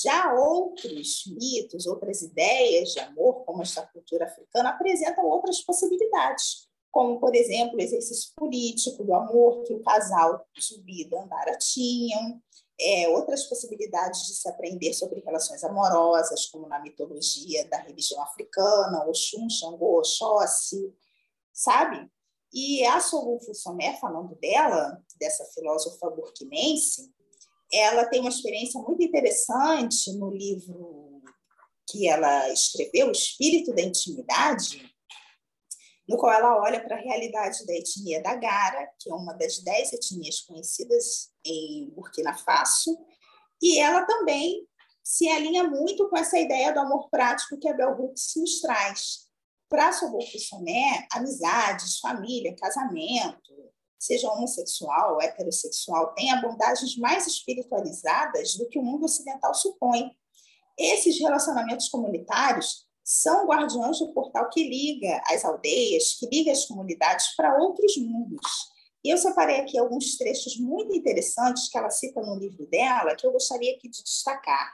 já 0.00 0.32
outros 0.34 1.24
mitos, 1.26 1.86
outras 1.86 2.22
ideias 2.22 2.90
de 2.90 3.00
amor, 3.00 3.44
como 3.44 3.62
esta 3.62 3.86
cultura 3.86 4.24
africana, 4.24 4.70
apresentam 4.70 5.26
outras 5.26 5.60
possibilidades, 5.60 6.68
como, 6.90 7.20
por 7.20 7.34
exemplo, 7.34 7.76
o 7.76 7.80
exercício 7.80 8.32
político 8.36 9.04
do 9.04 9.14
amor 9.14 9.62
que 9.64 9.74
o 9.74 9.82
casal 9.82 10.46
Zubi 10.60 11.08
e 11.10 11.16
Andara 11.16 11.56
tinham, 11.58 12.40
é, 12.80 13.08
outras 13.08 13.44
possibilidades 13.44 14.26
de 14.26 14.34
se 14.34 14.48
aprender 14.48 14.92
sobre 14.92 15.20
relações 15.20 15.62
amorosas, 15.62 16.46
como 16.46 16.68
na 16.68 16.80
mitologia 16.80 17.66
da 17.68 17.78
religião 17.78 18.20
africana, 18.22 19.06
Oxum, 19.06 19.48
Xangô, 19.48 19.98
Oxóssi, 19.98 20.92
sabe? 21.52 22.10
E 22.52 22.84
a 22.84 23.00
Sogun 23.00 23.40
Fusomé, 23.40 23.96
falando 23.98 24.34
dela, 24.36 25.02
dessa 25.18 25.44
filósofa 25.54 26.10
burkinense, 26.10 27.10
ela 27.72 28.04
tem 28.06 28.20
uma 28.20 28.28
experiência 28.28 28.80
muito 28.80 29.02
interessante 29.02 30.12
no 30.12 30.30
livro 30.30 31.22
que 31.88 32.08
ela 32.08 32.50
escreveu, 32.50 33.08
O 33.08 33.12
Espírito 33.12 33.74
da 33.74 33.82
Intimidade, 33.82 34.90
no 36.08 36.16
qual 36.16 36.32
ela 36.32 36.60
olha 36.60 36.82
para 36.82 36.96
a 36.96 37.00
realidade 37.00 37.64
da 37.66 37.74
etnia 37.74 38.22
da 38.22 38.34
Gara, 38.34 38.90
que 38.98 39.10
é 39.10 39.14
uma 39.14 39.32
das 39.34 39.58
dez 39.58 39.92
etnias 39.92 40.40
conhecidas 40.40 41.30
em 41.44 41.90
Burkina 41.90 42.34
Faso, 42.34 42.96
e 43.60 43.78
ela 43.78 44.04
também 44.04 44.66
se 45.02 45.28
alinha 45.28 45.64
muito 45.64 46.08
com 46.08 46.16
essa 46.16 46.38
ideia 46.38 46.72
do 46.72 46.80
amor 46.80 47.08
prático 47.10 47.58
que 47.58 47.68
a 47.68 47.74
Bell 47.74 47.96
Hooks 47.98 48.32
nos 48.36 48.60
traz. 48.60 49.28
Para 49.68 49.92
Soboku 49.92 50.38
Soné, 50.38 51.06
amizades, 51.12 51.98
família, 51.98 52.54
casamento, 52.56 53.72
seja 54.02 54.28
homossexual 54.32 55.20
heterossexual, 55.22 56.12
tem 56.14 56.32
abordagens 56.32 56.96
mais 56.96 57.24
espiritualizadas 57.28 58.56
do 58.56 58.68
que 58.68 58.76
o 58.76 58.82
mundo 58.82 59.04
ocidental 59.04 59.54
supõe. 59.54 60.10
Esses 60.76 61.20
relacionamentos 61.20 61.88
comunitários 61.88 62.84
são 63.04 63.46
guardiões 63.46 64.00
do 64.00 64.12
portal 64.12 64.50
que 64.50 64.68
liga 64.68 65.22
as 65.28 65.44
aldeias, 65.44 66.14
que 66.14 66.26
liga 66.26 66.50
as 66.50 66.64
comunidades 66.66 67.36
para 67.36 67.56
outros 67.62 67.96
mundos. 67.96 68.72
E 69.04 69.10
eu 69.10 69.18
separei 69.18 69.60
aqui 69.60 69.78
alguns 69.78 70.16
trechos 70.16 70.56
muito 70.56 70.92
interessantes 70.94 71.68
que 71.68 71.78
ela 71.78 71.90
cita 71.90 72.20
no 72.22 72.38
livro 72.40 72.66
dela, 72.66 73.14
que 73.14 73.24
eu 73.24 73.30
gostaria 73.30 73.76
aqui 73.76 73.88
de 73.88 74.02
destacar. 74.02 74.72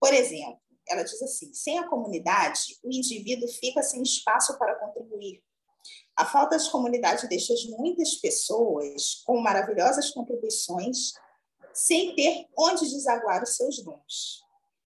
Por 0.00 0.14
exemplo, 0.14 0.60
ela 0.88 1.02
diz 1.02 1.20
assim: 1.20 1.52
sem 1.52 1.78
a 1.78 1.88
comunidade, 1.88 2.78
o 2.84 2.92
indivíduo 2.92 3.48
fica 3.48 3.82
sem 3.82 4.02
espaço 4.02 4.56
para 4.56 4.76
contribuir, 4.76 5.42
a 6.18 6.24
falta 6.24 6.58
de 6.58 6.68
comunidade 6.68 7.28
deixa 7.28 7.54
muitas 7.78 8.16
pessoas 8.16 9.22
com 9.24 9.40
maravilhosas 9.40 10.10
contribuições 10.10 11.12
sem 11.72 12.12
ter 12.16 12.48
onde 12.58 12.90
desaguar 12.90 13.40
os 13.40 13.54
seus 13.54 13.80
dons. 13.84 14.42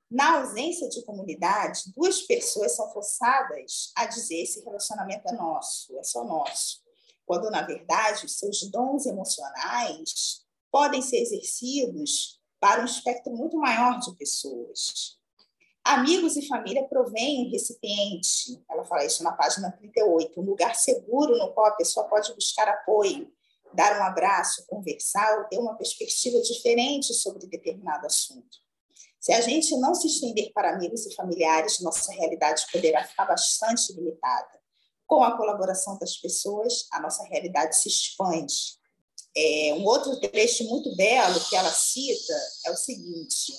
Na 0.09 0.39
ausência 0.39 0.87
de 0.87 1.03
comunidade, 1.03 1.91
duas 1.93 2.21
pessoas 2.21 2.73
são 2.73 2.89
forçadas 2.93 3.91
a 3.97 4.05
dizer 4.05 4.43
esse 4.43 4.63
relacionamento 4.63 5.27
é 5.27 5.33
nosso, 5.33 5.99
é 5.99 6.03
só 6.03 6.23
nosso, 6.23 6.81
quando 7.25 7.51
na 7.51 7.63
verdade 7.63 8.25
os 8.25 8.39
seus 8.39 8.61
dons 8.71 9.05
emocionais 9.05 10.45
podem 10.71 11.01
ser 11.01 11.17
exercidos 11.17 12.39
para 12.61 12.81
um 12.81 12.85
espectro 12.85 13.35
muito 13.35 13.57
maior 13.57 13.99
de 13.99 14.15
pessoas. 14.15 15.18
Amigos 15.89 16.37
e 16.37 16.47
família 16.47 16.83
provém 16.83 17.47
um 17.47 17.49
recipiente, 17.49 18.63
ela 18.69 18.85
fala 18.85 19.05
isso 19.05 19.23
na 19.23 19.31
página 19.31 19.71
38, 19.71 20.39
um 20.39 20.43
lugar 20.43 20.75
seguro 20.75 21.35
no 21.35 21.51
qual 21.51 21.65
a 21.65 21.71
pessoa 21.71 22.07
pode 22.07 22.31
buscar 22.35 22.69
apoio, 22.69 23.27
dar 23.73 23.99
um 23.99 24.03
abraço, 24.03 24.67
conversar 24.67 25.39
ou 25.39 25.45
ter 25.45 25.57
uma 25.57 25.75
perspectiva 25.75 26.39
diferente 26.41 27.11
sobre 27.15 27.47
determinado 27.47 28.05
assunto. 28.05 28.59
Se 29.19 29.33
a 29.33 29.41
gente 29.41 29.75
não 29.77 29.95
se 29.95 30.05
estender 30.05 30.51
para 30.53 30.75
amigos 30.75 31.07
e 31.07 31.15
familiares, 31.15 31.79
nossa 31.79 32.11
realidade 32.11 32.67
poderá 32.71 33.03
ficar 33.03 33.25
bastante 33.25 33.91
limitada. 33.93 34.59
Com 35.07 35.23
a 35.23 35.35
colaboração 35.35 35.97
das 35.97 36.17
pessoas, 36.17 36.85
a 36.93 37.01
nossa 37.01 37.23
realidade 37.23 37.75
se 37.75 37.89
expande. 37.89 38.77
É, 39.35 39.73
um 39.73 39.85
outro 39.85 40.19
trecho 40.19 40.65
muito 40.65 40.95
belo 40.95 41.39
que 41.49 41.55
ela 41.55 41.71
cita 41.71 42.33
é 42.67 42.69
o 42.69 42.75
seguinte: 42.75 43.53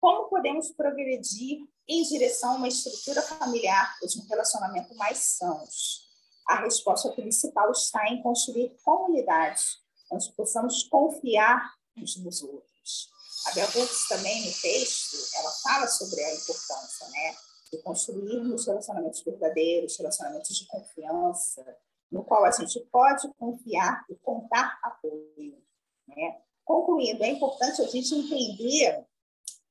como 0.00 0.28
podemos 0.28 0.70
progredir 0.72 1.58
em 1.88 2.02
direção 2.02 2.52
a 2.52 2.56
uma 2.56 2.68
estrutura 2.68 3.22
familiar 3.22 3.96
ou 4.02 4.08
de 4.08 4.20
um 4.20 4.26
relacionamento 4.26 4.94
mais 4.96 5.18
sãos? 5.18 6.06
A 6.48 6.60
resposta 6.60 7.10
principal 7.12 7.70
está 7.72 8.08
em 8.08 8.22
construir 8.22 8.76
comunidades 8.82 9.78
onde 10.10 10.32
possamos 10.32 10.84
confiar 10.84 11.74
uns 11.96 12.16
nos 12.16 12.42
outros. 12.42 13.10
A 13.46 13.50
Hooks 13.50 14.08
também, 14.08 14.46
no 14.46 14.52
texto, 14.52 15.16
ela 15.36 15.50
fala 15.62 15.86
sobre 15.86 16.22
a 16.22 16.34
importância 16.34 17.08
né, 17.08 17.36
de 17.70 17.78
construirmos 17.82 18.66
relacionamentos 18.66 19.22
verdadeiros, 19.22 19.96
relacionamentos 19.96 20.56
de 20.56 20.66
confiança, 20.66 21.76
no 22.10 22.24
qual 22.24 22.44
a 22.44 22.50
gente 22.50 22.80
pode 22.90 23.28
confiar 23.34 24.04
e 24.08 24.16
contar 24.16 24.78
apoio. 24.82 25.62
Né? 26.06 26.40
Concluindo, 26.64 27.22
é 27.22 27.28
importante 27.28 27.80
a 27.82 27.86
gente 27.86 28.14
entender 28.14 29.06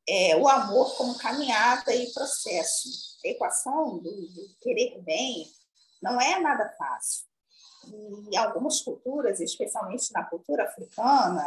é, 0.08 0.36
o 0.38 0.48
amor 0.48 0.96
como 0.96 1.18
caminhada 1.18 1.94
e 1.94 2.12
processo. 2.14 2.90
A 3.26 3.28
equação 3.28 3.98
do, 3.98 4.10
do 4.10 4.56
querer 4.62 5.02
bem 5.02 5.46
não 6.02 6.20
é 6.22 6.40
nada 6.40 6.74
fácil. 6.78 7.26
E 7.86 8.36
em 8.36 8.38
algumas 8.38 8.82
culturas, 8.82 9.40
especialmente 9.40 10.12
na 10.14 10.24
cultura 10.24 10.64
africana, 10.64 11.44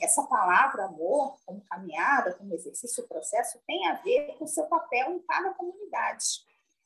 essa 0.00 0.22
palavra 0.24 0.86
amor, 0.86 1.38
como 1.46 1.62
caminhada, 1.62 2.34
como 2.34 2.54
exercício, 2.54 3.06
processo, 3.06 3.60
tem 3.66 3.86
a 3.88 3.94
ver 3.94 4.36
com 4.36 4.44
o 4.44 4.48
seu 4.48 4.64
papel 4.66 5.12
em 5.12 5.20
cada 5.20 5.54
comunidade. 5.54 6.24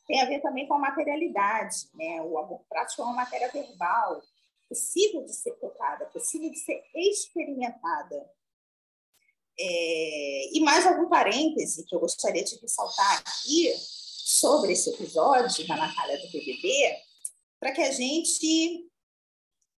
tem 0.06 0.20
a 0.20 0.26
ver 0.26 0.40
também 0.40 0.68
com 0.68 0.74
a 0.74 0.78
materialidade, 0.78 1.88
né? 1.94 2.22
O 2.22 2.38
amor 2.38 2.60
prático 2.68 3.02
é 3.02 3.04
uma 3.04 3.14
matéria 3.14 3.50
verbal, 3.50 4.22
possível 4.68 5.24
de 5.24 5.32
ser 5.32 5.52
tocada, 5.54 6.06
possível 6.06 6.48
de 6.50 6.58
ser 6.58 6.80
experimentada. 6.94 8.30
É, 9.58 10.56
e 10.56 10.60
mais 10.60 10.86
algum 10.86 11.08
parêntese 11.08 11.86
que 11.86 11.94
eu 11.94 12.00
gostaria 12.00 12.44
de 12.44 12.56
ressaltar 12.56 13.20
aqui 13.20 13.72
sobre 13.78 14.72
esse 14.72 14.90
episódio 14.90 15.66
da 15.66 15.76
Natália 15.76 16.18
do 16.18 16.30
BBB, 16.30 16.96
para 17.58 17.72
que 17.72 17.80
a 17.80 17.92
gente 17.92 18.86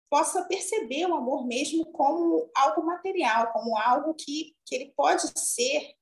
possa 0.09 0.45
perceber 0.45 1.07
o 1.07 1.15
amor 1.15 1.47
mesmo 1.47 1.85
como 1.93 2.49
algo 2.55 2.87
material, 2.87 3.53
como 3.53 3.77
algo 3.77 4.15
que, 4.15 4.57
que 4.65 4.75
ele 4.75 4.93
pode 4.97 5.31
ser 5.39 5.95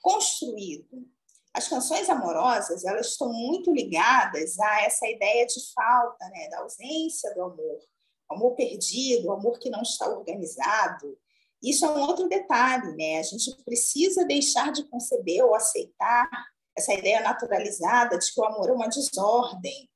construído. 0.00 1.06
As 1.52 1.66
canções 1.66 2.08
amorosas, 2.08 2.84
elas 2.84 3.08
estão 3.08 3.32
muito 3.32 3.72
ligadas 3.72 4.58
a 4.60 4.82
essa 4.82 5.08
ideia 5.08 5.44
de 5.44 5.72
falta, 5.72 6.28
né, 6.28 6.48
da 6.48 6.60
ausência 6.60 7.34
do 7.34 7.42
amor, 7.42 7.78
amor 8.30 8.54
perdido, 8.54 9.32
amor 9.32 9.58
que 9.58 9.70
não 9.70 9.82
está 9.82 10.08
organizado. 10.08 11.18
Isso 11.62 11.84
é 11.84 11.90
um 11.90 12.00
outro 12.00 12.28
detalhe, 12.28 12.94
né? 12.96 13.18
A 13.18 13.22
gente 13.22 13.54
precisa 13.64 14.24
deixar 14.24 14.72
de 14.72 14.84
conceber 14.84 15.44
ou 15.44 15.54
aceitar 15.54 16.28
essa 16.76 16.94
ideia 16.94 17.20
naturalizada 17.20 18.18
de 18.18 18.32
que 18.32 18.40
o 18.40 18.44
amor 18.44 18.68
é 18.68 18.72
uma 18.72 18.88
desordem, 18.88 19.88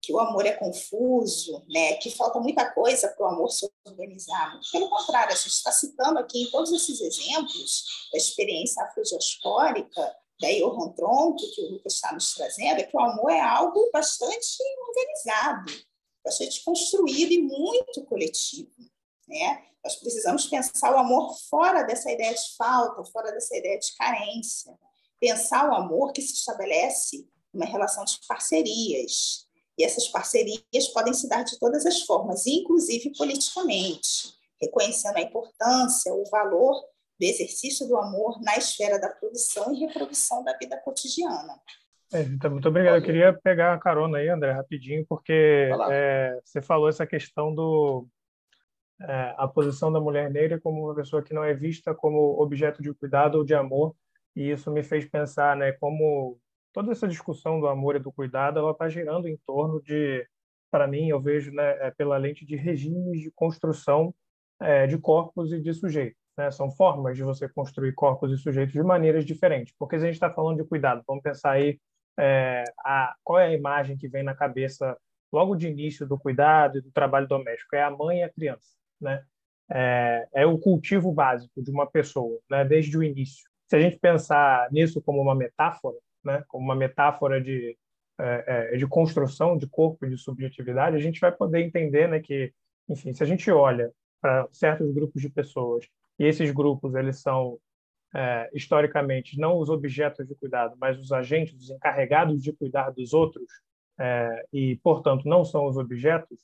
que 0.00 0.12
o 0.12 0.20
amor 0.20 0.46
é 0.46 0.52
confuso, 0.52 1.64
né? 1.68 1.94
que 1.94 2.10
falta 2.10 2.38
muita 2.40 2.72
coisa 2.72 3.08
para 3.08 3.26
o 3.26 3.30
amor 3.30 3.50
se 3.50 3.68
organizar. 3.86 4.58
Pelo 4.72 4.88
contrário, 4.88 5.32
a 5.32 5.36
gente 5.36 5.48
está 5.48 5.72
citando 5.72 6.18
aqui 6.18 6.44
em 6.44 6.50
todos 6.50 6.72
esses 6.72 7.00
exemplos 7.00 7.84
da 8.12 8.16
experiência 8.16 8.82
afrodiaspórica, 8.84 10.16
da 10.40 10.48
Johan 10.52 10.92
Tronco, 10.92 11.42
que 11.52 11.60
o 11.62 11.72
Lucas 11.72 11.94
está 11.94 12.12
nos 12.12 12.32
trazendo, 12.32 12.80
é 12.80 12.84
que 12.84 12.96
o 12.96 13.00
amor 13.00 13.30
é 13.32 13.40
algo 13.40 13.90
bastante 13.92 14.56
organizado, 14.88 15.72
bastante 16.24 16.62
construído 16.64 17.32
e 17.32 17.42
muito 17.42 18.04
coletivo. 18.04 18.70
Né? 19.26 19.64
Nós 19.88 19.96
precisamos 19.96 20.44
pensar 20.44 20.94
o 20.94 20.98
amor 20.98 21.34
fora 21.48 21.82
dessa 21.82 22.12
ideia 22.12 22.34
de 22.34 22.56
falta, 22.58 23.02
fora 23.10 23.32
dessa 23.32 23.56
ideia 23.56 23.78
de 23.78 23.96
carência. 23.96 24.74
Pensar 25.18 25.66
o 25.66 25.74
amor 25.74 26.12
que 26.12 26.20
se 26.20 26.34
estabelece 26.34 27.26
uma 27.54 27.64
relação 27.64 28.04
de 28.04 28.18
parcerias. 28.28 29.46
E 29.78 29.84
essas 29.84 30.06
parcerias 30.08 30.88
podem 30.92 31.14
se 31.14 31.26
dar 31.26 31.42
de 31.42 31.58
todas 31.58 31.86
as 31.86 32.02
formas, 32.02 32.46
inclusive 32.46 33.14
politicamente, 33.16 34.34
reconhecendo 34.60 35.16
a 35.16 35.22
importância, 35.22 36.12
o 36.12 36.22
valor 36.30 36.78
do 37.18 37.24
exercício 37.24 37.88
do 37.88 37.96
amor 37.96 38.42
na 38.42 38.58
esfera 38.58 39.00
da 39.00 39.08
produção 39.08 39.74
e 39.74 39.86
reprodução 39.86 40.44
da 40.44 40.54
vida 40.58 40.76
cotidiana. 40.84 41.58
É, 42.12 42.20
então, 42.20 42.50
muito 42.50 42.68
obrigado. 42.68 42.96
Eu 42.96 43.02
queria 43.02 43.32
pegar 43.32 43.72
a 43.72 43.78
carona 43.80 44.18
aí, 44.18 44.28
André, 44.28 44.52
rapidinho, 44.52 45.06
porque 45.08 45.70
é, 45.90 46.38
você 46.44 46.60
falou 46.60 46.90
essa 46.90 47.06
questão 47.06 47.54
do 47.54 48.06
é, 49.00 49.34
a 49.36 49.46
posição 49.46 49.92
da 49.92 50.00
mulher 50.00 50.30
negra 50.30 50.60
como 50.60 50.84
uma 50.84 50.94
pessoa 50.94 51.22
que 51.22 51.34
não 51.34 51.44
é 51.44 51.54
vista 51.54 51.94
como 51.94 52.40
objeto 52.40 52.82
de 52.82 52.92
cuidado 52.94 53.36
ou 53.36 53.44
de 53.44 53.54
amor, 53.54 53.94
e 54.34 54.50
isso 54.50 54.70
me 54.70 54.82
fez 54.82 55.04
pensar, 55.04 55.56
né, 55.56 55.72
como 55.72 56.38
toda 56.72 56.92
essa 56.92 57.08
discussão 57.08 57.60
do 57.60 57.66
amor 57.66 57.96
e 57.96 57.98
do 58.00 58.12
cuidado, 58.12 58.58
ela 58.58 58.72
está 58.72 58.88
girando 58.88 59.26
em 59.26 59.36
torno 59.46 59.80
de, 59.82 60.26
para 60.70 60.86
mim, 60.86 61.08
eu 61.08 61.20
vejo, 61.20 61.52
né, 61.52 61.86
é, 61.86 61.90
pela 61.90 62.16
lente 62.16 62.44
de 62.44 62.56
regimes 62.56 63.20
de 63.20 63.30
construção 63.32 64.14
é, 64.60 64.86
de 64.86 64.98
corpos 64.98 65.52
e 65.52 65.60
de 65.60 65.72
sujeitos. 65.72 66.20
Né? 66.36 66.50
São 66.50 66.70
formas 66.70 67.16
de 67.16 67.22
você 67.22 67.48
construir 67.48 67.92
corpos 67.94 68.32
e 68.32 68.36
sujeitos 68.36 68.72
de 68.72 68.82
maneiras 68.82 69.24
diferentes. 69.24 69.74
Porque 69.78 69.98
se 69.98 70.04
a 70.04 70.06
gente 70.06 70.14
está 70.14 70.30
falando 70.30 70.62
de 70.62 70.68
cuidado, 70.68 71.02
vamos 71.06 71.22
pensar 71.22 71.52
aí 71.52 71.80
é, 72.18 72.64
a, 72.84 73.14
qual 73.24 73.38
é 73.40 73.46
a 73.46 73.52
imagem 73.52 73.96
que 73.96 74.08
vem 74.08 74.22
na 74.22 74.34
cabeça 74.34 74.96
logo 75.32 75.54
de 75.56 75.68
início 75.68 76.06
do 76.06 76.18
cuidado 76.18 76.78
e 76.78 76.80
do 76.80 76.90
trabalho 76.90 77.26
doméstico? 77.26 77.76
É 77.76 77.82
a 77.82 77.90
mãe 77.90 78.20
e 78.20 78.22
a 78.22 78.28
criança. 78.28 78.78
Né? 79.00 79.22
É, 79.70 80.28
é 80.32 80.46
o 80.46 80.58
cultivo 80.58 81.12
básico 81.12 81.62
de 81.62 81.70
uma 81.70 81.86
pessoa, 81.86 82.38
né? 82.50 82.64
desde 82.64 82.96
o 82.96 83.02
início. 83.02 83.48
Se 83.66 83.76
a 83.76 83.80
gente 83.80 83.98
pensar 83.98 84.70
nisso 84.72 85.00
como 85.02 85.20
uma 85.20 85.34
metáfora, 85.34 85.96
né? 86.24 86.42
como 86.48 86.64
uma 86.64 86.74
metáfora 86.74 87.40
de, 87.40 87.76
é, 88.18 88.70
é 88.72 88.76
de 88.76 88.86
construção 88.86 89.56
de 89.56 89.66
corpo 89.66 90.06
e 90.06 90.10
de 90.10 90.16
subjetividade, 90.16 90.96
a 90.96 91.00
gente 91.00 91.20
vai 91.20 91.32
poder 91.32 91.60
entender 91.60 92.08
né, 92.08 92.20
que, 92.20 92.52
enfim, 92.88 93.12
se 93.12 93.22
a 93.22 93.26
gente 93.26 93.50
olha 93.50 93.92
para 94.20 94.48
certos 94.52 94.90
grupos 94.92 95.20
de 95.20 95.28
pessoas 95.28 95.86
e 96.18 96.24
esses 96.24 96.50
grupos 96.50 96.94
eles 96.94 97.20
são 97.20 97.58
é, 98.14 98.50
historicamente 98.54 99.38
não 99.38 99.58
os 99.58 99.68
objetos 99.68 100.26
de 100.26 100.34
cuidado, 100.34 100.74
mas 100.80 100.98
os 100.98 101.12
agentes, 101.12 101.54
os 101.54 101.70
encarregados 101.70 102.42
de 102.42 102.52
cuidar 102.52 102.90
dos 102.90 103.12
outros 103.12 103.46
é, 103.98 104.46
e, 104.52 104.76
portanto, 104.76 105.28
não 105.28 105.44
são 105.44 105.66
os 105.66 105.76
objetos, 105.76 106.38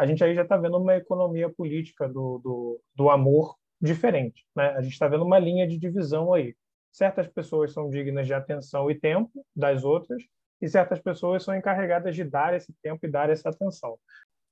a 0.00 0.06
gente 0.06 0.24
aí 0.24 0.34
já 0.34 0.42
está 0.42 0.56
vendo 0.56 0.78
uma 0.78 0.96
economia 0.96 1.50
política 1.50 2.08
do, 2.08 2.38
do, 2.38 2.80
do 2.94 3.10
amor 3.10 3.54
diferente. 3.78 4.46
Né? 4.56 4.70
A 4.70 4.80
gente 4.80 4.94
está 4.94 5.06
vendo 5.06 5.24
uma 5.24 5.38
linha 5.38 5.68
de 5.68 5.76
divisão 5.76 6.32
aí. 6.32 6.56
Certas 6.90 7.28
pessoas 7.28 7.74
são 7.74 7.90
dignas 7.90 8.26
de 8.26 8.32
atenção 8.32 8.90
e 8.90 8.98
tempo 8.98 9.44
das 9.54 9.84
outras, 9.84 10.22
e 10.58 10.66
certas 10.66 11.00
pessoas 11.00 11.44
são 11.44 11.54
encarregadas 11.54 12.14
de 12.14 12.24
dar 12.24 12.54
esse 12.54 12.72
tempo 12.82 13.04
e 13.04 13.10
dar 13.10 13.28
essa 13.28 13.50
atenção. 13.50 13.98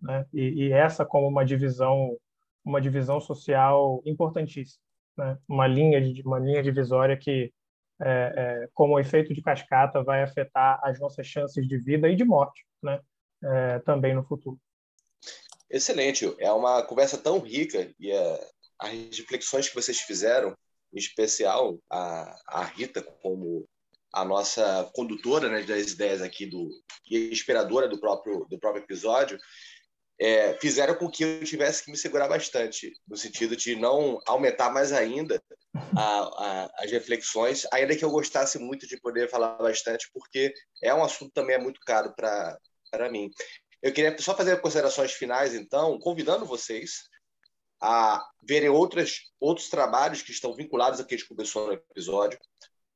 Né? 0.03 0.27
E, 0.35 0.67
e 0.67 0.73
essa 0.73 1.07
como 1.07 1.27
uma 1.27 1.47
divisão 1.47 2.15
uma 2.63 2.81
divisão 2.83 3.19
social 3.19 4.03
importantíssima, 4.05 4.83
né? 5.17 5.39
uma 5.49 5.67
linha 5.67 5.99
de 6.03 6.21
uma 6.21 6.39
linha 6.39 6.63
divisória 6.63 7.17
que, 7.17 7.51
é, 8.03 8.35
é, 8.37 8.69
como 8.75 9.01
efeito 9.01 9.33
de 9.33 9.41
cascata, 9.41 10.05
vai 10.05 10.23
afetar 10.23 10.79
as 10.83 11.01
nossas 11.01 11.27
chances 11.27 11.67
de 11.67 11.79
vida 11.79 12.07
e 12.11 12.15
de 12.15 12.25
morte, 12.25 12.67
né? 12.83 13.01
É, 13.43 13.79
também 13.79 14.15
no 14.15 14.23
futuro. 14.23 14.59
Excelente, 15.71 16.35
é 16.39 16.51
uma 16.51 16.83
conversa 16.83 17.19
tão 17.19 17.39
rica 17.41 17.93
e 18.01 18.11
é, 18.11 18.51
as 18.79 19.19
reflexões 19.19 19.69
que 19.69 19.75
vocês 19.75 20.01
fizeram, 20.01 20.57
em 20.95 20.99
especial 20.99 21.79
a, 21.91 22.39
a 22.47 22.65
Rita 22.65 23.03
como 23.03 23.69
a 24.13 24.25
nossa 24.25 24.91
condutora 24.95 25.49
né, 25.51 25.63
das 25.63 25.93
ideias 25.93 26.23
aqui 26.23 26.47
do 26.47 26.71
e 27.11 27.31
inspiradora 27.31 27.87
do 27.87 28.01
próprio 28.01 28.47
do 28.49 28.59
próprio 28.59 28.83
episódio, 28.83 29.39
é, 30.21 30.55
fizeram 30.59 30.95
com 30.95 31.09
que 31.09 31.23
eu 31.23 31.45
tivesse 31.45 31.85
que 31.85 31.91
me 31.91 31.97
segurar 31.97 32.29
bastante, 32.29 32.93
no 33.07 33.17
sentido 33.17 33.55
de 33.55 33.77
não 33.77 34.19
aumentar 34.27 34.71
mais 34.73 34.93
ainda 34.93 35.41
a, 35.97 36.03
a, 36.03 36.71
as 36.79 36.91
reflexões, 36.91 37.67
ainda 37.73 37.95
que 37.95 38.05
eu 38.05 38.11
gostasse 38.11 38.59
muito 38.59 38.87
de 38.87 39.01
poder 39.01 39.31
falar 39.31 39.57
bastante, 39.59 40.09
porque 40.13 40.53
é 40.83 40.93
um 40.93 41.05
assunto 41.05 41.33
também 41.33 41.55
é 41.55 41.59
muito 41.59 41.81
caro 41.87 42.13
para 42.17 43.11
mim. 43.11 43.31
Eu 43.83 43.93
queria 43.93 44.17
só 44.19 44.35
fazer 44.35 44.61
considerações 44.61 45.13
finais, 45.13 45.55
então, 45.55 45.99
convidando 45.99 46.45
vocês 46.45 47.09
a 47.81 48.25
verem 48.43 48.69
outras, 48.69 49.21
outros 49.39 49.69
trabalhos 49.69 50.21
que 50.23 50.33
estão 50.33 50.55
vinculados 50.55 50.99
ao 50.99 51.07
que 51.07 51.15
a 51.15 51.19
gente 51.19 51.29
começou 51.29 51.69
no 51.69 51.73
episódio. 51.75 52.39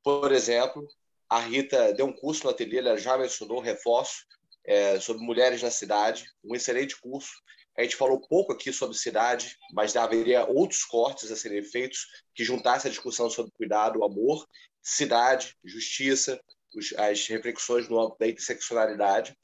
Por 0.03 0.33
exemplo, 0.33 0.87
a 1.29 1.39
Rita 1.39 1.93
deu 1.95 2.07
um 2.07 2.13
curso 2.13 2.45
no 2.45 2.51
ateliê, 2.51 2.79
ela 2.79 2.97
já 2.97 3.17
mencionou, 3.17 3.61
reforço, 3.61 4.25
é, 4.65 4.99
sobre 5.01 5.25
mulheres 5.25 5.63
na 5.63 5.71
cidade, 5.71 6.25
um 6.45 6.55
excelente 6.55 7.01
curso. 7.01 7.33
A 7.79 7.83
gente 7.83 7.97
falou 7.97 8.21
pouco 8.21 8.53
aqui 8.53 8.73
sobre 8.73 8.97
cidade, 8.97 9.57
mas 9.73 9.97
haveria 9.97 10.45
outros 10.45 10.85
cortes 10.85 11.31
a 11.31 11.37
serem 11.37 11.63
feitos 11.63 12.07
que 12.35 12.45
juntassem 12.45 12.89
a 12.89 12.93
discussão 12.93 13.31
sobre 13.31 13.53
cuidado, 13.53 14.05
amor, 14.05 14.47
cidade, 14.83 15.57
justiça, 15.65 16.41
os, 16.77 16.93
as 16.99 17.27
reflexões 17.29 17.89
no 17.89 17.99
âmbito 17.99 18.19
da 18.19 18.29
interseccionalidade. 18.29 19.37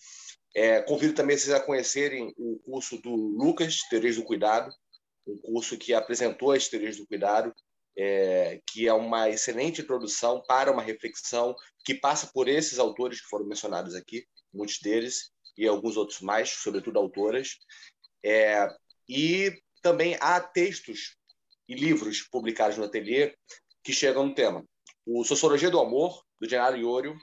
É, 0.55 0.81
convido 0.83 1.15
também 1.15 1.37
vocês 1.37 1.55
a 1.55 1.61
conhecerem 1.61 2.33
o 2.37 2.59
curso 2.65 3.01
do 3.01 3.15
Lucas, 3.15 3.81
Teorias 3.91 4.17
do 4.17 4.25
Cuidado, 4.25 4.73
um 5.27 5.37
curso 5.39 5.77
que 5.77 5.93
apresentou 5.93 6.53
as 6.53 6.69
teorias 6.69 6.97
do 6.97 7.07
cuidado, 7.07 7.55
é, 7.97 8.61
que 8.67 8.89
é 8.89 8.93
uma 8.93 9.29
excelente 9.29 9.83
introdução 9.83 10.43
para 10.47 10.73
uma 10.73 10.83
reflexão 10.83 11.55
que 11.85 11.95
passa 11.95 12.31
por 12.33 12.49
esses 12.49 12.79
autores 12.79 13.21
que 13.21 13.29
foram 13.29 13.47
mencionados 13.47 13.95
aqui, 13.95 14.25
muitos 14.53 14.79
deles, 14.81 15.31
e 15.57 15.67
alguns 15.67 15.97
outros 15.97 16.21
mais, 16.21 16.51
sobretudo 16.51 16.99
autoras. 16.99 17.59
É, 18.25 18.69
e 19.09 19.53
também 19.83 20.17
há 20.21 20.41
textos 20.41 21.17
e 21.69 21.75
livros 21.75 22.23
publicados 22.23 22.79
no 22.79 22.85
ateliê 22.85 23.35
que 23.83 23.93
chegam 23.93 24.27
no 24.27 24.35
tema. 24.35 24.65
O 25.05 25.25
Sociologia 25.25 25.71
do 25.71 25.81
Amor, 25.81 26.23
do 26.41 26.47
Diário 26.47 26.79
Iorio, 26.79 27.17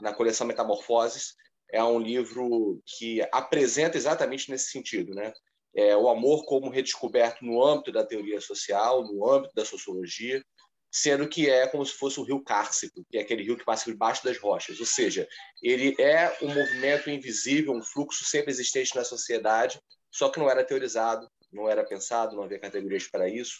na 0.00 0.12
coleção 0.12 0.46
Metamorfoses, 0.46 1.34
é 1.70 1.82
um 1.82 1.98
livro 1.98 2.80
que 2.86 3.20
apresenta 3.32 3.96
exatamente 3.96 4.50
nesse 4.50 4.70
sentido, 4.70 5.14
né? 5.14 5.32
É, 5.74 5.96
o 5.96 6.08
amor 6.08 6.44
como 6.46 6.70
redescoberto 6.70 7.44
no 7.44 7.62
âmbito 7.62 7.92
da 7.92 8.04
teoria 8.04 8.40
social, 8.40 9.04
no 9.04 9.28
âmbito 9.30 9.54
da 9.54 9.64
sociologia, 9.64 10.42
sendo 10.90 11.28
que 11.28 11.50
é 11.50 11.66
como 11.66 11.84
se 11.84 11.92
fosse 11.92 12.18
o 12.18 12.22
rio 12.22 12.42
Cárcico, 12.42 13.04
que 13.10 13.18
é 13.18 13.20
aquele 13.20 13.42
rio 13.42 13.58
que 13.58 13.64
passa 13.64 13.84
por 13.84 13.92
debaixo 13.92 14.24
das 14.24 14.38
rochas. 14.38 14.80
Ou 14.80 14.86
seja, 14.86 15.28
ele 15.62 15.94
é 16.00 16.34
um 16.40 16.48
movimento 16.48 17.10
invisível, 17.10 17.74
um 17.74 17.82
fluxo 17.82 18.24
sempre 18.24 18.50
existente 18.50 18.96
na 18.96 19.04
sociedade, 19.04 19.78
só 20.10 20.30
que 20.30 20.38
não 20.38 20.50
era 20.50 20.64
teorizado, 20.64 21.28
não 21.52 21.68
era 21.68 21.84
pensado, 21.84 22.34
não 22.34 22.44
havia 22.44 22.58
categorias 22.58 23.06
para 23.06 23.28
isso. 23.28 23.58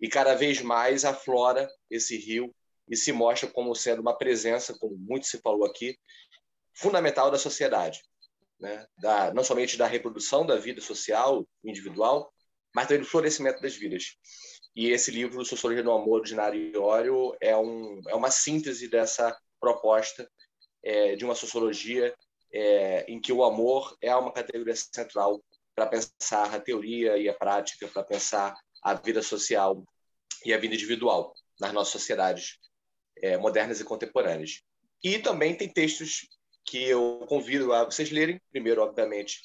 E 0.00 0.08
cada 0.08 0.34
vez 0.34 0.60
mais 0.62 1.04
aflora 1.04 1.68
esse 1.90 2.16
rio 2.16 2.54
e 2.88 2.96
se 2.96 3.10
mostra 3.10 3.50
como 3.50 3.74
sendo 3.74 4.00
uma 4.00 4.16
presença, 4.16 4.76
como 4.78 4.96
muito 4.96 5.26
se 5.26 5.38
falou 5.38 5.64
aqui, 5.64 5.98
fundamental 6.76 7.30
da 7.30 7.38
sociedade, 7.38 8.02
né? 8.60 8.86
da, 8.98 9.32
não 9.32 9.42
somente 9.42 9.76
da 9.76 9.86
reprodução 9.86 10.46
da 10.46 10.56
vida 10.56 10.80
social, 10.80 11.46
individual, 11.64 12.32
mas 12.74 12.86
também 12.86 13.02
do 13.02 13.08
florescimento 13.08 13.60
das 13.60 13.74
vidas. 13.74 14.16
E 14.74 14.90
esse 14.90 15.10
livro, 15.10 15.44
Sociologia 15.44 15.82
do 15.82 15.90
Amor, 15.90 16.22
de 16.22 16.34
Nariório, 16.34 17.34
é, 17.40 17.56
um, 17.56 18.02
é 18.08 18.14
uma 18.14 18.30
síntese 18.30 18.88
dessa 18.88 19.36
proposta 19.58 20.30
é, 20.82 21.16
de 21.16 21.24
uma 21.24 21.34
sociologia 21.34 22.14
é, 22.52 23.04
em 23.10 23.18
que 23.18 23.32
o 23.32 23.42
amor 23.42 23.96
é 24.02 24.14
uma 24.14 24.32
categoria 24.32 24.76
central 24.76 25.42
para 25.74 25.86
pensar 25.86 26.54
a 26.54 26.60
teoria 26.60 27.16
e 27.16 27.28
a 27.28 27.34
prática, 27.34 27.88
para 27.88 28.04
pensar 28.04 28.54
a 28.82 28.94
vida 28.94 29.22
social 29.22 29.82
e 30.44 30.52
a 30.52 30.58
vida 30.58 30.74
individual 30.74 31.34
nas 31.58 31.72
nossas 31.72 31.92
sociedades 31.92 32.58
é, 33.22 33.36
modernas 33.36 33.80
e 33.80 33.84
contemporâneas. 33.84 34.62
E 35.02 35.18
também 35.18 35.56
tem 35.56 35.68
textos 35.68 36.28
que 36.66 36.84
eu 36.84 37.24
convido 37.28 37.72
a 37.72 37.84
vocês 37.84 38.10
lerem. 38.10 38.40
Primeiro, 38.50 38.82
obviamente, 38.82 39.40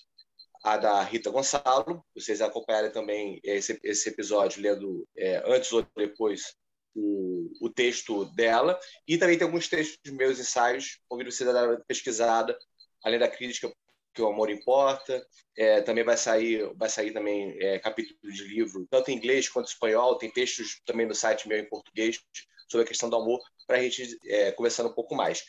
a 0.64 0.78
da 0.78 1.02
Rita 1.04 1.30
Gonçalo. 1.30 2.04
Vocês 2.16 2.42
acompanharem 2.42 2.92
também 2.92 3.40
esse, 3.44 3.80
esse 3.84 4.10
episódio 4.10 4.62
lendo 4.62 5.08
é, 5.16 5.42
antes 5.46 5.72
ou 5.72 5.86
depois 5.96 6.56
o, 6.96 7.52
o, 7.62 7.70
texto 7.70 8.26
dela. 8.34 8.80
E 9.08 9.18
também 9.18 9.38
tem 9.38 9.46
alguns 9.46 9.68
textos 9.68 10.12
meus 10.12 10.40
ensaios. 10.40 11.00
Convido 11.08 11.32
vocês 11.32 11.48
a 11.48 11.54
dar 11.54 11.70
uma 11.70 11.80
pesquisada, 11.88 12.58
além 13.04 13.20
da 13.20 13.28
crítica 13.28 13.72
que 14.14 14.22
o 14.22 14.28
amor 14.28 14.50
importa. 14.50 15.26
É, 15.56 15.82
também 15.82 16.04
vai 16.04 16.18
sair, 16.18 16.70
vai 16.76 16.90
sair 16.90 17.14
também 17.14 17.56
é, 17.62 17.80
capítulo 17.80 18.32
de 18.32 18.44
livro, 18.44 18.88
tanto 18.90 19.12
em 19.12 19.16
inglês 19.16 19.48
quanto 19.48 19.68
em 19.68 19.74
espanhol. 19.74 20.18
Tem 20.18 20.32
textos 20.32 20.82
também 20.86 21.06
no 21.06 21.16
site 21.16 21.48
meu 21.48 21.60
em 21.60 21.70
português 21.70 22.20
sobre 22.68 22.86
a 22.86 22.88
questão 22.88 23.10
do 23.10 23.18
amor, 23.18 23.42
para 23.68 23.78
a 23.78 23.82
gente 23.82 24.18
é, 24.26 24.52
conversar 24.54 24.86
um 24.86 24.94
pouco 24.94 25.14
mais. 25.14 25.44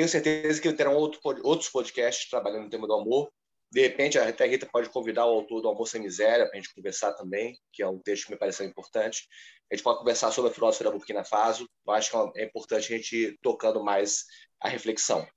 Tenho 0.00 0.08
certeza 0.08 0.62
que 0.62 0.72
terão 0.72 0.96
outro, 0.96 1.20
outros 1.44 1.68
podcasts 1.68 2.26
trabalhando 2.30 2.62
no 2.62 2.70
tema 2.70 2.86
do 2.86 2.94
amor. 2.94 3.30
De 3.70 3.82
repente, 3.82 4.18
até 4.18 4.44
a 4.44 4.46
Rita 4.46 4.64
pode 4.64 4.88
convidar 4.88 5.26
o 5.26 5.28
autor 5.28 5.60
do 5.60 5.68
Amor 5.68 5.86
Sem 5.86 6.00
Miséria 6.00 6.46
para 6.48 6.58
a 6.58 6.58
gente 6.58 6.74
conversar 6.74 7.12
também, 7.12 7.54
que 7.70 7.82
é 7.82 7.86
um 7.86 7.98
texto 7.98 8.24
que 8.24 8.32
me 8.32 8.38
pareceu 8.38 8.64
importante. 8.64 9.28
A 9.70 9.76
gente 9.76 9.84
pode 9.84 9.98
conversar 9.98 10.32
sobre 10.32 10.50
a 10.50 10.54
filósofa 10.54 10.84
da 10.84 10.90
Burkina 10.90 11.22
Faso. 11.22 11.68
Eu 11.86 11.92
acho 11.92 12.10
que 12.10 12.40
é 12.40 12.46
importante 12.46 12.94
a 12.94 12.96
gente 12.96 13.14
ir 13.14 13.38
tocando 13.42 13.84
mais 13.84 14.24
a 14.58 14.70
reflexão. 14.70 15.28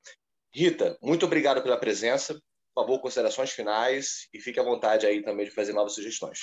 Rita, 0.56 0.98
muito 1.02 1.26
obrigado 1.26 1.62
pela 1.62 1.76
presença. 1.76 2.34
Por 2.74 2.86
favor, 2.86 3.02
considerações 3.02 3.52
finais 3.52 4.30
e 4.34 4.40
fique 4.40 4.62
à 4.62 4.64
vontade 4.64 5.06
aí 5.06 5.22
também 5.22 5.46
de 5.46 5.52
fazer 5.52 5.74
novas 5.74 5.94
sugestões. 5.94 6.40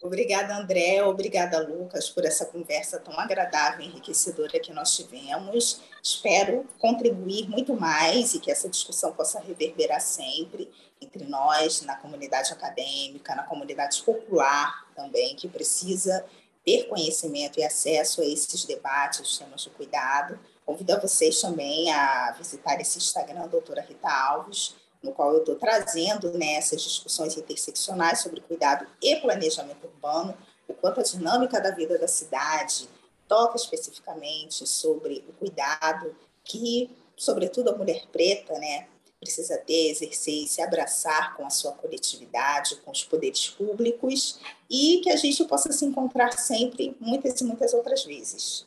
Obrigada, 0.00 0.56
André. 0.56 1.02
Obrigada, 1.02 1.60
Lucas, 1.60 2.08
por 2.08 2.24
essa 2.24 2.46
conversa 2.46 3.00
tão 3.00 3.18
agradável 3.18 3.80
e 3.80 3.88
enriquecedora 3.88 4.60
que 4.60 4.72
nós 4.72 4.96
tivemos. 4.96 5.80
Espero 6.00 6.64
contribuir 6.78 7.48
muito 7.48 7.74
mais 7.74 8.32
e 8.32 8.38
que 8.38 8.50
essa 8.50 8.68
discussão 8.68 9.12
possa 9.12 9.40
reverberar 9.40 10.00
sempre 10.00 10.70
entre 11.00 11.24
nós, 11.24 11.82
na 11.82 11.96
comunidade 11.96 12.52
acadêmica, 12.52 13.34
na 13.34 13.42
comunidade 13.42 14.00
popular 14.02 14.86
também, 14.94 15.34
que 15.34 15.48
precisa 15.48 16.24
ter 16.64 16.84
conhecimento 16.84 17.58
e 17.58 17.64
acesso 17.64 18.20
a 18.20 18.24
esses 18.24 18.64
debates, 18.64 19.38
temas 19.38 19.62
de 19.62 19.70
cuidado. 19.70 20.38
Convido 20.64 20.92
a 20.92 21.00
vocês 21.00 21.40
também 21.40 21.90
a 21.90 22.32
visitar 22.32 22.80
esse 22.80 22.98
Instagram, 22.98 23.48
doutora 23.48 23.80
Rita 23.80 24.08
Alves, 24.08 24.76
no 25.02 25.12
qual 25.12 25.32
eu 25.32 25.40
estou 25.40 25.54
trazendo 25.56 26.36
né, 26.36 26.54
essas 26.54 26.82
discussões 26.82 27.36
interseccionais 27.36 28.20
sobre 28.20 28.40
cuidado 28.40 28.86
e 29.02 29.16
planejamento 29.16 29.86
urbano, 29.86 30.36
o 30.66 30.74
quanto 30.74 31.00
a 31.00 31.02
dinâmica 31.02 31.60
da 31.60 31.70
vida 31.70 31.98
da 31.98 32.08
cidade 32.08 32.88
toca 33.26 33.56
especificamente 33.56 34.66
sobre 34.66 35.24
o 35.28 35.32
cuidado 35.34 36.14
que, 36.44 36.90
sobretudo, 37.16 37.70
a 37.70 37.76
mulher 37.76 38.06
preta 38.10 38.58
né, 38.58 38.88
precisa 39.20 39.58
ter, 39.58 39.90
exercer 39.90 40.44
e 40.44 40.46
se 40.46 40.62
abraçar 40.62 41.36
com 41.36 41.44
a 41.44 41.50
sua 41.50 41.72
coletividade, 41.72 42.76
com 42.76 42.90
os 42.90 43.04
poderes 43.04 43.48
públicos, 43.50 44.40
e 44.70 45.00
que 45.02 45.10
a 45.10 45.16
gente 45.16 45.44
possa 45.44 45.72
se 45.72 45.84
encontrar 45.84 46.32
sempre, 46.32 46.96
muitas 47.00 47.40
e 47.40 47.44
muitas 47.44 47.74
outras 47.74 48.04
vezes. 48.04 48.66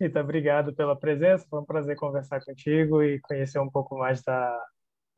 Rita, 0.00 0.20
obrigado 0.20 0.72
pela 0.72 0.96
presença, 0.96 1.46
foi 1.50 1.60
um 1.60 1.64
prazer 1.64 1.96
conversar 1.96 2.42
contigo 2.42 3.02
e 3.02 3.20
conhecer 3.20 3.58
um 3.58 3.68
pouco 3.68 3.98
mais 3.98 4.22
da, 4.22 4.58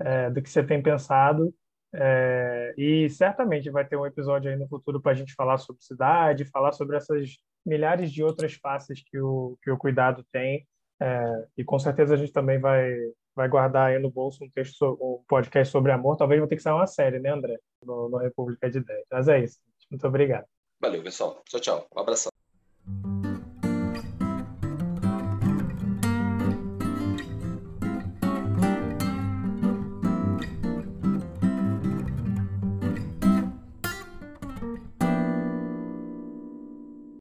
é, 0.01 0.31
do 0.31 0.43
que 0.43 0.51
você 0.51 0.63
tem 0.63 0.83
pensado. 0.83 1.53
É, 1.95 2.75
e 2.77 3.11
certamente 3.11 3.71
vai 3.71 3.87
ter 3.87 3.97
um 3.97 4.07
episódio 4.07 4.51
aí 4.51 4.57
no 4.57 4.67
futuro 4.67 5.01
para 5.01 5.13
a 5.13 5.15
gente 5.15 5.35
falar 5.35 5.59
sobre 5.59 5.83
cidade, 5.83 6.47
falar 6.47 6.73
sobre 6.73 6.97
essas 6.97 7.37
milhares 7.65 8.11
de 8.11 8.23
outras 8.25 8.55
faces 8.55 9.03
que 9.05 9.19
o, 9.19 9.59
que 9.63 9.71
o 9.71 9.77
cuidado 9.77 10.25
tem. 10.33 10.67
É, 11.01 11.47
e 11.57 11.65
com 11.65 11.79
certeza 11.79 12.15
a 12.15 12.17
gente 12.17 12.33
também 12.33 12.59
vai, 12.59 12.95
vai 13.35 13.49
guardar 13.49 13.91
aí 13.91 13.99
no 13.99 14.11
bolso 14.11 14.45
um 14.45 14.51
texto, 14.51 14.99
um 15.01 15.23
podcast 15.29 15.71
sobre 15.71 15.93
amor. 15.93 16.17
Talvez 16.17 16.41
vai 16.41 16.49
ter 16.49 16.57
que 16.57 16.63
sair 16.63 16.75
uma 16.75 16.87
série, 16.87 17.19
né, 17.19 17.31
André? 17.31 17.59
No, 17.85 18.09
no 18.09 18.19
República 18.19 18.71
de 18.71 18.79
Ideias. 18.79 19.07
Mas 19.11 19.29
é 19.29 19.41
isso. 19.41 19.59
Muito 19.91 20.07
obrigado. 20.07 20.47
Valeu, 20.81 21.03
pessoal. 21.03 21.43
Tchau, 21.47 21.61
tchau. 21.61 21.87
Um 21.95 22.01
abração. 22.01 23.32